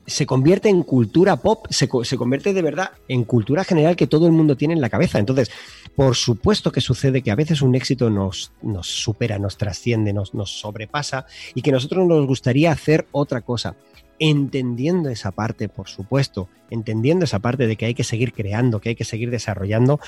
se 0.09 0.27
convierte 0.27 0.69
en 0.69 0.83
cultura 0.83 1.37
pop, 1.37 1.67
se, 1.71 1.89
se, 2.03 2.17
convierte 2.17 2.55
de 2.55 2.63
verdad 2.63 2.93
en 3.09 3.25
cultura 3.25 3.63
general 3.63 3.95
que 3.95 4.07
todo 4.07 4.27
el 4.27 4.33
mundo 4.33 4.57
tiene 4.57 4.75
en 4.75 4.81
la 4.81 4.89
cabeza. 4.89 5.19
Entonces, 5.19 5.51
por 5.95 6.17
supuesto 6.17 6.73
que 6.73 6.81
sucede 6.81 7.23
que 7.23 7.31
a 7.31 7.37
veces 7.37 7.61
un 7.61 7.75
éxito 7.75 8.09
nos, 8.09 8.53
nos 8.63 8.87
supera, 8.87 9.39
nos 9.39 9.59
trasciende, 9.59 10.13
nos, 10.13 10.35
nos 10.35 10.61
sobrepasa 10.61 11.27
y 11.55 11.63
que 11.63 11.73
nosotros 11.73 12.07
nos 12.07 12.27
gustaría 12.27 12.73
hacer 12.73 13.07
otra 13.13 13.43
cosa. 13.43 13.77
Entendiendo 14.21 15.11
esa 15.11 15.31
parte, 15.31 15.69
por 15.69 15.89
supuesto, 15.89 16.49
entendiendo 16.71 17.25
esa 17.25 17.39
parte 17.39 17.67
de 17.67 17.77
que 17.77 17.87
hay 17.87 17.95
que 17.95 18.03
seguir 18.03 18.33
creando, 18.33 18.81
que 18.81 18.89
hay 18.89 18.95
que 18.97 19.05
seguir 19.05 19.31
desarrollando, 19.31 20.01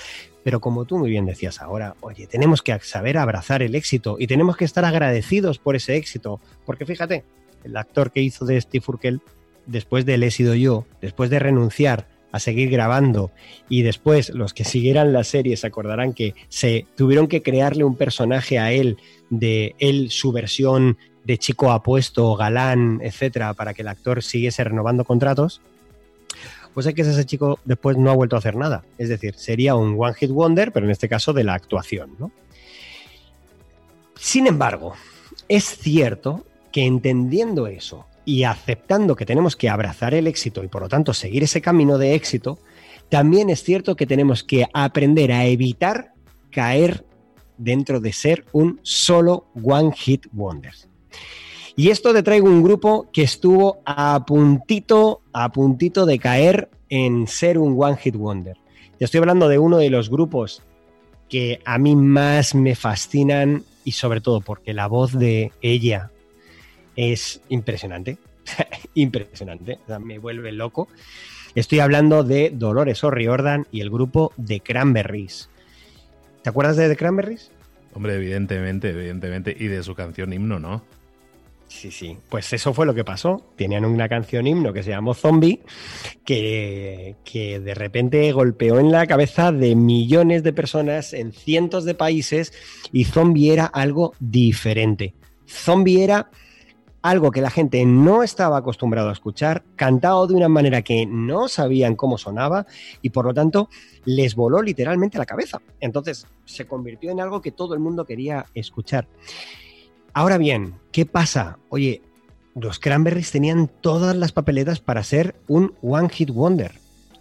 pero 0.42 0.60
como 0.60 0.84
tú 0.84 0.98
muy 0.98 1.10
bien 1.10 1.26
decías 1.26 1.60
ahora, 1.60 1.94
oye, 2.00 2.26
tenemos 2.26 2.62
que 2.62 2.76
saber 2.80 3.18
abrazar 3.18 3.62
el 3.62 3.76
éxito 3.76 4.16
y 4.18 4.26
tenemos 4.26 4.56
que 4.56 4.64
estar 4.64 4.84
agradecidos 4.84 5.58
por 5.58 5.76
ese 5.76 5.94
éxito, 5.94 6.40
porque 6.66 6.86
fíjate, 6.86 7.22
el 7.62 7.76
actor 7.76 8.10
que 8.10 8.22
hizo 8.22 8.44
de 8.46 8.60
Steve 8.60 8.84
Urkel 8.88 9.20
después 9.66 10.04
de 10.06 10.14
He 10.14 10.30
sido 10.30 10.54
yo, 10.54 10.86
después 11.00 11.30
de 11.30 11.38
renunciar 11.38 12.06
a 12.32 12.38
seguir 12.38 12.70
grabando 12.70 13.30
y 13.68 13.82
después 13.82 14.30
los 14.30 14.54
que 14.54 14.64
siguieran 14.64 15.12
la 15.12 15.24
serie 15.24 15.56
se 15.56 15.66
acordarán 15.66 16.12
que 16.12 16.34
se 16.48 16.86
tuvieron 16.96 17.26
que 17.26 17.42
crearle 17.42 17.84
un 17.84 17.96
personaje 17.96 18.58
a 18.58 18.72
él 18.72 18.98
de 19.30 19.74
él 19.78 20.10
su 20.10 20.32
versión 20.32 20.96
de 21.24 21.38
chico 21.38 21.70
apuesto, 21.72 22.34
galán, 22.36 23.00
etcétera, 23.02 23.54
para 23.54 23.74
que 23.74 23.82
el 23.82 23.88
actor 23.88 24.22
siguiese 24.22 24.64
renovando 24.64 25.04
contratos. 25.04 25.60
Pues 26.72 26.86
es 26.86 26.94
que 26.94 27.02
ese 27.02 27.26
chico 27.26 27.58
después 27.64 27.96
no 27.96 28.10
ha 28.10 28.14
vuelto 28.14 28.36
a 28.36 28.38
hacer 28.38 28.56
nada. 28.56 28.84
Es 28.96 29.08
decir, 29.08 29.34
sería 29.36 29.74
un 29.74 29.96
one 29.98 30.14
hit 30.14 30.30
wonder, 30.30 30.72
pero 30.72 30.86
en 30.86 30.92
este 30.92 31.08
caso 31.08 31.32
de 31.32 31.44
la 31.44 31.54
actuación, 31.54 32.14
¿no? 32.18 32.30
Sin 34.14 34.46
embargo, 34.46 34.94
es 35.48 35.64
cierto 35.64 36.44
que 36.70 36.86
entendiendo 36.86 37.66
eso 37.66 38.06
y 38.30 38.44
aceptando 38.44 39.16
que 39.16 39.26
tenemos 39.26 39.56
que 39.56 39.68
abrazar 39.68 40.14
el 40.14 40.28
éxito 40.28 40.62
y 40.62 40.68
por 40.68 40.82
lo 40.82 40.88
tanto 40.88 41.12
seguir 41.12 41.42
ese 41.42 41.60
camino 41.60 41.98
de 41.98 42.14
éxito, 42.14 42.60
también 43.08 43.50
es 43.50 43.64
cierto 43.64 43.96
que 43.96 44.06
tenemos 44.06 44.44
que 44.44 44.68
aprender 44.72 45.32
a 45.32 45.46
evitar 45.46 46.12
caer 46.52 47.04
dentro 47.58 47.98
de 47.98 48.12
ser 48.12 48.44
un 48.52 48.78
solo 48.84 49.46
One 49.60 49.90
Hit 49.96 50.28
Wonder. 50.30 50.72
Y 51.74 51.90
esto 51.90 52.14
te 52.14 52.22
traigo 52.22 52.46
un 52.46 52.62
grupo 52.62 53.08
que 53.12 53.22
estuvo 53.22 53.80
a 53.84 54.24
puntito, 54.24 55.22
a 55.32 55.50
puntito 55.50 56.06
de 56.06 56.20
caer 56.20 56.70
en 56.88 57.26
ser 57.26 57.58
un 57.58 57.74
One 57.76 57.96
Hit 57.96 58.14
Wonder. 58.14 58.56
Te 58.96 59.06
estoy 59.06 59.18
hablando 59.18 59.48
de 59.48 59.58
uno 59.58 59.78
de 59.78 59.90
los 59.90 60.08
grupos 60.08 60.62
que 61.28 61.60
a 61.64 61.78
mí 61.78 61.96
más 61.96 62.54
me 62.54 62.76
fascinan 62.76 63.64
y 63.82 63.90
sobre 63.90 64.20
todo 64.20 64.40
porque 64.40 64.72
la 64.72 64.86
voz 64.86 65.18
de 65.18 65.50
ella 65.62 66.12
es 67.00 67.40
impresionante. 67.48 68.18
impresionante, 68.94 69.78
me 70.00 70.18
vuelve 70.18 70.52
loco. 70.52 70.88
Estoy 71.54 71.80
hablando 71.80 72.22
de 72.24 72.50
Dolores 72.50 73.02
O'Riordan 73.02 73.66
y 73.72 73.80
el 73.80 73.90
grupo 73.90 74.32
The 74.44 74.60
Cranberries. 74.60 75.48
¿Te 76.42 76.50
acuerdas 76.50 76.76
de 76.76 76.88
The 76.88 76.96
Cranberries? 76.96 77.50
Hombre, 77.94 78.14
evidentemente, 78.14 78.90
evidentemente. 78.90 79.56
Y 79.58 79.66
de 79.66 79.82
su 79.82 79.94
canción 79.94 80.32
himno, 80.32 80.58
¿no? 80.58 80.82
Sí, 81.68 81.90
sí. 81.90 82.18
Pues 82.28 82.52
eso 82.52 82.74
fue 82.74 82.84
lo 82.84 82.94
que 82.94 83.04
pasó. 83.04 83.44
Tenían 83.56 83.84
una 83.84 84.08
canción 84.08 84.46
himno 84.46 84.72
que 84.72 84.82
se 84.82 84.90
llamó 84.90 85.14
Zombie, 85.14 85.60
que, 86.24 87.16
que, 87.24 87.60
de 87.60 87.74
repente 87.74 88.30
golpeó 88.32 88.78
en 88.78 88.92
la 88.92 89.06
cabeza 89.06 89.52
de 89.52 89.74
millones 89.74 90.42
de 90.42 90.52
personas 90.52 91.14
en 91.14 91.32
cientos 91.32 91.84
de 91.84 91.94
países 91.94 92.52
y 92.92 93.04
Zombie 93.04 93.52
era 93.52 93.66
algo 93.66 94.14
diferente. 94.20 95.14
Zombie 95.46 96.02
era 96.02 96.30
algo 97.02 97.30
que 97.30 97.40
la 97.40 97.50
gente 97.50 97.84
no 97.84 98.22
estaba 98.22 98.58
acostumbrado 98.58 99.08
a 99.08 99.12
escuchar, 99.12 99.62
cantado 99.76 100.26
de 100.26 100.34
una 100.34 100.48
manera 100.48 100.82
que 100.82 101.06
no 101.06 101.48
sabían 101.48 101.96
cómo 101.96 102.18
sonaba 102.18 102.66
y 103.02 103.10
por 103.10 103.24
lo 103.24 103.34
tanto 103.34 103.68
les 104.04 104.34
voló 104.34 104.62
literalmente 104.62 105.18
la 105.18 105.26
cabeza. 105.26 105.60
Entonces 105.80 106.26
se 106.44 106.66
convirtió 106.66 107.10
en 107.10 107.20
algo 107.20 107.40
que 107.40 107.52
todo 107.52 107.74
el 107.74 107.80
mundo 107.80 108.04
quería 108.04 108.46
escuchar. 108.54 109.06
Ahora 110.12 110.38
bien, 110.38 110.74
¿qué 110.92 111.06
pasa? 111.06 111.58
Oye, 111.68 112.02
los 112.54 112.78
Cranberries 112.78 113.30
tenían 113.30 113.70
todas 113.80 114.16
las 114.16 114.32
papeletas 114.32 114.80
para 114.80 115.04
ser 115.04 115.36
un 115.46 115.74
One 115.82 116.08
Hit 116.08 116.30
Wonder. 116.30 116.72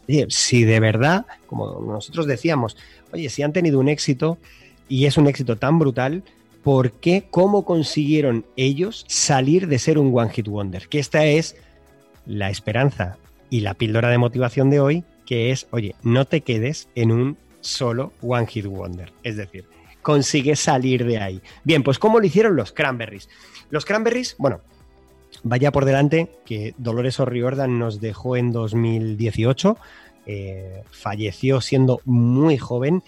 Oye, 0.08 0.26
si 0.30 0.64
de 0.64 0.80
verdad, 0.80 1.26
como 1.46 1.80
nosotros 1.82 2.26
decíamos, 2.26 2.76
oye, 3.14 3.30
si 3.30 3.44
han 3.44 3.54
tenido 3.54 3.80
un 3.80 3.90
éxito 3.90 4.40
y 4.88 5.06
es 5.06 5.18
un 5.18 5.28
éxito 5.28 5.56
tan 5.56 5.78
brutal, 5.78 6.24
¿por 6.64 6.92
qué, 6.94 7.26
cómo 7.30 7.66
consiguieron 7.66 8.46
ellos 8.56 9.06
salir 9.08 9.68
de 9.68 9.80
ser 9.80 9.98
un 9.98 10.18
One 10.18 10.32
Hit 10.32 10.48
Wonder? 10.48 10.88
Que 10.88 11.00
esta 11.00 11.26
es 11.26 11.56
la 12.26 12.50
esperanza 12.50 13.18
y 13.50 13.62
la 13.62 13.74
píldora 13.74 14.10
de 14.10 14.18
motivación 14.18 14.70
de 14.70 14.80
hoy, 14.80 15.04
que 15.26 15.52
es, 15.52 15.68
oye, 15.72 15.96
no 16.04 16.26
te 16.26 16.42
quedes 16.42 16.90
en 16.96 17.12
un 17.12 17.38
solo 17.62 18.14
One 18.22 18.48
Hit 18.48 18.66
Wonder. 18.66 19.12
Es 19.24 19.38
decir, 19.38 19.66
consigue 20.02 20.56
salir 20.56 21.06
de 21.06 21.20
ahí. 21.20 21.42
Bien, 21.64 21.84
pues 21.84 22.00
¿cómo 22.00 22.20
lo 22.20 22.26
hicieron 22.26 22.56
los 22.56 22.72
Cranberries? 22.72 23.30
Los 23.70 23.86
Cranberries, 23.86 24.36
bueno, 24.38 24.62
vaya 25.44 25.72
por 25.72 25.86
delante 25.86 26.30
que 26.46 26.74
Dolores 26.78 27.20
O'Riordan 27.20 27.80
nos 27.80 28.02
dejó 28.02 28.36
en 28.36 28.52
2018 28.52 29.78
eh, 30.32 30.84
falleció 30.92 31.60
siendo 31.60 32.02
muy 32.06 32.56
joven 32.60 33.02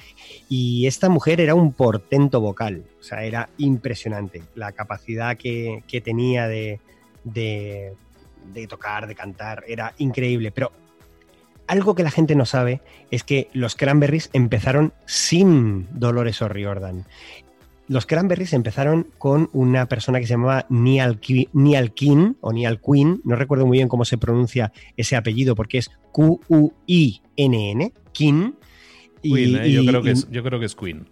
y 0.50 0.88
esta 0.88 1.08
mujer 1.08 1.40
era 1.40 1.54
un 1.54 1.72
portento 1.72 2.42
vocal, 2.42 2.86
o 3.00 3.04
sea, 3.04 3.24
era 3.24 3.48
impresionante 3.60 4.42
la 4.56 4.72
capacidad 4.72 5.38
que, 5.38 5.84
tenía 6.04 6.48
de, 6.48 6.80
de, 7.24 7.94
tocar, 8.68 9.06
de 9.06 9.14
cantar, 9.14 9.64
era 9.68 9.94
increíble, 10.00 10.50
pero 10.50 10.72
algo 11.68 11.94
que 11.94 12.02
la 12.02 12.10
gente 12.10 12.34
no 12.34 12.48
sabe 12.48 12.82
es 13.12 13.24
que 13.24 13.50
los 13.54 13.76
Cranberries 13.76 14.32
empezaron 14.34 14.92
sin 15.06 15.88
Dolores 15.92 16.42
O'Riordan 16.42 17.06
los 17.92 18.06
Cranberries 18.06 18.54
empezaron 18.54 19.06
con 19.18 19.50
una 19.52 19.86
persona 19.88 20.22
que 20.22 20.26
se 20.26 20.36
llamaba 20.36 20.66
Neal, 20.70 21.20
King 21.20 22.36
o 22.40 22.54
Neal 22.54 22.80
Quinn, 22.80 23.20
no 23.26 23.36
recuerdo 23.36 23.68
muy 23.68 23.80
bien 23.80 23.90
cómo 23.90 24.06
se 24.06 24.18
pronuncia 24.18 24.72
ese 24.96 25.18
apellido 25.18 25.56
porque 25.56 25.80
es 25.80 25.92
Q-U-I-N-N, 26.14 27.94
King. 28.14 28.54
¿eh? 29.24 29.72
yo, 29.74 29.86
creo 29.86 30.02
que 30.02 30.12
es, 30.12 30.32
yo 30.32 30.42
creo 30.42 30.58
que 30.58 30.68
es 30.68 30.76
Quinn. 30.76 31.06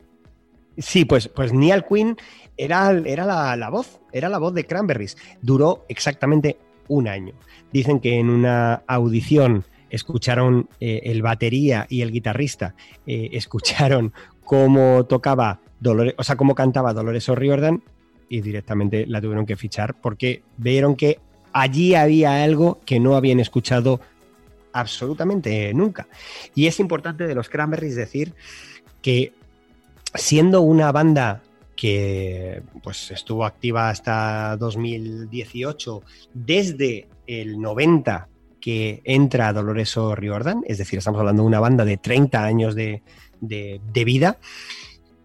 Sí, 0.78 1.04
pues, 1.04 1.28
pues 1.28 1.52
Neal 1.52 1.86
Quinn 1.86 2.16
era, 2.56 2.92
era 2.92 3.26
la, 3.26 3.70
voz, 3.70 4.00
era 4.14 4.30
la 4.30 4.38
voz 4.38 4.54
de 4.54 4.66
Cranberries. 4.66 5.18
Duró 5.42 5.86
exactamente 5.90 6.60
un 6.88 7.10
año. 7.10 7.34
Dicen 7.74 8.00
que 8.00 8.20
en 8.20 8.30
una 8.30 8.84
audición 8.88 9.66
escucharon 9.90 10.70
eh, 10.80 11.02
el 11.04 11.24
batería 11.24 11.88
y 11.90 12.04
el 12.04 12.12
guitarrista, 12.14 12.74
eh, 13.06 13.32
escucharon 13.34 14.14
cómo 14.50 15.06
tocaba 15.06 15.60
Dolores, 15.80 16.16
o 16.18 16.24
sea, 16.24 16.36
cómo 16.36 16.56
cantaba 16.56 16.92
Dolores 16.92 17.30
O'Riordan 17.30 17.84
y 18.30 18.42
directamente 18.42 19.06
la 19.06 19.22
tuvieron 19.22 19.46
que 19.46 19.56
fichar 19.56 20.02
porque 20.02 20.42
vieron 20.58 20.96
que 20.96 21.20
allí 21.54 21.94
había 21.94 22.44
algo 22.44 22.80
que 22.84 23.00
no 23.00 23.16
habían 23.16 23.40
escuchado 23.40 24.02
absolutamente 24.74 25.72
nunca. 25.76 26.08
Y 26.56 26.66
es 26.66 26.80
importante 26.80 27.28
de 27.28 27.36
los 27.36 27.48
Cranberries 27.48 27.96
decir 27.96 28.34
que 29.04 29.34
siendo 30.16 30.62
una 30.62 30.92
banda 30.92 31.44
que 31.76 32.64
pues 32.82 33.12
estuvo 33.12 33.46
activa 33.46 33.92
hasta 33.92 34.58
2018, 34.58 36.02
desde 36.34 37.08
el 37.28 37.62
90 37.62 38.28
que 38.60 39.02
entra 39.04 39.54
Dolores 39.54 39.96
O'Riordan, 39.96 40.64
es 40.66 40.80
decir, 40.80 40.98
estamos 40.98 41.20
hablando 41.20 41.44
de 41.44 41.48
una 41.48 41.60
banda 41.60 41.86
de 41.86 41.98
30 41.98 42.44
años 42.44 42.74
de, 42.74 43.04
de, 43.42 43.80
vida, 44.06 44.38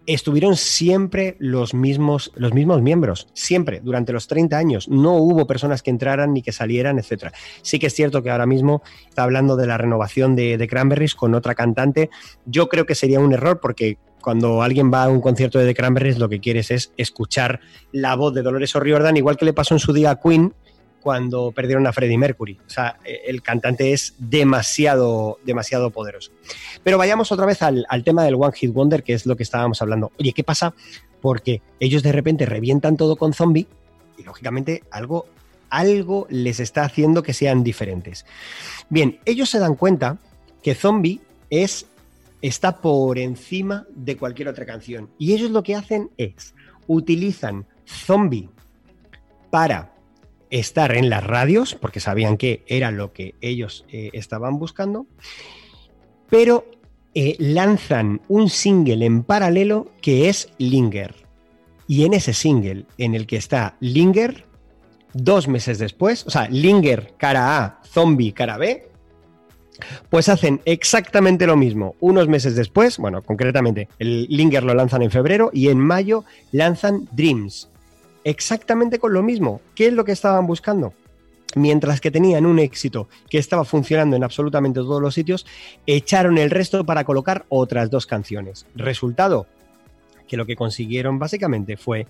estuvieron 0.05 0.55
siempre 0.55 1.35
los 1.39 1.73
mismos, 1.73 2.31
los 2.35 2.53
mismos 2.53 2.81
miembros, 2.81 3.27
siempre, 3.33 3.81
durante 3.83 4.13
los 4.13 4.27
30 4.27 4.57
años. 4.57 4.87
No 4.87 5.13
hubo 5.15 5.47
personas 5.47 5.81
que 5.81 5.89
entraran 5.89 6.33
ni 6.33 6.41
que 6.41 6.51
salieran, 6.51 6.99
etc. 6.99 7.33
Sí 7.61 7.79
que 7.79 7.87
es 7.87 7.93
cierto 7.93 8.21
que 8.21 8.29
ahora 8.29 8.45
mismo 8.45 8.83
está 9.09 9.23
hablando 9.23 9.55
de 9.55 9.67
la 9.67 9.77
renovación 9.77 10.35
de, 10.35 10.57
de 10.57 10.67
Cranberries 10.67 11.15
con 11.15 11.33
otra 11.33 11.55
cantante. 11.55 12.09
Yo 12.45 12.69
creo 12.69 12.85
que 12.85 12.95
sería 12.95 13.19
un 13.19 13.33
error 13.33 13.59
porque 13.59 13.97
cuando 14.25 14.63
alguien 14.63 14.91
va 14.91 15.03
a 15.03 15.09
un 15.09 15.21
concierto 15.21 15.59
de 15.59 15.67
The 15.67 15.75
Cranberries 15.75 16.17
lo 16.17 16.27
que 16.27 16.39
quieres 16.39 16.71
es 16.71 16.91
escuchar 16.97 17.59
la 17.91 18.15
voz 18.15 18.33
de 18.33 18.41
Dolores 18.41 18.75
O'Riordan, 18.75 19.17
igual 19.17 19.37
que 19.37 19.45
le 19.45 19.53
pasó 19.53 19.75
en 19.75 19.79
su 19.79 19.93
día 19.93 20.09
a 20.09 20.19
Queen, 20.19 20.51
cuando 21.05 21.51
perdieron 21.51 21.85
a 21.85 21.93
Freddie 21.93 22.17
Mercury. 22.17 22.57
O 22.65 22.69
sea, 22.69 22.97
eh, 23.05 23.21
el 23.27 23.43
cantante 23.43 23.93
es 23.93 24.15
demasiado, 24.17 25.37
demasiado 25.45 25.91
poderoso. 25.91 26.31
Pero 26.83 26.97
vayamos 26.97 27.31
otra 27.31 27.45
vez 27.45 27.61
al, 27.61 27.85
tema 28.03 28.23
del 28.23 28.33
One 28.33 28.53
Hit 28.55 28.73
Wonder, 28.73 29.03
que 29.03 29.13
es 29.13 29.27
lo 29.27 29.37
que 29.37 29.43
estábamos 29.43 29.83
hablando. 29.83 30.11
Oye, 30.17 30.33
¿qué 30.33 30.43
pasa? 30.43 30.73
Porque 31.21 31.61
ellos 31.79 32.01
de 32.01 32.11
repente 32.11 32.47
revientan 32.47 32.97
todo 32.97 33.17
con 33.17 33.33
zombie 33.33 33.67
y 34.17 34.23
lógicamente 34.23 34.81
algo, 34.89 35.27
algo 35.69 36.25
les 36.31 36.59
está 36.59 36.85
haciendo 36.85 37.21
que 37.21 37.33
sean 37.33 37.63
diferentes. 37.63 38.25
Bien, 38.89 39.19
ellos 39.25 39.47
se 39.47 39.59
dan 39.59 39.75
cuenta 39.75 40.17
que 40.63 40.73
zombie 40.73 41.21
es, 41.51 41.85
está 42.41 42.81
por 42.81 43.19
encima 43.19 43.85
de 43.93 44.17
cualquier 44.17 44.47
otra 44.47 44.65
canción. 44.65 45.11
Y 45.19 45.33
ellos 45.33 45.51
lo 45.51 45.61
que 45.61 45.75
hacen 45.75 46.09
es, 46.17 46.55
utilizan 46.87 47.67
zombie 47.85 48.49
para 49.51 49.94
estar 50.59 50.95
en 50.95 51.09
las 51.09 51.23
radios, 51.23 51.75
porque 51.75 51.99
sabían 51.99 52.37
que 52.37 52.63
era 52.67 52.91
lo 52.91 53.11
que 53.11 53.35
ellos 53.41 53.85
eh, 53.89 54.09
estaban 54.13 54.57
buscando, 54.57 55.05
pero 56.29 56.65
eh, 57.13 57.35
lanzan 57.39 58.21
un 58.29 58.49
single 58.49 59.05
en 59.05 59.23
paralelo 59.23 59.91
que 60.01 60.29
es 60.29 60.49
Linger. 60.57 61.13
Y 61.87 62.05
en 62.05 62.13
ese 62.13 62.33
single 62.33 62.85
en 62.97 63.15
el 63.15 63.27
que 63.27 63.37
está 63.37 63.75
Linger, 63.79 64.45
dos 65.13 65.47
meses 65.47 65.77
después, 65.77 66.25
o 66.25 66.29
sea, 66.29 66.47
Linger 66.49 67.13
cara 67.17 67.63
A, 67.63 67.81
Zombie 67.83 68.31
cara 68.31 68.57
B, 68.57 68.89
pues 70.09 70.29
hacen 70.29 70.61
exactamente 70.63 71.45
lo 71.47 71.57
mismo. 71.57 71.95
Unos 71.99 72.29
meses 72.29 72.55
después, 72.55 72.97
bueno, 72.97 73.21
concretamente, 73.21 73.89
el 73.99 74.25
Linger 74.29 74.63
lo 74.63 74.73
lanzan 74.73 75.01
en 75.01 75.11
febrero 75.11 75.51
y 75.53 75.67
en 75.67 75.79
mayo 75.79 76.23
lanzan 76.53 77.09
Dreams, 77.11 77.69
exactamente 78.25 78.99
con 78.99 79.13
lo 79.13 79.23
mismo. 79.23 79.61
¿Qué 79.73 79.87
es 79.87 79.93
lo 79.93 80.03
que 80.03 80.11
estaban 80.11 80.45
buscando? 80.45 80.93
Mientras 81.55 82.01
que 82.01 82.11
tenían 82.11 82.45
un 82.45 82.59
éxito 82.59 83.07
que 83.29 83.37
estaba 83.37 83.63
funcionando 83.63 84.17
en 84.17 84.25
absolutamente 84.25 84.81
todos 84.81 85.01
los 85.01 85.13
sitios, 85.13 85.45
echaron 85.85 86.37
el 86.37 86.51
resto 86.51 86.85
para 86.85 87.05
colocar 87.05 87.45
otras 87.47 87.89
dos 87.89 88.05
canciones. 88.05 88.65
Resultado, 88.75 89.47
que 90.27 90.35
lo 90.35 90.45
que 90.45 90.55
consiguieron 90.55 91.19
básicamente 91.19 91.77
fue 91.77 92.07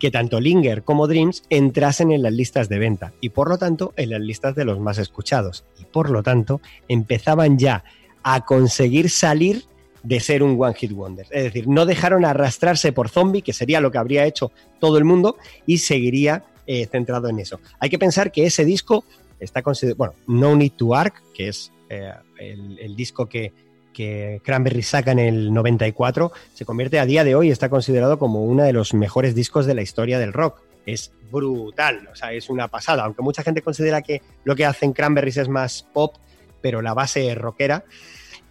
que 0.00 0.10
tanto 0.10 0.40
Linger 0.40 0.82
como 0.82 1.06
Dreams 1.06 1.44
entrasen 1.50 2.10
en 2.10 2.22
las 2.22 2.32
listas 2.32 2.68
de 2.68 2.78
venta 2.78 3.12
y 3.20 3.28
por 3.28 3.48
lo 3.48 3.58
tanto 3.58 3.92
en 3.96 4.10
las 4.10 4.20
listas 4.20 4.54
de 4.54 4.64
los 4.64 4.80
más 4.80 4.98
escuchados 4.98 5.64
y 5.78 5.84
por 5.84 6.10
lo 6.10 6.22
tanto 6.22 6.60
empezaban 6.88 7.58
ya 7.58 7.84
a 8.22 8.44
conseguir 8.46 9.10
salir 9.10 9.64
de 10.08 10.20
ser 10.20 10.42
un 10.42 10.56
One 10.58 10.74
Hit 10.74 10.92
Wonder. 10.92 11.26
Es 11.30 11.44
decir, 11.44 11.68
no 11.68 11.84
dejaron 11.84 12.24
arrastrarse 12.24 12.92
por 12.92 13.10
zombie, 13.10 13.42
que 13.42 13.52
sería 13.52 13.82
lo 13.82 13.90
que 13.90 13.98
habría 13.98 14.24
hecho 14.24 14.50
todo 14.80 14.96
el 14.96 15.04
mundo, 15.04 15.36
y 15.66 15.78
seguiría 15.78 16.44
eh, 16.66 16.86
centrado 16.86 17.28
en 17.28 17.38
eso. 17.38 17.60
Hay 17.78 17.90
que 17.90 17.98
pensar 17.98 18.32
que 18.32 18.46
ese 18.46 18.64
disco 18.64 19.04
está 19.38 19.60
considerado, 19.60 19.98
bueno, 19.98 20.14
No 20.26 20.56
Need 20.56 20.72
to 20.72 20.94
Arc, 20.94 21.22
que 21.34 21.48
es 21.48 21.72
eh, 21.90 22.10
el, 22.38 22.96
disco 22.96 23.26
que, 23.26 23.52
que 23.92 24.40
Cranberry 24.42 24.82
saca 24.82 25.12
en 25.12 25.18
el 25.18 25.52
94 25.52 26.32
se 26.54 26.64
convierte 26.64 26.98
a 26.98 27.04
día 27.04 27.22
de 27.22 27.34
hoy, 27.34 27.50
está 27.50 27.68
considerado 27.68 28.18
como 28.18 28.44
uno 28.44 28.62
de 28.62 28.72
los 28.72 28.94
mejores 28.94 29.34
discos 29.34 29.66
de 29.66 29.74
la 29.74 29.82
historia 29.82 30.18
del 30.18 30.32
rock. 30.32 30.62
Es 30.86 31.12
brutal, 31.30 32.08
o 32.10 32.16
sea, 32.16 32.32
es 32.32 32.48
una 32.48 32.68
pasada. 32.68 33.04
Aunque 33.04 33.20
mucha 33.20 33.42
gente 33.42 33.60
considera 33.60 34.00
que 34.00 34.22
lo 34.44 34.56
que 34.56 34.64
hacen 34.64 34.94
Cranberries 34.94 35.36
es 35.36 35.50
más 35.50 35.82
pop, 35.92 36.16
pero 36.62 36.80
la 36.80 36.94
base 36.94 37.30
es 37.30 37.36
rockera. 37.36 37.84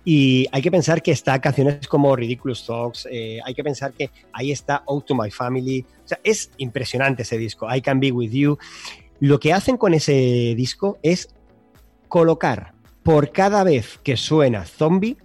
Y 0.10 0.48
hay 0.54 0.62
que 0.62 0.72
pensar 0.72 1.02
que 1.02 1.12
está 1.12 1.42
canciones 1.42 1.86
como 1.86 2.16
Ridiculous 2.16 2.66
Thoughts, 2.66 3.10
eh, 3.12 3.42
hay 3.44 3.54
que 3.54 3.62
pensar 3.62 3.92
que 3.92 4.10
ahí 4.32 4.54
está 4.54 4.82
Out 4.88 5.08
to 5.08 5.14
My 5.14 5.30
Family. 5.30 5.86
O 6.06 6.08
sea, 6.08 6.18
es 6.24 6.50
impresionante 6.56 7.24
ese 7.24 7.38
disco, 7.38 7.68
I 7.70 7.82
Can 7.82 8.00
Be 8.00 8.14
With 8.14 8.32
You. 8.32 8.58
Lo 9.20 9.38
que 9.38 9.52
hacen 9.52 9.76
con 9.76 9.94
ese 9.94 10.54
disco 10.56 10.98
es 11.04 11.36
colocar 12.08 12.74
por 13.04 13.34
cada 13.34 13.66
vez 13.66 14.00
que 14.02 14.16
suena 14.16 14.64
Zombie 14.64 15.18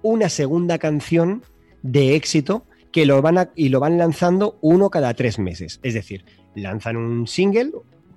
una 0.00 0.30
segunda 0.30 0.78
canción 0.78 1.44
de 1.82 2.16
éxito 2.16 2.64
que 2.92 3.04
lo 3.04 3.20
van 3.20 3.50
y 3.54 3.68
lo 3.68 3.78
van 3.78 3.98
lanzando 3.98 4.56
uno 4.62 4.88
cada 4.88 5.12
tres 5.12 5.38
meses. 5.38 5.80
Es 5.82 5.92
decir, 5.92 6.24
lanzan 6.54 6.96
un 6.96 7.26
single 7.26 7.72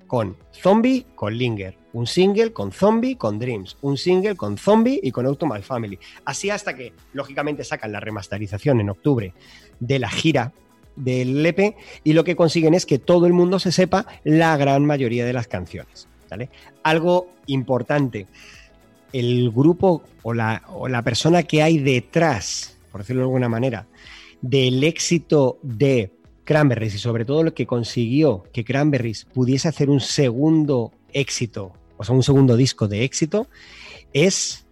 con 0.07 0.37
Zombie, 0.51 1.05
con 1.15 1.37
Linger, 1.37 1.77
un 1.93 2.07
single 2.07 2.53
con 2.53 2.71
Zombie, 2.71 3.17
con 3.17 3.37
Dreams, 3.37 3.77
un 3.81 3.97
single 3.97 4.35
con 4.35 4.57
Zombie 4.57 4.99
y 5.03 5.11
con 5.11 5.25
Out 5.25 5.43
My 5.43 5.61
Family. 5.61 5.99
Así 6.25 6.49
hasta 6.49 6.75
que, 6.75 6.93
lógicamente, 7.13 7.63
sacan 7.63 7.91
la 7.91 7.99
remasterización 7.99 8.79
en 8.79 8.89
octubre 8.89 9.33
de 9.79 9.99
la 9.99 10.09
gira 10.09 10.53
del 10.95 11.45
LP 11.45 11.75
y 12.03 12.13
lo 12.13 12.23
que 12.23 12.35
consiguen 12.35 12.73
es 12.73 12.85
que 12.85 12.99
todo 12.99 13.27
el 13.27 13.33
mundo 13.33 13.59
se 13.59 13.71
sepa 13.71 14.07
la 14.23 14.57
gran 14.57 14.85
mayoría 14.85 15.25
de 15.25 15.33
las 15.33 15.47
canciones. 15.47 16.07
Algo 16.83 17.29
importante, 17.45 18.27
el 19.13 19.51
grupo 19.51 20.03
o 20.23 20.33
la, 20.33 20.63
o 20.69 20.87
la 20.87 21.03
persona 21.03 21.43
que 21.43 21.61
hay 21.61 21.77
detrás, 21.77 22.77
por 22.91 23.01
decirlo 23.01 23.21
de 23.21 23.25
alguna 23.25 23.49
manera, 23.49 23.87
del 24.41 24.83
éxito 24.83 25.59
de 25.61 26.11
Cranberries 26.47 26.95
y 26.95 26.97
sobre 26.97 27.25
todo 27.25 27.43
lo 27.43 27.53
que 27.53 27.67
consiguió 27.67 28.43
que 28.53 28.63
Cranberries 28.63 29.25
pudiese 29.25 29.67
hacer 29.67 29.89
un 29.89 29.99
segundo 29.99 30.93
éxito, 31.11 31.73
o 31.97 32.05
sea, 32.05 32.15
un 32.15 32.23
segundo 32.23 32.55
disco 32.55 32.87
de 32.87 33.03
éxito, 33.03 33.47
es 34.13 34.65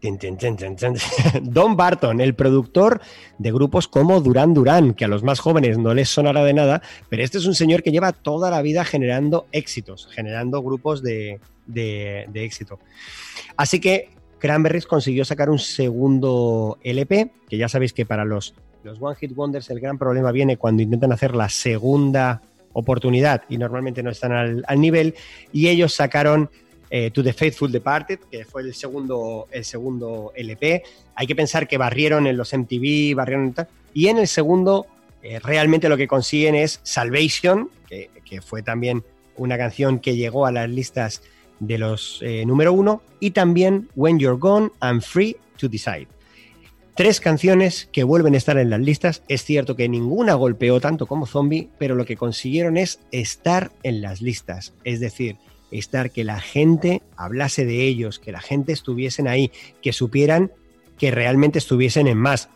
Don 1.42 1.76
Barton, 1.76 2.20
el 2.22 2.34
productor 2.34 3.02
de 3.36 3.52
grupos 3.52 3.88
como 3.88 4.22
Duran 4.22 4.54
Duran, 4.54 4.94
que 4.94 5.04
a 5.04 5.08
los 5.08 5.22
más 5.22 5.40
jóvenes 5.40 5.76
no 5.76 5.92
les 5.92 6.08
sonará 6.08 6.44
de 6.44 6.54
nada, 6.54 6.80
pero 7.10 7.22
este 7.22 7.36
es 7.36 7.44
un 7.44 7.54
señor 7.54 7.82
que 7.82 7.92
lleva 7.92 8.12
toda 8.12 8.50
la 8.50 8.62
vida 8.62 8.84
generando 8.84 9.48
éxitos, 9.52 10.08
generando 10.10 10.62
grupos 10.62 11.02
de, 11.02 11.40
éxito. 12.32 12.78
Así 13.58 13.80
que 13.80 14.08
Cranberries 14.38 14.86
consiguió 14.86 15.26
sacar 15.26 15.50
un 15.50 15.58
segundo 15.58 16.78
LP, 16.82 17.32
que 17.50 17.58
ya 17.58 17.68
sabéis 17.68 17.92
que 17.92 18.06
para 18.06 18.24
los, 18.24 18.54
los 18.88 18.98
One 19.00 19.16
Hit 19.16 19.32
Wonders 19.36 19.68
el 19.70 19.80
gran 19.80 19.98
problema 19.98 20.32
viene 20.32 20.56
cuando 20.56 20.82
intentan 20.82 21.12
hacer 21.12 21.34
la 21.34 21.48
segunda 21.48 22.40
oportunidad 22.72 23.42
y 23.48 23.58
normalmente 23.58 24.02
no 24.02 24.10
están 24.10 24.32
al, 24.32 24.80
nivel, 24.80 25.14
y 25.52 25.68
ellos 25.68 25.94
sacaron 25.94 26.50
eh, 26.90 27.10
to 27.10 27.22
the 27.22 27.32
Faithful 27.32 27.70
Departed, 27.70 28.20
que 28.30 28.44
fue 28.44 28.62
el 28.62 28.74
segundo, 28.74 29.46
el 29.50 29.64
segundo 29.64 30.32
LP. 30.34 30.82
Hay 31.14 31.26
que 31.26 31.36
pensar 31.36 31.68
que 31.68 31.76
barrieron 31.76 32.26
en 32.26 32.36
los 32.36 32.54
MTV, 32.54 33.14
barrieron 33.14 33.54
y 33.92 34.08
en 34.08 34.18
el 34.18 34.28
segundo 34.28 34.86
eh, 35.22 35.38
realmente 35.40 35.88
lo 35.88 35.96
que 35.96 36.08
consiguen 36.08 36.54
es 36.54 36.80
Salvation, 36.82 37.70
que, 37.88 38.08
fue 38.42 38.62
también 38.62 39.02
una 39.36 39.56
canción 39.56 39.98
que 39.98 40.14
llegó 40.14 40.46
a 40.46 40.52
las 40.52 40.68
listas 40.68 41.22
de 41.60 41.78
los 41.78 42.20
eh, 42.22 42.44
número 42.46 42.72
uno, 42.72 43.02
y 43.20 43.32
también 43.32 43.88
When 43.96 44.18
You're 44.18 44.38
Gone 44.38 44.70
and 44.80 45.02
Free 45.02 45.36
to 45.56 45.68
Decide. 45.68 46.17
Tres 46.98 47.20
canciones 47.20 47.88
que 47.92 48.02
vuelven 48.02 48.34
a 48.34 48.38
estar 48.38 48.58
en 48.58 48.70
las 48.70 48.80
listas. 48.80 49.22
Es 49.28 49.44
cierto 49.44 49.76
que 49.76 49.88
ninguna 49.88 50.34
golpeó 50.34 50.80
tanto 50.80 51.06
como 51.06 51.26
Zombie, 51.26 51.68
pero 51.78 51.94
lo 51.94 52.04
que 52.04 52.16
consiguieron 52.16 52.76
es 52.76 52.98
estar 53.12 53.70
en 53.84 54.02
las 54.02 54.20
listas. 54.20 54.74
Es 54.82 54.98
decir, 54.98 55.36
estar, 55.70 56.10
que 56.10 56.24
la 56.24 56.40
gente 56.40 57.02
hablase 57.16 57.64
de 57.66 57.84
ellos, 57.84 58.18
que 58.18 58.32
la 58.32 58.40
gente 58.40 58.72
estuviesen 58.72 59.28
ahí, 59.28 59.52
que 59.80 59.92
supieran 59.92 60.50
que 60.98 61.12
realmente 61.12 61.60
estuviesen 61.60 62.08
en 62.08 62.18
más. 62.18 62.48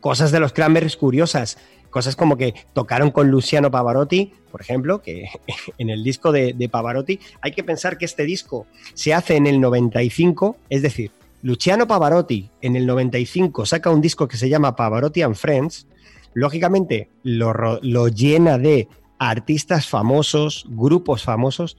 Cosas 0.00 0.32
de 0.32 0.40
los 0.40 0.54
Cranberries 0.54 0.96
curiosas, 0.96 1.58
cosas 1.90 2.16
como 2.16 2.38
que 2.38 2.54
tocaron 2.72 3.10
con 3.10 3.30
Luciano 3.30 3.70
Pavarotti, 3.70 4.32
por 4.50 4.62
ejemplo, 4.62 5.02
que 5.02 5.28
en 5.76 5.90
el 5.90 6.02
disco 6.02 6.32
de, 6.32 6.68
Pavarotti, 6.70 7.20
hay 7.42 7.52
que 7.52 7.64
pensar 7.64 7.98
que 7.98 8.06
este 8.06 8.24
disco 8.24 8.66
se 8.94 9.12
hace 9.12 9.36
en 9.36 9.46
el 9.46 9.60
95, 9.60 10.56
es 10.70 10.80
decir, 10.80 11.10
Luciano 11.42 11.86
Pavarotti 11.86 12.50
en 12.60 12.76
el 12.76 12.86
95 12.86 13.64
saca 13.66 13.90
un 13.90 14.00
disco 14.00 14.28
que 14.28 14.36
se 14.36 14.48
llama 14.48 14.76
Pavarotti 14.76 15.22
and 15.22 15.36
Friends, 15.36 15.86
lógicamente 16.34 17.08
lo, 17.22 18.08
llena 18.08 18.58
de 18.58 18.88
artistas 19.18 19.86
famosos, 19.86 20.66
grupos 20.68 21.22
famosos, 21.22 21.78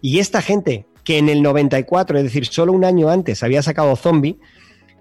y 0.00 0.18
esta 0.18 0.42
gente 0.42 0.86
que 1.04 1.18
en 1.18 1.28
el 1.28 1.42
94, 1.42 2.18
es 2.18 2.24
decir, 2.24 2.46
solo 2.46 2.72
un 2.72 2.84
año 2.84 3.10
antes 3.10 3.42
había 3.42 3.62
sacado 3.62 3.94
Zombie, 3.96 4.38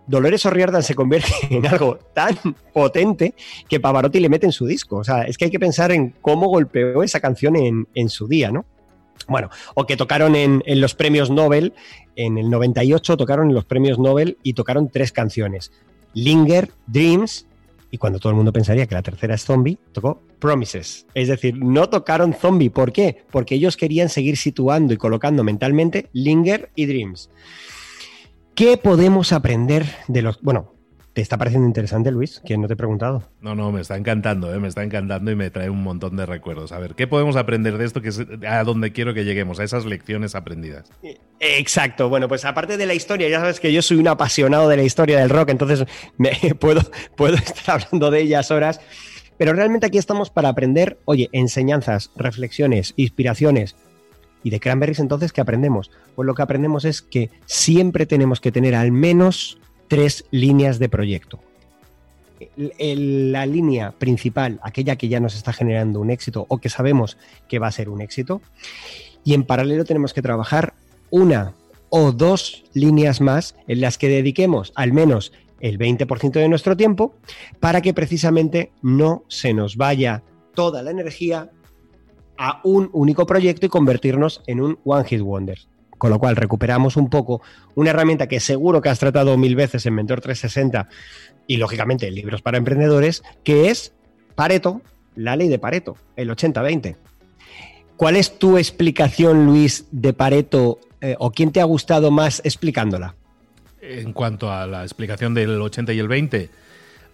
Dolores 0.06 0.46
O'Riordan 0.46 0.84
se 0.84 0.96
convierte 0.96 1.32
en 1.50 1.66
algo 1.66 1.98
tan 2.14 2.36
potente 2.74 3.36
que 3.70 3.80
Pavarotti 3.80 4.20
le 4.20 4.28
mete 4.28 4.46
en 4.46 4.52
su 4.52 4.66
disco. 4.66 4.98
O 4.98 5.04
sea, 5.04 5.24
es 5.24 5.38
que 5.38 5.46
hay 5.46 5.52
que 5.52 5.60
pensar 5.60 5.94
en 5.94 6.14
cómo 6.22 6.48
golpeó 6.48 7.04
esa 7.04 7.22
canción 7.22 7.56
en, 7.56 8.10
su 8.10 8.28
día, 8.28 8.52
¿no? 8.52 8.66
Bueno, 9.28 9.50
o 9.76 9.86
que 9.86 9.98
tocaron 9.98 10.36
en, 10.36 10.62
los 10.66 10.96
premios 10.96 11.30
Nobel, 11.30 11.74
en 12.16 12.38
el 12.38 12.50
98 12.50 13.18
tocaron 13.18 13.50
en 13.50 13.56
los 13.56 13.66
premios 13.66 14.00
Nobel 14.00 14.38
y 14.44 14.54
tocaron 14.54 14.90
tres 14.90 15.12
canciones. 15.12 15.72
Linger, 16.14 16.72
Dreams 16.88 17.48
y 17.90 17.98
cuando 17.98 18.20
todo 18.20 18.32
el 18.32 18.36
mundo 18.36 18.52
pensaría 18.52 18.88
que 18.88 18.96
la 18.96 19.04
tercera 19.04 19.36
es 19.36 19.46
Zombie, 19.46 19.78
tocó 19.92 20.22
Promises. 20.40 21.06
Es 21.14 21.28
decir, 21.28 21.64
no 21.64 21.90
tocaron 21.90 22.34
Zombie. 22.34 22.70
¿Por 22.70 22.92
qué? 22.92 23.24
Porque 23.32 23.56
ellos 23.56 23.78
querían 23.78 24.10
seguir 24.10 24.36
situando 24.36 24.94
y 24.94 24.98
colocando 24.98 25.44
mentalmente 25.44 26.10
Linger 26.12 26.72
y 26.76 26.88
Dreams. 26.88 27.30
¿Qué 28.56 28.78
podemos 28.78 29.32
aprender 29.32 29.86
de 30.08 30.22
los... 30.22 30.42
Bueno, 30.42 30.74
¿Te 31.14 31.22
está 31.22 31.38
pareciendo 31.38 31.68
interesante, 31.68 32.12
Luis? 32.12 32.42
Que 32.44 32.58
no 32.58 32.68
te 32.68 32.74
he 32.74 32.76
preguntado. 32.76 33.24
No, 33.40 33.54
no, 33.54 33.72
me 33.72 33.82
está 33.82 33.96
encantando, 33.98 34.52
¿eh? 34.52 34.58
me 34.58 34.68
está 34.68 34.84
encantando 34.84 35.30
y 35.30 35.36
me 35.36 35.52
trae 35.52 35.70
un 35.70 35.84
montón 35.84 36.16
de 36.16 36.26
recuerdos. 36.26 36.72
A 36.72 36.80
ver, 36.80 36.96
¿qué 36.96 37.06
podemos 37.06 37.36
aprender 37.36 37.78
de 37.78 37.86
esto 37.86 38.02
que 38.02 38.10
es 38.10 38.20
a 38.48 38.64
donde 38.64 38.92
quiero 38.94 39.14
que 39.14 39.24
lleguemos, 39.24 39.60
a 39.60 39.64
esas 39.64 39.86
lecciones 39.86 40.34
aprendidas? 40.34 40.92
Exacto. 41.40 42.10
Bueno, 42.10 42.28
pues 42.28 42.46
aparte 42.46 42.78
de 42.78 42.88
la 42.88 42.96
historia, 42.96 43.30
ya 43.30 43.40
sabes 43.40 43.60
que 43.60 43.72
yo 43.72 43.84
soy 43.84 43.98
un 43.98 44.08
apasionado 44.08 44.68
de 44.68 44.78
la 44.78 44.84
historia 44.84 45.20
del 45.20 45.30
rock, 45.30 45.50
entonces 45.50 45.86
me 46.18 46.32
puedo, 46.60 46.82
puedo 47.16 47.36
estar 47.36 47.80
hablando 47.82 48.10
de 48.10 48.22
ellas 48.22 48.50
horas. 48.50 48.82
Pero 49.38 49.54
realmente 49.54 49.86
aquí 49.86 50.00
estamos 50.00 50.32
para 50.32 50.50
aprender, 50.50 50.98
oye, 51.06 51.30
enseñanzas, 51.32 52.10
reflexiones, 52.16 52.94
inspiraciones. 52.96 53.76
¿Y 54.44 54.50
de 54.50 54.60
Cranberries 54.60 55.00
entonces 55.00 55.32
qué 55.32 55.42
aprendemos? 55.42 55.92
Pues 56.16 56.26
lo 56.26 56.34
que 56.34 56.42
aprendemos 56.42 56.86
es 56.86 57.04
que 57.04 57.30
siempre 57.46 58.08
tenemos 58.08 58.42
que 58.42 58.52
tener 58.52 58.74
al 58.74 58.92
menos 58.92 59.60
tres 59.88 60.26
líneas 60.32 60.80
de 60.80 60.90
proyecto. 60.90 61.40
la 62.58 63.46
línea 63.46 63.92
principal, 63.92 64.60
aquella 64.64 64.98
que 64.98 65.08
ya 65.08 65.20
nos 65.22 65.36
está 65.36 65.54
generando 65.54 66.02
un 66.02 66.10
éxito 66.10 66.46
o 66.50 66.58
que 66.58 66.70
sabemos 66.70 67.18
que 67.48 67.60
va 67.60 67.68
a 67.68 67.72
ser 67.72 67.88
un 67.88 68.02
éxito, 68.02 68.42
y 69.24 69.34
en 69.34 69.44
paralelo 69.44 69.86
tenemos 69.86 70.14
que 70.14 70.22
trabajar 70.22 70.74
una 71.10 71.54
o 71.90 72.12
dos 72.12 72.66
líneas 72.74 73.22
más 73.22 73.56
en 73.68 73.80
las 73.80 73.98
que 73.98 74.10
dediquemos 74.10 74.74
al 74.76 74.92
menos 74.92 75.32
el 75.62 75.80
20% 75.80 76.32
de 76.32 76.50
nuestro 76.50 76.76
tiempo 76.76 77.16
para 77.60 77.82
que 77.82 77.94
precisamente 77.94 78.72
no 78.82 79.24
se 79.30 79.54
nos 79.54 79.78
vaya 79.78 80.24
toda 80.54 80.84
la 80.84 80.92
energía 80.92 81.52
a 82.38 82.60
un 82.64 82.90
único 82.94 83.26
proyecto 83.26 83.66
y 83.66 83.70
convertirnos 83.70 84.42
en 84.48 84.60
un 84.60 84.80
One 84.84 85.06
Hit 85.06 85.22
Wonder. 85.22 85.60
Con 86.04 86.10
lo 86.10 86.20
cual 86.20 86.36
recuperamos 86.36 86.98
un 86.98 87.10
poco 87.10 87.42
una 87.76 87.92
herramienta 87.92 88.28
que 88.28 88.42
seguro 88.42 88.82
que 88.82 88.90
has 88.90 89.00
tratado 89.00 89.38
mil 89.38 89.56
veces 89.56 89.86
en 89.86 89.96
Mentor 89.96 90.20
360 90.20 90.90
y 91.48 91.56
lógicamente 91.56 92.10
en 92.10 92.16
libros 92.16 92.42
para 92.42 92.58
emprendedores, 92.58 93.24
que 93.46 93.70
es 93.70 93.94
Pareto, 94.36 94.82
la 95.16 95.38
ley 95.38 95.48
de 95.48 95.60
Pareto, 95.60 95.96
el 96.18 96.30
80-20. 96.30 96.98
¿Cuál 97.96 98.18
es 98.18 98.38
tu 98.38 98.58
explicación, 98.58 99.46
Luis, 99.46 99.86
de 99.92 100.12
Pareto 100.12 100.78
eh, 101.00 101.16
o 101.20 101.32
quién 101.32 101.54
te 101.54 101.62
ha 101.62 101.64
gustado 101.64 102.12
más 102.12 102.42
explicándola? 102.44 103.16
En 103.80 104.12
cuanto 104.12 104.52
a 104.52 104.68
la 104.68 104.84
explicación 104.84 105.34
del 105.34 105.62
80 105.62 105.94
y 105.94 106.00
el 106.00 106.10
20, 106.10 106.50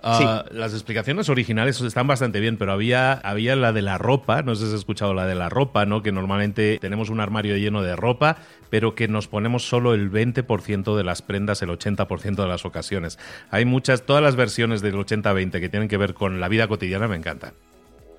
Ah, 0.02 0.46
las 0.52 0.74
explicaciones 0.74 1.28
originales 1.28 1.82
están 1.82 2.08
bastante 2.08 2.40
bien, 2.40 2.58
pero 2.58 2.72
había, 2.72 3.14
había 3.14 3.56
la 3.56 3.74
de 3.74 3.82
la 3.82 3.98
ropa, 3.98 4.42
no 4.44 4.56
sé 4.56 4.66
si 4.66 4.74
has 4.74 4.80
escuchado 4.80 5.14
la 5.14 5.26
de 5.26 5.36
la 5.36 5.50
ropa, 5.50 5.86
¿no? 5.86 6.02
Que 6.02 6.12
normalmente 6.12 6.78
tenemos 6.80 7.10
un 7.10 7.20
armario 7.20 7.58
lleno 7.58 7.82
de 7.82 7.96
ropa, 7.96 8.38
pero 8.70 8.96
que 8.96 9.08
nos 9.08 9.28
ponemos 9.28 9.68
solo 9.68 9.94
el 9.94 10.10
20% 10.12 10.96
de 10.96 11.04
las 11.04 11.22
prendas 11.22 11.62
el 11.62 11.70
80% 11.70 12.36
de 12.36 12.48
las 12.48 12.66
ocasiones. 12.66 13.20
Hay 13.52 13.66
muchas, 13.66 14.06
todas 14.06 14.24
las 14.24 14.36
versiones 14.36 14.82
del 14.82 14.96
80-20 14.96 15.60
que 15.60 15.70
tienen 15.70 15.90
que 15.90 15.98
ver 15.98 16.14
con 16.14 16.40
la 16.40 16.48
vida 16.48 16.68
cotidiana 16.68 17.08
me 17.08 17.18
encantan. 17.18 17.54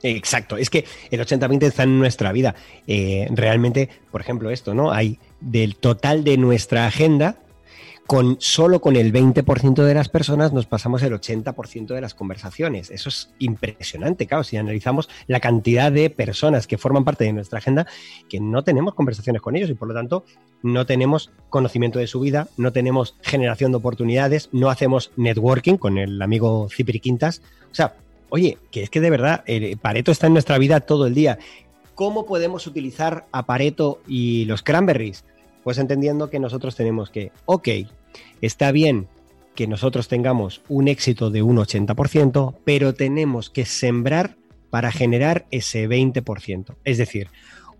Exacto, 0.02 0.56
es 0.56 0.70
que 0.70 0.84
el 1.10 1.20
80-20 1.20 1.62
está 1.64 1.82
en 1.82 1.98
nuestra 1.98 2.32
vida. 2.32 2.54
Eh, 2.86 3.28
realmente, 3.30 3.88
por 4.10 4.20
ejemplo, 4.20 4.50
esto, 4.50 4.74
¿no? 4.74 4.92
Hay 4.92 5.18
del 5.40 5.76
total 5.76 6.24
de 6.24 6.36
nuestra 6.38 6.86
agenda, 6.86 7.36
con 8.06 8.36
solo 8.40 8.80
con 8.80 8.96
el 8.96 9.12
20% 9.12 9.84
de 9.84 9.94
las 9.94 10.08
personas 10.08 10.52
nos 10.52 10.66
pasamos 10.66 11.02
el 11.02 11.12
80% 11.12 11.94
de 11.94 12.00
las 12.00 12.14
conversaciones. 12.14 12.90
Eso 12.90 13.08
es 13.08 13.30
impresionante, 13.38 14.26
claro, 14.26 14.42
si 14.42 14.56
analizamos 14.56 15.08
la 15.28 15.38
cantidad 15.38 15.92
de 15.92 16.10
personas 16.10 16.66
que 16.66 16.76
forman 16.76 17.04
parte 17.04 17.24
de 17.24 17.32
nuestra 17.32 17.58
agenda 17.58 17.86
que 18.28 18.40
no 18.40 18.64
tenemos 18.64 18.94
conversaciones 18.94 19.40
con 19.40 19.54
ellos 19.54 19.70
y 19.70 19.74
por 19.74 19.86
lo 19.88 19.94
tanto 19.94 20.24
no 20.62 20.86
tenemos 20.86 21.30
conocimiento 21.50 22.00
de 22.00 22.08
su 22.08 22.20
vida, 22.20 22.48
no 22.56 22.72
tenemos 22.72 23.14
generación 23.22 23.70
de 23.70 23.78
oportunidades, 23.78 24.48
no 24.52 24.70
hacemos 24.70 25.12
networking 25.16 25.76
con 25.76 25.96
el 25.96 26.20
amigo 26.20 26.68
Cipri 26.68 26.98
Quintas. 27.00 27.42
O 27.70 27.74
sea, 27.74 27.94
oye, 28.28 28.58
que 28.70 28.82
es 28.82 28.90
que 28.90 29.00
de 29.00 29.10
verdad 29.10 29.44
Pareto 29.80 30.10
está 30.10 30.26
en 30.26 30.32
nuestra 30.32 30.58
vida 30.58 30.80
todo 30.80 31.06
el 31.06 31.14
día. 31.14 31.38
¿Cómo 31.94 32.26
podemos 32.26 32.66
utilizar 32.66 33.26
a 33.30 33.46
Pareto 33.46 34.00
y 34.08 34.46
los 34.46 34.62
cranberries? 34.62 35.24
Pues 35.62 35.78
entendiendo 35.78 36.30
que 36.30 36.38
nosotros 36.38 36.76
tenemos 36.76 37.10
que, 37.10 37.32
ok, 37.46 37.68
Está 38.40 38.72
bien 38.72 39.08
que 39.54 39.66
nosotros 39.66 40.08
tengamos 40.08 40.62
un 40.68 40.88
éxito 40.88 41.30
de 41.30 41.42
un 41.42 41.56
80%, 41.56 42.54
pero 42.64 42.94
tenemos 42.94 43.50
que 43.50 43.64
sembrar 43.64 44.36
para 44.70 44.92
generar 44.92 45.46
ese 45.50 45.88
20%. 45.88 46.76
Es 46.84 46.98
decir, 46.98 47.28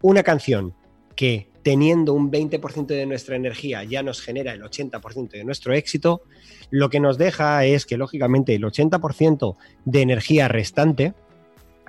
una 0.03 0.23
canción 0.23 0.75
que 1.15 1.49
teniendo 1.63 2.13
un 2.15 2.31
20% 2.31 2.87
de 2.87 3.07
nuestra 3.07 3.37
energía 3.37 3.85
ya 3.85 4.03
nos 4.03 4.21
genera 4.21 4.53
el 4.53 4.63
80% 4.63 5.31
de 5.31 5.45
nuestro 5.45 5.73
éxito, 5.73 6.23
lo 6.71 6.91
que 6.91 7.01
nos 7.01 7.17
deja 7.17 7.65
es 7.65 7.87
que 7.87 7.97
lógicamente 7.97 8.55
el 8.55 8.65
80% 8.65 9.57
de 9.85 10.03
energía 10.03 10.49
restante 10.49 11.15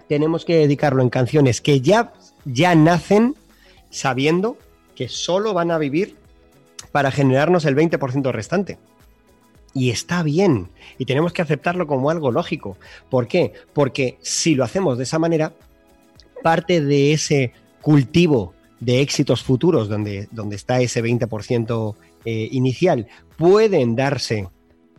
tenemos 0.07 0.45
que 0.45 0.55
dedicarlo 0.55 1.01
en 1.01 1.09
canciones 1.09 1.61
que 1.61 1.81
ya, 1.81 2.13
ya 2.45 2.75
nacen 2.75 3.35
sabiendo 3.89 4.57
que 5.01 5.09
solo 5.09 5.55
van 5.55 5.71
a 5.71 5.79
vivir 5.79 6.13
para 6.91 7.09
generarnos 7.09 7.65
el 7.65 7.75
20% 7.75 8.31
restante. 8.31 8.77
Y 9.73 9.89
está 9.89 10.21
bien, 10.21 10.69
y 10.99 11.05
tenemos 11.05 11.33
que 11.33 11.41
aceptarlo 11.41 11.87
como 11.87 12.11
algo 12.11 12.29
lógico. 12.29 12.77
¿Por 13.09 13.27
qué? 13.27 13.51
Porque 13.73 14.19
si 14.21 14.53
lo 14.53 14.63
hacemos 14.63 14.99
de 14.99 15.05
esa 15.05 15.17
manera, 15.17 15.53
parte 16.43 16.81
de 16.81 17.13
ese 17.13 17.51
cultivo 17.81 18.53
de 18.79 19.01
éxitos 19.01 19.41
futuros, 19.41 19.89
donde, 19.89 20.27
donde 20.29 20.55
está 20.55 20.79
ese 20.81 21.03
20% 21.03 21.95
eh, 22.25 22.49
inicial, 22.51 23.07
pueden 23.37 23.95
darse, 23.95 24.49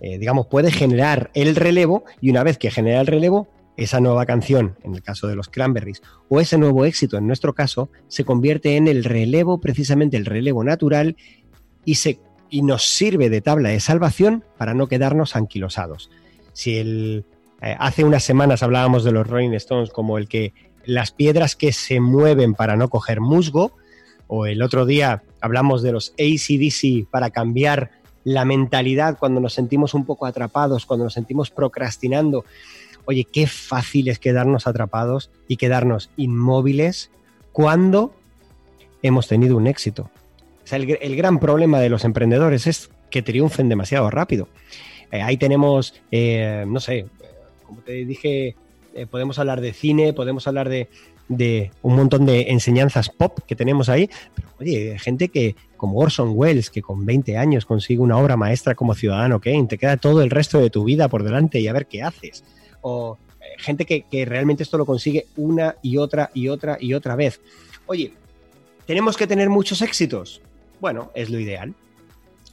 eh, 0.01 0.19
digamos, 0.19 0.49
puede 0.49 0.73
generar 0.73 1.31
el 1.35 1.55
relevo, 1.55 2.03
y 2.21 2.31
una 2.31 2.43
vez 2.43 2.59
que 2.59 2.73
genera 2.73 3.01
el 3.03 3.07
relevo, 3.07 3.47
esa 3.77 4.01
nueva 4.01 4.27
canción, 4.27 4.77
en 4.83 4.95
el 4.95 5.03
caso 5.03 5.27
de 5.27 5.37
los 5.37 5.49
Cranberries, 5.49 6.03
o 6.29 6.41
ese 6.41 6.59
nuevo 6.59 6.85
éxito, 6.85 7.17
en 7.17 7.27
nuestro 7.27 7.55
caso, 7.55 7.89
se 8.09 8.25
convierte 8.25 8.77
en 8.77 8.89
el 8.89 9.05
relevo, 9.05 9.61
precisamente 9.61 10.17
el 10.17 10.27
relevo 10.27 10.63
natural, 10.65 11.17
y, 11.85 11.97
se, 11.97 12.21
y 12.51 12.63
nos 12.63 12.85
sirve 12.85 13.31
de 13.31 13.41
tabla 13.41 13.71
de 13.71 13.81
salvación 13.81 14.45
para 14.59 14.75
no 14.75 14.89
quedarnos 14.89 15.37
anquilosados. 15.37 16.11
Si 16.53 16.77
eh, 16.77 17.25
hace 17.79 18.05
unas 18.05 18.25
semanas 18.25 18.63
hablábamos 18.63 19.05
de 19.05 19.13
los 19.13 19.27
Rolling 19.27 19.53
Stones 19.53 19.91
como 19.91 20.19
el 20.19 20.29
que 20.29 20.53
las 20.85 21.13
piedras 21.13 21.57
que 21.57 21.73
se 21.73 22.01
mueven 22.01 22.55
para 22.55 22.77
no 22.77 22.89
coger 22.89 23.21
musgo, 23.21 23.73
o 24.27 24.47
el 24.47 24.63
otro 24.63 24.87
día 24.87 25.23
hablamos 25.41 25.83
de 25.83 25.93
los 25.93 26.15
ACDC 26.19 27.09
para 27.11 27.31
cambiar 27.31 27.91
la 28.25 28.45
mentalidad 28.45 29.19
cuando 29.19 29.41
nos 29.41 29.53
sentimos 29.53 29.95
un 29.95 30.05
poco 30.05 30.27
atrapados, 30.27 30.87
cuando 30.87 31.05
nos 31.05 31.15
sentimos 31.15 31.51
procrastinando. 31.51 32.45
Oye, 33.05 33.27
qué 33.31 33.47
fácil 33.47 34.09
es 34.09 34.19
quedarnos 34.19 34.67
atrapados 34.67 35.31
y 35.49 35.57
quedarnos 35.57 36.11
inmóviles 36.17 37.11
cuando 37.53 38.15
hemos 39.03 39.29
tenido 39.29 39.57
un 39.57 39.67
éxito 39.67 40.11
el, 40.77 41.17
gran 41.17 41.39
problema 41.39 41.81
de 41.81 41.89
los 41.89 42.05
emprendedores 42.05 42.67
es 42.67 42.91
que 43.11 43.23
triunfen 43.23 43.69
demasiado 43.69 44.11
rápido. 44.11 44.49
Eh, 45.11 45.21
ahí 45.21 45.37
tenemos, 45.37 45.95
eh, 46.11 46.65
no 46.67 46.81
sé, 46.81 47.07
como 47.67 47.81
te 47.81 48.05
dije, 48.05 48.57
eh, 48.95 49.07
podemos 49.07 49.39
hablar 49.39 49.61
de 49.61 49.73
cine, 49.73 50.13
podemos 50.13 50.47
hablar 50.47 50.69
de, 50.69 50.89
un 51.83 51.97
montón 51.97 52.27
de 52.27 52.51
enseñanzas 52.51 53.09
pop 53.09 53.39
que 53.47 53.57
tenemos 53.57 53.89
ahí, 53.89 54.11
pero 54.35 54.49
oye, 54.61 54.99
gente 54.99 55.29
que, 55.29 55.57
como 55.77 55.99
Orson 55.99 56.33
Welles, 56.35 56.69
que 56.69 56.83
con 56.83 57.07
20 57.07 57.39
años 57.39 57.65
consigue 57.65 58.01
una 58.01 58.19
obra 58.19 58.37
maestra 58.37 58.75
como 58.75 58.95
Ciudadano 58.95 59.41
Kane, 59.41 59.67
te 59.67 59.79
queda 59.79 59.97
todo 59.97 60.23
el 60.23 60.31
resto 60.31 60.59
de 60.59 60.69
tu 60.69 60.85
vida 60.85 61.09
por 61.09 61.23
delante 61.23 61.59
y 61.61 61.69
a 61.69 61.73
ver 61.73 61.87
qué 61.87 62.03
haces. 62.03 62.45
O 62.83 63.19
gente 63.59 63.85
que, 63.85 64.03
que 64.03 64.25
realmente 64.25 64.63
esto 64.63 64.79
lo 64.79 64.87
consigue 64.87 65.27
una 65.37 65.77
y 65.83 65.97
otra 65.97 66.31
y 66.35 66.49
otra 66.49 66.77
y 66.81 66.95
otra 66.95 67.17
vez. 67.17 67.41
Oye, 67.87 68.13
¿tenemos 68.87 69.17
que 69.17 69.27
tener 69.27 69.49
muchos 69.49 69.83
éxitos? 69.83 70.41
Bueno, 70.81 71.11
es 71.15 71.31
lo 71.31 71.39
ideal. 71.39 71.75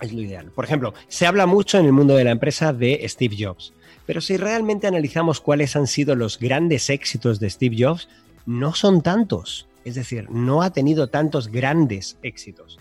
Es 0.01 0.13
lo 0.13 0.21
ideal. 0.21 0.51
Por 0.51 0.65
ejemplo, 0.65 0.93
se 1.07 1.25
habla 1.25 1.45
mucho 1.45 1.77
en 1.77 1.85
el 1.85 1.91
mundo 1.91 2.15
de 2.15 2.23
la 2.23 2.31
empresa 2.31 2.71
de 2.71 3.03
Steve 3.07 3.35
Jobs, 3.37 3.73
pero 4.05 4.21
si 4.21 4.37
realmente 4.37 4.87
analizamos 4.87 5.41
cuáles 5.41 5.75
han 5.75 5.87
sido 5.87 6.15
los 6.15 6.39
grandes 6.39 6.89
éxitos 6.89 7.39
de 7.39 7.49
Steve 7.49 7.75
Jobs, 7.77 8.07
no 8.45 8.73
son 8.73 9.01
tantos. 9.01 9.67
Es 9.83 9.95
decir, 9.95 10.29
no 10.29 10.61
ha 10.61 10.71
tenido 10.71 11.07
tantos 11.07 11.49
grandes 11.49 12.17
éxitos. 12.23 12.79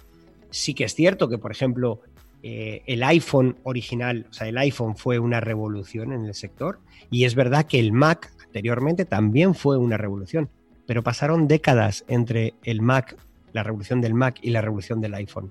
Sí 0.51 0.75
que 0.75 0.85
es 0.85 0.95
cierto 0.95 1.29
que, 1.29 1.39
por 1.39 1.51
ejemplo, 1.51 2.01
eh, 2.43 2.83
el 2.87 3.03
iPhone 3.03 3.57
original, 3.65 4.27
o 4.31 4.33
sea, 4.33 4.49
el 4.49 4.59
iPhone 4.59 4.97
fue 4.97 5.19
una 5.19 5.41
revolución 5.41 6.13
en 6.13 6.25
el 6.25 6.35
sector 6.35 6.81
y 7.11 7.25
es 7.25 7.35
verdad 7.35 7.67
que 7.67 7.79
el 7.79 7.93
Mac 7.93 8.33
anteriormente 8.45 9.05
también 9.05 9.55
fue 9.55 9.77
una 9.77 9.97
revolución, 9.97 10.49
pero 10.87 11.03
pasaron 11.03 11.49
décadas 11.49 12.05
entre 12.09 12.55
el 12.63 12.81
Mac 12.81 13.17
la 13.53 13.63
revolución 13.63 14.01
del 14.01 14.15
Mac 14.15 14.39
y 14.43 14.51
la 14.51 14.61
revolución 14.61 15.01
del 15.01 15.15
iPhone. 15.15 15.51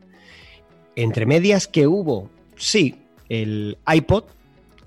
Entre 0.96 1.26
medias 1.26 1.68
que 1.68 1.88
hubo, 1.88 2.30
sí, 2.56 2.96
el 3.30 3.78
iPod, 3.88 4.26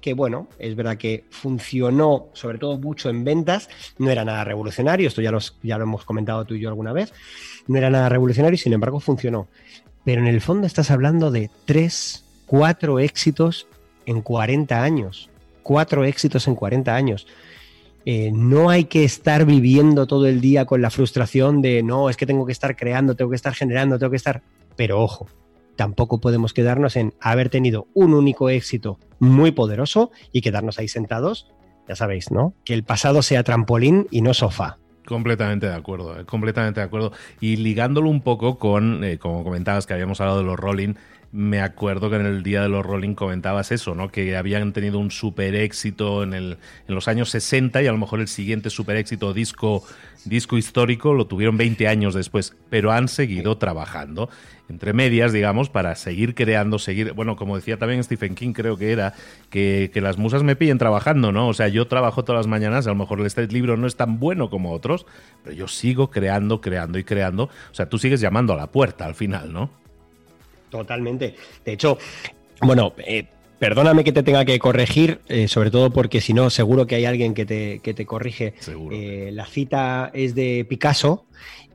que 0.01 0.15
bueno, 0.15 0.49
es 0.59 0.75
verdad 0.75 0.97
que 0.97 1.25
funcionó 1.31 2.29
sobre 2.33 2.59
todo 2.59 2.79
mucho 2.79 3.11
en 3.11 3.23
ventas, 3.23 3.69
no 3.99 4.11
era 4.11 4.25
nada 4.25 4.45
revolucionario, 4.45 5.09
esto 5.09 5.21
ya, 5.21 5.37
ya 5.63 5.77
lo 5.77 5.85
hemos 5.85 6.05
comentado 6.05 6.45
tú 6.45 6.55
y 6.55 6.61
yo 6.61 6.69
alguna 6.71 6.93
vez, 6.93 7.13
no 7.67 7.77
era 7.77 7.91
nada 7.91 8.09
revolucionario, 8.09 8.59
sin 8.59 8.73
embargo 8.73 8.99
funcionó. 9.01 9.49
Pero 10.05 10.21
en 10.21 10.29
el 10.29 10.41
fondo 10.41 10.67
estás 10.67 10.91
hablando 10.91 11.31
de 11.31 11.51
tres, 11.65 12.25
cuatro 12.47 12.99
éxitos 12.99 13.67
en 14.07 14.23
40 14.23 14.83
años, 14.83 15.31
cuatro 15.63 16.05
éxitos 16.05 16.49
en 16.49 16.55
40 16.55 16.95
años. 16.95 17.27
Eh, 18.07 18.31
no 18.33 18.71
hay 18.71 18.85
que 18.85 19.05
estar 19.05 19.45
viviendo 19.45 20.07
todo 20.07 20.27
el 20.27 20.41
día 20.41 20.65
con 20.65 20.81
la 20.81 20.91
frustración 20.91 21.61
de 21.61 21.83
no, 21.83 22.09
es 22.09 22.17
que 22.17 22.27
tengo 22.27 22.47
que 22.47 22.53
estar 22.53 22.75
creando, 22.77 23.15
tengo 23.15 23.31
que 23.31 23.37
estar 23.37 23.55
generando, 23.55 23.99
tengo 23.99 24.11
que 24.11 24.17
estar... 24.17 24.43
Pero 24.75 25.03
ojo, 25.03 25.29
tampoco 25.77 26.19
podemos 26.19 26.55
quedarnos 26.55 26.97
en 26.97 27.13
haber 27.21 27.51
tenido 27.51 27.87
un 27.93 28.15
único 28.15 28.49
éxito 28.49 28.99
muy 29.19 29.51
poderoso 29.51 30.11
y 30.33 30.41
quedarnos 30.41 30.79
ahí 30.79 30.89
sentados. 30.89 31.53
Ya 31.89 31.97
sabéis, 31.97 32.31
¿no? 32.31 32.55
Que 32.65 32.73
el 32.73 32.85
pasado 32.85 33.21
sea 33.21 33.43
trampolín 33.43 34.07
y 34.11 34.23
no 34.23 34.33
sofá. 34.33 34.79
Completamente 35.11 35.67
de 35.67 35.75
acuerdo, 35.75 36.21
eh, 36.21 36.25
completamente 36.25 36.79
de 36.79 36.87
acuerdo. 36.87 37.11
Y 37.41 37.57
ligándolo 37.57 38.09
un 38.09 38.21
poco 38.21 38.61
con, 38.61 39.03
eh, 39.03 39.19
como 39.19 39.43
comentabas, 39.43 39.85
que 39.85 39.93
habíamos 39.93 40.21
hablado 40.21 40.39
de 40.39 40.45
los 40.45 40.57
Rolling, 40.57 40.95
me 41.33 41.61
acuerdo 41.61 42.11
que 42.11 42.17
en 42.17 42.27
el 42.27 42.43
día 42.43 42.63
de 42.63 42.69
los 42.69 42.85
Rolling 42.85 43.15
comentabas 43.15 43.71
eso, 43.71 43.95
¿no? 43.95 44.11
Que 44.11 44.37
habían 44.37 44.73
tenido 44.73 44.99
un 44.99 45.13
super 45.13 45.55
éxito 45.55 46.25
en, 46.25 46.35
el, 46.35 46.59
en 46.89 46.95
los 46.95 47.07
años 47.07 47.31
60 47.31 47.83
y 47.83 47.87
a 47.87 47.93
lo 47.93 47.99
mejor 47.99 48.21
el 48.21 48.27
siguiente 48.27 48.69
super 48.69 48.97
éxito 48.97 49.33
disco, 49.33 49.85
disco 50.25 50.59
histórico 50.59 51.15
lo 51.15 51.27
tuvieron 51.29 51.57
20 51.57 51.87
años 51.87 52.15
después, 52.15 52.57
pero 52.69 52.91
han 52.91 53.07
seguido 53.07 53.59
trabajando 53.59 54.29
entre 54.69 54.93
medias, 54.93 55.33
digamos, 55.33 55.69
para 55.69 55.95
seguir 55.95 56.35
creando, 56.35 56.79
seguir, 56.79 57.13
bueno, 57.13 57.37
como 57.37 57.57
decía 57.57 57.77
también 57.77 58.03
Stephen 58.03 58.35
King, 58.35 58.53
creo 58.53 58.77
que 58.77 58.93
era, 58.93 59.15
que, 59.51 59.91
que 59.93 60.01
las 60.01 60.17
musas 60.17 60.43
me 60.43 60.57
pillen 60.57 60.79
trabajando, 60.79 61.33
¿no? 61.33 61.49
O 61.49 61.55
sea, 61.55 61.69
yo 61.69 61.87
trabajo 61.89 62.25
todas 62.25 62.41
las 62.41 62.47
mañanas, 62.47 62.87
a 62.87 62.91
lo 62.91 62.97
mejor 62.97 63.25
este 63.27 63.47
libro 63.49 63.77
no 63.77 63.87
es 63.87 63.97
tan 63.97 64.21
bueno 64.21 64.49
como 64.49 64.73
otros, 64.73 65.07
pero 65.43 65.55
yo 65.55 65.69
sigo 65.69 66.11
creando, 66.11 66.61
creando 66.61 66.99
y 66.99 67.05
creando. 67.05 67.45
O 67.45 67.75
sea, 67.75 67.89
tú 67.89 67.99
sigues 67.99 68.21
llamando 68.21 68.53
a 68.53 68.57
la 68.57 68.69
puerta 68.69 69.07
al 69.07 69.17
final, 69.17 69.53
¿no? 69.53 69.80
Totalmente. 70.71 71.35
De 71.65 71.73
hecho, 71.73 71.99
bueno, 72.63 72.93
eh, 72.99 73.27
perdóname 73.59 74.05
que 74.05 74.13
te 74.13 74.23
tenga 74.23 74.45
que 74.45 74.59
corregir, 74.59 75.21
eh, 75.29 75.47
sobre 75.47 75.71
todo 75.71 75.91
porque 75.91 76.21
si 76.21 76.33
no, 76.33 76.51
seguro 76.51 76.87
que 76.87 76.97
hay 76.97 77.05
alguien 77.05 77.35
que 77.35 77.45
te, 77.45 77.81
que 77.81 77.95
te 77.95 78.07
corrige. 78.07 78.55
Eh, 78.91 79.31
la 79.33 79.47
cita 79.47 80.11
es 80.15 80.35
de 80.35 80.67
Picasso 80.69 81.27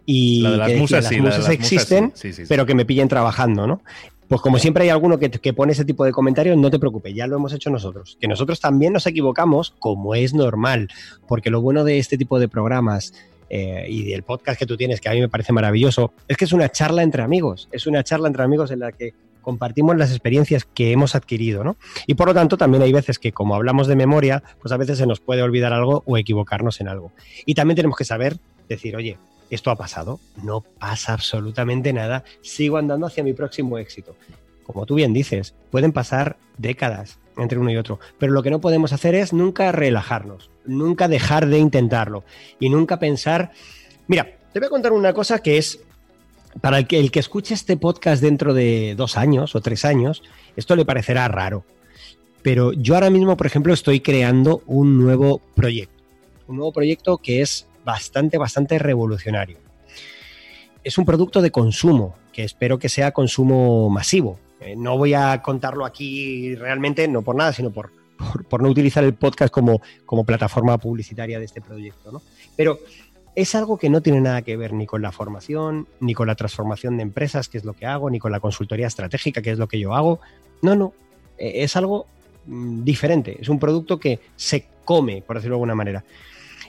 y 0.05 0.41
la 0.41 0.51
de 0.51 0.57
las 0.57 0.73
musas, 0.73 1.49
existen, 1.49 2.13
pero 2.49 2.65
que 2.65 2.73
me 2.73 2.85
pillen 2.85 3.07
trabajando, 3.07 3.67
¿no? 3.67 3.81
Pues 4.27 4.41
como 4.41 4.57
siempre 4.57 4.85
hay 4.85 4.89
alguno 4.89 5.19
que, 5.19 5.29
que, 5.29 5.53
pone 5.53 5.73
ese 5.73 5.85
tipo 5.85 6.03
de 6.03 6.11
comentarios, 6.11 6.57
no 6.57 6.71
te 6.71 6.79
preocupes, 6.79 7.13
ya 7.13 7.27
lo 7.27 7.35
hemos 7.35 7.53
hecho 7.53 7.69
nosotros. 7.69 8.17
Que 8.19 8.27
nosotros 8.27 8.59
también 8.59 8.91
nos 8.91 9.05
equivocamos, 9.05 9.75
como 9.77 10.15
es 10.15 10.33
normal, 10.33 10.89
porque 11.27 11.51
lo 11.51 11.61
bueno 11.61 11.83
de 11.83 11.99
este 11.99 12.17
tipo 12.17 12.39
de 12.39 12.47
programas 12.47 13.13
eh, 13.49 13.85
y 13.87 14.09
del 14.09 14.23
podcast 14.23 14.59
que 14.59 14.65
tú 14.65 14.77
tienes, 14.77 15.01
que 15.01 15.09
a 15.09 15.13
mí 15.13 15.19
me 15.19 15.29
parece 15.29 15.53
maravilloso, 15.53 16.13
es 16.27 16.37
que 16.37 16.45
es 16.45 16.53
una 16.53 16.69
charla 16.69 17.03
entre 17.03 17.23
amigos, 17.23 17.69
es 17.71 17.87
una 17.87 18.03
charla 18.03 18.27
entre 18.27 18.43
amigos 18.43 18.71
en 18.71 18.79
la 18.79 18.91
que 18.91 19.13
compartimos 19.41 19.95
las 19.95 20.09
experiencias 20.09 20.65
que 20.65 20.91
hemos 20.91 21.13
adquirido, 21.13 21.63
¿no? 21.63 21.77
Y 22.07 22.15
por 22.15 22.27
lo 22.27 22.33
tanto 22.33 22.57
también 22.57 22.81
hay 22.81 22.91
veces 22.91 23.19
que 23.19 23.31
como 23.31 23.53
hablamos 23.53 23.85
de 23.87 23.95
memoria, 23.95 24.41
pues 24.59 24.71
a 24.71 24.77
veces 24.77 24.97
se 24.97 25.05
nos 25.05 25.19
puede 25.19 25.43
olvidar 25.43 25.71
algo 25.71 26.01
o 26.07 26.17
equivocarnos 26.17 26.81
en 26.81 26.87
algo. 26.87 27.11
Y 27.45 27.53
también 27.53 27.75
tenemos 27.75 27.95
que 27.95 28.05
saber 28.05 28.37
decir, 28.67 28.95
oye, 28.95 29.19
esto 29.51 29.69
ha 29.69 29.75
pasado, 29.75 30.19
no 30.43 30.61
pasa 30.61 31.13
absolutamente 31.13 31.93
nada, 31.93 32.23
sigo 32.41 32.77
andando 32.77 33.05
hacia 33.05 33.23
mi 33.23 33.33
próximo 33.33 33.77
éxito. 33.77 34.15
Como 34.65 34.85
tú 34.85 34.95
bien 34.95 35.13
dices, 35.13 35.55
pueden 35.71 35.91
pasar 35.91 36.37
décadas 36.57 37.19
entre 37.37 37.59
uno 37.59 37.71
y 37.71 37.77
otro, 37.77 37.99
pero 38.17 38.33
lo 38.33 38.43
que 38.43 38.49
no 38.49 38.61
podemos 38.61 38.93
hacer 38.93 39.15
es 39.15 39.33
nunca 39.33 39.71
relajarnos, 39.71 40.49
nunca 40.65 41.07
dejar 41.07 41.47
de 41.47 41.59
intentarlo 41.59 42.23
y 42.59 42.69
nunca 42.69 42.97
pensar, 42.97 43.51
mira, 44.07 44.37
te 44.53 44.59
voy 44.59 44.67
a 44.67 44.69
contar 44.69 44.93
una 44.93 45.13
cosa 45.13 45.39
que 45.39 45.57
es, 45.57 45.79
para 46.61 46.77
el 46.77 46.87
que, 46.87 46.99
el 46.99 47.11
que 47.11 47.19
escuche 47.19 47.53
este 47.53 47.75
podcast 47.75 48.21
dentro 48.21 48.53
de 48.53 48.95
dos 48.95 49.17
años 49.17 49.55
o 49.55 49.61
tres 49.61 49.83
años, 49.83 50.23
esto 50.55 50.75
le 50.75 50.85
parecerá 50.85 51.27
raro, 51.27 51.65
pero 52.41 52.71
yo 52.71 52.95
ahora 52.95 53.09
mismo, 53.09 53.35
por 53.35 53.47
ejemplo, 53.47 53.73
estoy 53.73 53.99
creando 53.99 54.61
un 54.65 54.97
nuevo 54.97 55.41
proyecto, 55.55 56.03
un 56.47 56.57
nuevo 56.57 56.71
proyecto 56.71 57.17
que 57.17 57.41
es 57.41 57.67
bastante, 57.83 58.37
bastante 58.37 58.79
revolucionario. 58.79 59.57
Es 60.83 60.97
un 60.97 61.05
producto 61.05 61.41
de 61.41 61.51
consumo, 61.51 62.15
que 62.31 62.43
espero 62.43 62.77
que 62.79 62.89
sea 62.89 63.11
consumo 63.11 63.89
masivo, 63.89 64.39
eh, 64.65 64.75
no 64.75 64.97
voy 64.97 65.13
a 65.13 65.41
contarlo 65.41 65.85
aquí 65.85 66.55
realmente, 66.55 67.07
no 67.07 67.21
por 67.21 67.35
nada, 67.35 67.53
sino 67.53 67.71
por, 67.71 67.91
por, 68.49 68.61
no 68.63 68.69
utilizar 68.69 69.03
el 69.03 69.13
podcast 69.13 69.53
como, 69.53 69.81
como, 70.05 70.25
plataforma 70.25 70.77
publicitaria 70.77 71.39
de 71.39 71.45
este 71.45 71.61
proyecto. 71.61 72.11
¿no? 72.11 72.21
Pero 72.55 72.79
es 73.35 73.53
algo 73.53 73.77
que 73.77 73.89
no 73.89 74.01
tiene 74.01 74.21
nada 74.21 74.41
que 74.41 74.57
ver 74.57 74.73
ni 74.73 74.85
con 74.87 75.01
la 75.01 75.11
formación, 75.11 75.87
ni 75.99 76.13
con 76.13 76.27
la 76.27 76.35
transformación 76.35 76.97
de 76.97 77.03
empresas, 77.03 77.49
que 77.49 77.57
es 77.57 77.65
lo 77.65 77.73
que 77.73 77.85
hago, 77.85 78.09
ni 78.09 78.17
con 78.17 78.31
la 78.31 78.39
consultoría 78.39 78.87
estratégica, 78.87 79.41
que 79.41 79.51
es 79.51 79.59
lo 79.59 79.67
que 79.67 79.79
yo 79.79 79.93
hago. 79.93 80.19
No, 80.61 80.75
no, 80.75 80.93
eh, 81.37 81.63
es 81.63 81.75
algo 81.75 82.07
mm, 82.45 82.83
diferente, 82.83 83.37
es 83.39 83.49
un 83.49 83.59
producto 83.59 83.99
que 83.99 84.19
se 84.35 84.65
come, 84.83 85.21
por 85.21 85.35
decirlo 85.35 85.55
de 85.55 85.57
alguna 85.57 85.75
manera. 85.75 86.03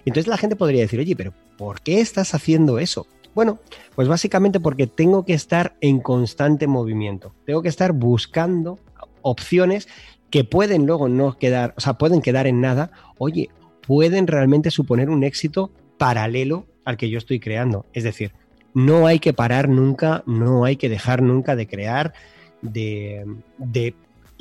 Entonces 0.05 0.29
la 0.29 0.37
gente 0.37 0.57
podría 0.57 0.83
decir, 0.83 1.01
oye, 1.01 1.17
pero 1.17 1.33
¿por 1.57 1.81
qué 1.81 2.01
estás 2.01 2.35
haciendo 2.35 2.79
eso? 2.79 3.07
Bueno, 3.37 3.59
pues 3.95 4.09
básicamente 4.09 4.61
porque 4.61 4.87
tengo 4.87 5.27
que 5.27 5.35
estar 5.35 5.77
en 5.83 6.01
constante 6.01 6.67
movimiento. 6.67 7.35
Tengo 7.45 7.61
que 7.61 7.69
estar 7.69 7.93
buscando 7.93 8.79
opciones 9.21 9.89
que 10.31 10.43
pueden 10.43 10.87
luego 10.87 11.11
no 11.11 11.37
quedar, 11.37 11.75
o 11.77 11.83
sea, 11.83 11.99
pueden 11.99 12.23
quedar 12.23 12.47
en 12.47 12.63
nada. 12.63 12.93
Oye, 13.19 13.51
pueden 13.87 14.27
realmente 14.27 14.71
suponer 14.71 15.11
un 15.11 15.23
éxito 15.23 15.71
paralelo 15.99 16.65
al 16.87 16.97
que 16.97 17.11
yo 17.11 17.19
estoy 17.19 17.39
creando. 17.39 17.85
Es 17.93 18.05
decir, 18.05 18.33
no 18.73 19.07
hay 19.07 19.19
que 19.19 19.35
parar 19.35 19.69
nunca, 19.69 20.23
no 20.25 20.65
hay 20.65 20.77
que 20.77 20.89
dejar 20.89 21.21
nunca 21.21 21.57
de 21.57 21.67
crear, 21.67 22.15
de, 22.63 23.27
de 23.59 23.95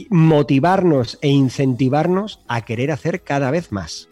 motivarnos 0.09 1.19
e 1.21 1.27
incentivarnos 1.27 2.39
a 2.47 2.61
querer 2.63 2.91
hacer 2.91 3.23
cada 3.23 3.51
vez 3.51 3.73
más. 3.73 4.07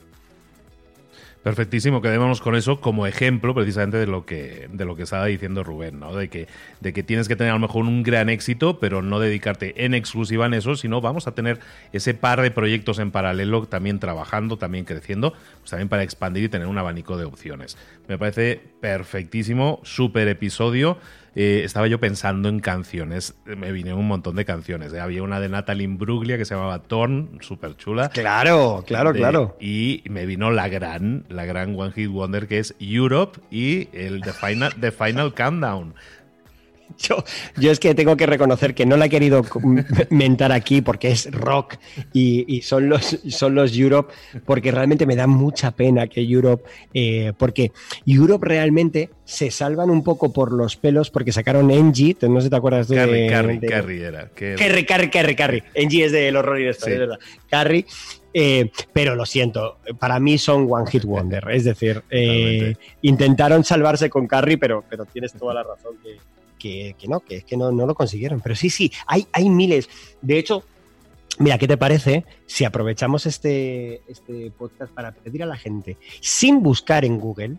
Perfectísimo, 1.43 2.01
quedémonos 2.01 2.39
con 2.39 2.55
eso 2.55 2.79
como 2.79 3.05
ejemplo 3.05 3.53
precisamente 3.53 3.97
de 3.97 4.07
lo 4.07 4.25
que, 4.25 4.69
de 4.71 4.85
lo 4.85 4.95
que 4.95 5.03
estaba 5.03 5.25
diciendo 5.25 5.61
Rubén, 5.61 5.99
¿no? 5.99 6.15
De 6.15 6.29
que, 6.29 6.47
de 6.79 6.93
que 6.93 7.03
tienes 7.03 7.27
que 7.27 7.35
tener 7.35 7.51
a 7.51 7.55
lo 7.55 7.59
mejor 7.59 7.83
un 7.83 8.01
gran 8.01 8.29
éxito, 8.29 8.79
pero 8.79 9.01
no 9.01 9.19
dedicarte 9.19 9.83
en 9.83 9.93
exclusiva 9.93 10.45
en 10.45 10.53
eso, 10.53 10.77
sino 10.77 11.01
vamos 11.01 11.27
a 11.27 11.35
tener 11.35 11.59
ese 11.91 12.13
par 12.13 12.41
de 12.41 12.49
proyectos 12.49 12.97
en 12.99 13.11
paralelo 13.11 13.65
también 13.65 13.99
trabajando, 13.99 14.57
también 14.57 14.85
creciendo, 14.85 15.33
pues 15.59 15.71
también 15.71 15.89
para 15.89 16.03
expandir 16.03 16.45
y 16.45 16.49
tener 16.49 16.67
un 16.67 16.77
abanico 16.77 17.17
de 17.17 17.25
opciones. 17.25 17.77
Me 18.07 18.17
parece 18.17 18.61
perfectísimo, 18.81 19.79
súper 19.83 20.27
episodio. 20.27 20.97
Eh, 21.35 21.61
estaba 21.63 21.87
yo 21.87 21.99
pensando 21.99 22.49
en 22.49 22.59
canciones. 22.59 23.35
Me 23.45 23.71
vine 23.71 23.93
un 23.93 24.07
montón 24.07 24.35
de 24.35 24.45
canciones. 24.45 24.93
¿eh? 24.93 24.99
Había 24.99 25.23
una 25.23 25.39
de 25.39 25.49
Natalie 25.49 25.85
Imbruglia 25.85 26.37
que 26.37 26.45
se 26.45 26.53
llamaba 26.53 26.79
Torn, 26.83 27.39
súper 27.41 27.75
chula. 27.75 28.09
Claro, 28.09 28.83
claro, 28.85 29.13
claro. 29.13 29.57
Y 29.59 30.03
me 30.09 30.25
vino 30.25 30.51
la 30.51 30.67
gran, 30.67 31.25
la 31.29 31.45
gran 31.45 31.79
One 31.79 31.91
Hit 31.93 32.09
Wonder 32.09 32.47
que 32.47 32.59
es 32.59 32.75
Europe 32.79 33.39
y 33.49 33.89
el 33.93 34.21
The 34.21 34.33
Final, 34.33 34.73
The 34.79 34.91
Final 34.91 35.33
Countdown. 35.33 35.95
Yo, 36.97 37.23
yo, 37.57 37.71
es 37.71 37.79
que 37.79 37.95
tengo 37.95 38.15
que 38.15 38.25
reconocer 38.25 38.75
que 38.75 38.85
no 38.85 38.97
la 38.97 39.05
he 39.05 39.09
querido 39.09 39.43
mentar 40.09 40.51
aquí 40.51 40.81
porque 40.81 41.09
es 41.09 41.31
rock 41.31 41.75
y, 42.13 42.61
son, 42.61 42.87
los, 42.87 43.19
son 43.29 43.55
los 43.55 43.75
Europe, 43.75 44.13
porque 44.45 44.71
realmente 44.71 45.05
me 45.05 45.15
da 45.15 45.25
mucha 45.25 45.71
pena 45.71 46.07
que 46.07 46.21
Europe, 46.21 46.63
eh, 46.93 47.33
porque 47.37 47.71
Europe 48.05 48.47
realmente 48.47 49.09
se 49.25 49.49
salvan 49.49 49.89
un 49.89 50.03
poco 50.03 50.31
por 50.31 50.51
los 50.51 50.75
pelos 50.75 51.09
porque 51.09 51.31
sacaron 51.31 51.71
Engie, 51.71 52.15
no 52.21 52.39
sé 52.39 52.45
si 52.45 52.49
te 52.49 52.55
acuerdas 52.55 52.87
de... 52.87 52.95
Carrie, 52.95 53.27
Carrie, 53.29 53.59
Carrie 53.61 54.03
era. 54.03 54.29
Carrie, 54.29 54.85
Carrie, 54.85 55.09
Carrie, 55.09 55.35
Carrie. 55.35 55.63
Engie 55.73 56.05
es 56.05 56.11
del 56.11 56.35
horror 56.35 56.59
y 56.59 56.65
de 56.65 56.69
esto, 56.69 56.87
es 56.87 56.99
verdad. 56.99 57.19
Carrie. 57.49 57.85
Eh, 58.35 58.71
pero 58.91 59.15
lo 59.15 59.27
siento, 59.27 59.77
para 59.99 60.19
mí 60.19 60.39
son 60.39 60.67
One 60.67 60.89
Hit 60.89 61.03
Wonder. 61.03 61.49
Es 61.51 61.65
decir, 61.65 62.01
eh, 62.09 62.75
intentaron 63.03 63.63
salvarse 63.63 64.09
con 64.09 64.27
Carrie, 64.27 64.57
pero, 64.57 64.83
pero 64.89 65.05
tienes 65.05 65.33
toda 65.33 65.53
la 65.53 65.63
razón 65.63 65.93
que, 66.01 66.17
que, 66.63 67.07
no, 67.07 67.19
que 67.19 67.37
es 67.37 67.43
que 67.43 67.57
no, 67.57 67.71
lo 67.71 67.95
consiguieron. 67.95 68.39
Pero 68.41 68.55
sí, 68.55 68.69
sí, 68.69 68.91
hay, 69.05 69.27
hay 69.31 69.49
miles. 69.49 69.89
De 70.21 70.37
hecho, 70.37 70.63
Mira, 71.39 71.57
¿qué 71.57 71.67
te 71.67 71.77
parece 71.77 72.25
si 72.45 72.63
aprovechamos 72.63 73.25
este, 73.25 74.03
este 74.07 74.51
podcast 74.51 74.93
para 74.93 75.13
pedir 75.13 75.41
a 75.41 75.47
la 75.47 75.57
gente, 75.57 75.97
sin 76.21 76.61
buscar 76.61 77.05
en 77.05 77.19
Google, 77.19 77.55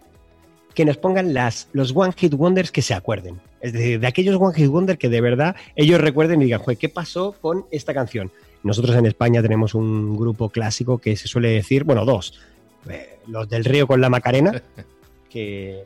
que 0.77 0.85
nos 0.85 0.97
pongan 0.97 1.35
las, 1.35 1.69
los 1.73 1.91
One 1.93 2.15
Hit 2.17 2.35
Wonders 2.35 2.71
que 2.71 2.83
se 2.83 2.95
acuerden? 2.95 3.41
Es 3.61 3.73
decir, 3.73 3.99
de 3.99 4.07
aquellos 4.07 4.41
One 4.41 4.55
Hit 4.55 4.69
Wonders 4.69 4.97
que 4.97 5.09
de 5.09 5.21
verdad 5.21 5.57
ellos 5.75 6.01
recuerden 6.01 6.41
y 6.41 6.45
digan, 6.45 6.63
¿qué 6.79 6.89
pasó 6.89 7.33
con 7.33 7.67
esta 7.73 7.93
canción? 7.93 8.31
Nosotros 8.63 8.95
en 8.95 9.07
España 9.07 9.43
tenemos 9.43 9.75
un 9.75 10.17
grupo 10.17 10.51
clásico 10.51 10.99
que 10.99 11.17
se 11.17 11.27
suele 11.27 11.49
decir, 11.49 11.83
bueno, 11.83 12.05
dos, 12.05 12.41
eh, 12.89 13.19
los 13.27 13.49
del 13.49 13.65
Río 13.65 13.89
con 13.89 14.01
la 14.01 14.09
Macarena, 14.09 14.63
que, 15.29 15.85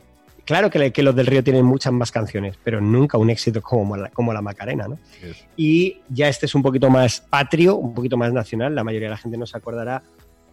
Claro 0.49 0.71
que, 0.71 1.03
los 1.03 1.15
del 1.15 1.27
Río 1.27 1.43
tienen 1.43 1.63
muchas 1.63 1.93
más 1.93 2.11
canciones, 2.11 2.57
pero 2.63 2.81
nunca 2.81 3.19
un 3.19 3.29
éxito 3.29 3.61
como 3.61 3.95
la, 3.95 4.09
como 4.09 4.33
la 4.33 4.41
Macarena, 4.41 4.87
¿no? 4.87 4.97
Y 5.55 6.01
ya 6.09 6.27
este 6.27 6.47
es 6.47 6.55
un 6.55 6.63
poquito 6.63 6.89
más 6.89 7.21
patrio, 7.21 7.75
un 7.75 7.93
poquito 7.93 8.17
más 8.17 8.33
nacional. 8.33 8.73
La 8.73 8.83
mayoría 8.83 9.09
de 9.09 9.11
la 9.11 9.17
gente 9.17 9.37
no 9.37 9.45
se 9.45 9.55
acordará 9.55 10.01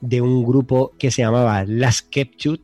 de 0.03 0.21
un 0.21 0.45
grupo 0.45 0.93
que 0.99 1.11
se 1.11 1.23
llamaba 1.23 1.65
Las 1.65 2.03
Kepchut 2.03 2.61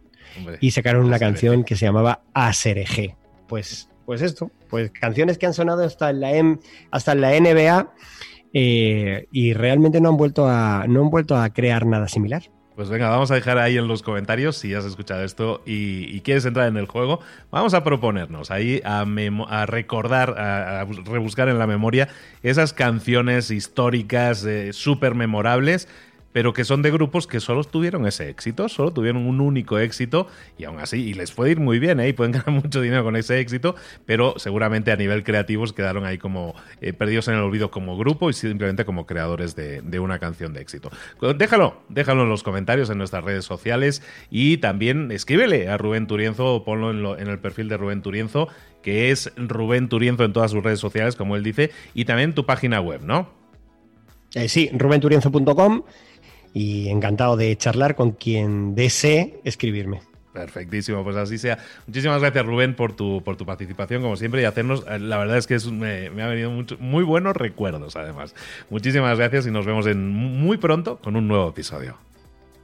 y 0.61 0.73
sacaron 0.73 1.07
una 1.07 1.19
canción 1.19 1.65
que 1.65 1.75
se 1.75 1.87
llamaba 1.87 2.21
Asereje. 2.35 3.17
Pues, 3.49 3.89
pues 4.05 4.21
esto, 4.21 4.51
pues 4.69 4.91
canciones 4.91 5.39
que 5.39 5.47
han 5.47 5.55
sonado 5.55 5.85
hasta 5.85 6.11
en 6.11 6.21
la, 6.21 6.35
M, 6.35 6.59
hasta 6.91 7.13
en 7.13 7.21
la 7.23 7.31
NBA 7.31 7.95
eh, 8.53 9.27
y 9.33 9.55
realmente 9.55 10.03
no 10.03 10.11
han, 10.11 10.19
vuelto 10.19 10.47
a, 10.47 10.85
no 10.87 11.01
han 11.01 11.09
vuelto 11.09 11.35
a 11.35 11.49
crear 11.49 11.87
nada 11.87 12.09
similar. 12.09 12.43
Pues 12.75 12.89
venga, 12.89 13.11
vamos 13.11 13.31
a 13.31 13.35
dejar 13.35 13.59
ahí 13.59 13.77
en 13.77 13.87
los 13.87 14.03
comentarios 14.03 14.57
si 14.57 14.73
has 14.73 14.87
escuchado 14.87 15.23
esto 15.23 15.63
y, 15.67 16.21
quieres 16.21 16.47
entrar 16.47 16.69
en 16.69 16.79
el 16.79 16.87
juego. 16.87 17.21
Vamos 17.51 17.75
a 17.75 17.85
proponernos 17.85 18.51
ahí 18.51 18.81
a, 18.85 19.05
recordar, 19.67 20.39
a, 20.39 20.87
rebuscar 21.05 21.51
en 21.51 21.59
la 21.59 21.67
memoria 21.67 22.09
esas 22.43 22.73
canciones 22.73 23.51
históricas 23.51 24.45
eh, 24.47 24.73
súper 24.73 25.15
memorables 25.15 25.87
pero 26.33 26.53
que 26.53 26.65
son 26.65 26.83
de 26.83 26.91
grupos 26.91 27.27
que 27.27 27.41
solo 27.41 27.65
tuvieron 27.65 28.07
ese 28.07 28.29
éxito, 28.29 28.69
solo 28.69 28.93
tuvieron 28.93 29.27
un 29.27 29.41
único 29.41 29.79
éxito 29.79 30.27
y 30.59 30.65
aún 30.65 30.81
así, 30.81 30.99
y 31.03 31.15
les 31.15 31.33
puede 31.33 31.53
ir 31.53 31.61
muy 31.61 31.79
bien, 31.79 32.01
¿eh? 32.01 32.09
y 32.09 32.13
pueden 32.13 32.33
ganar 32.33 32.51
mucho 32.51 32.81
dinero 32.81 33.05
con 33.05 33.17
ese 33.17 33.41
éxito, 33.41 33.75
pero 34.07 34.35
seguramente 34.39 34.93
a 34.93 34.97
nivel 34.97 35.23
creativo 35.23 35.63
quedaron 35.75 36.05
ahí 36.05 36.19
como 36.19 36.55
eh, 36.81 36.93
perdidos 36.93 37.29
en 37.29 37.35
el 37.35 37.41
olvido 37.41 37.71
como 37.71 37.97
grupo 37.97 38.31
y 38.31 38.33
simplemente 38.33 38.85
como 38.85 39.07
creadores 39.07 39.55
de, 39.55 40.01
una 40.03 40.19
canción 40.19 40.53
de 40.53 40.61
éxito. 40.61 40.91
Déjalo, 41.37 41.77
déjalo 41.89 42.23
en 42.25 42.29
los 42.29 42.43
comentarios 42.43 42.91
en 42.91 42.99
nuestras 42.99 43.23
redes 43.23 43.45
sociales 43.45 44.03
y 44.31 44.57
también 44.57 45.13
escríbele 45.13 45.69
a 45.69 45.77
Rubén 45.77 46.09
Turienzo 46.09 46.47
o 46.47 46.65
ponlo 46.65 47.17
en, 47.17 47.29
el 47.29 47.39
perfil 47.39 47.69
de 47.69 47.77
Rubén 47.77 48.03
Turienzo, 48.03 48.49
que 48.83 49.13
es 49.13 49.33
Rubén 49.37 49.89
Turienzo 49.89 50.25
en 50.25 50.33
todas 50.33 50.51
sus 50.51 50.65
redes 50.65 50.81
sociales, 50.81 51.15
como 51.15 51.37
él 51.37 51.45
dice, 51.45 51.71
y 51.95 52.05
también 52.05 52.35
tu 52.35 52.47
página 52.47 52.81
web, 52.81 53.03
¿no? 53.05 53.29
Eh, 54.35 54.49
sí, 54.49 54.71
rubenturienzo.com 54.73 55.83
y 56.55 56.89
encantado 56.89 57.37
de 57.37 57.57
charlar 57.57 57.95
con 57.95 58.13
quien 58.13 58.75
desee 58.75 59.41
escribirme. 59.45 60.01
Perfectísimo, 60.33 61.05
pues 61.05 61.17
así 61.17 61.37
sea. 61.37 61.59
Muchísimas 61.87 62.21
gracias 62.21 62.47
Rubén 62.47 62.75
por 62.75 62.95
tu, 62.95 63.23
por 63.23 63.37
tu 63.37 63.45
participación 63.45 64.01
como 64.01 64.17
siempre 64.17 64.41
y 64.41 64.45
hacernos, 64.47 64.85
eh, 64.89 64.99
la 64.99 65.19
verdad 65.19 65.37
es 65.37 65.47
que 65.47 65.59
me, 65.71 66.07
ha 66.23 66.27
venido 66.27 66.51
muy 66.79 67.05
buenos 67.05 67.37
recuerdos 67.37 67.97
además. 67.97 68.35
Muchísimas 68.71 69.19
gracias 69.19 69.47
y 69.47 69.51
nos 69.51 69.67
vemos 69.67 69.87
en 69.87 70.11
muy 70.11 70.57
pronto 70.57 70.97
con 70.99 71.17
un 71.17 71.29
nuevo 71.29 71.51
episodio. 71.51 71.99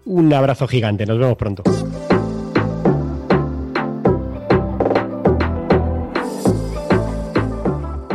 Un 0.07 0.33
abrazo 0.33 0.67
gigante, 0.67 1.05
nos 1.05 1.19
vemos 1.19 1.37
pronto. 1.37 1.63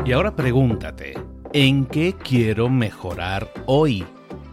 Y 0.05 0.11
ahora 0.11 0.35
pregúntate, 0.35 1.13
¿en 1.53 1.85
qué 1.85 2.15
quiero 2.21 2.69
mejorar 2.69 3.47
hoy? 3.67 4.03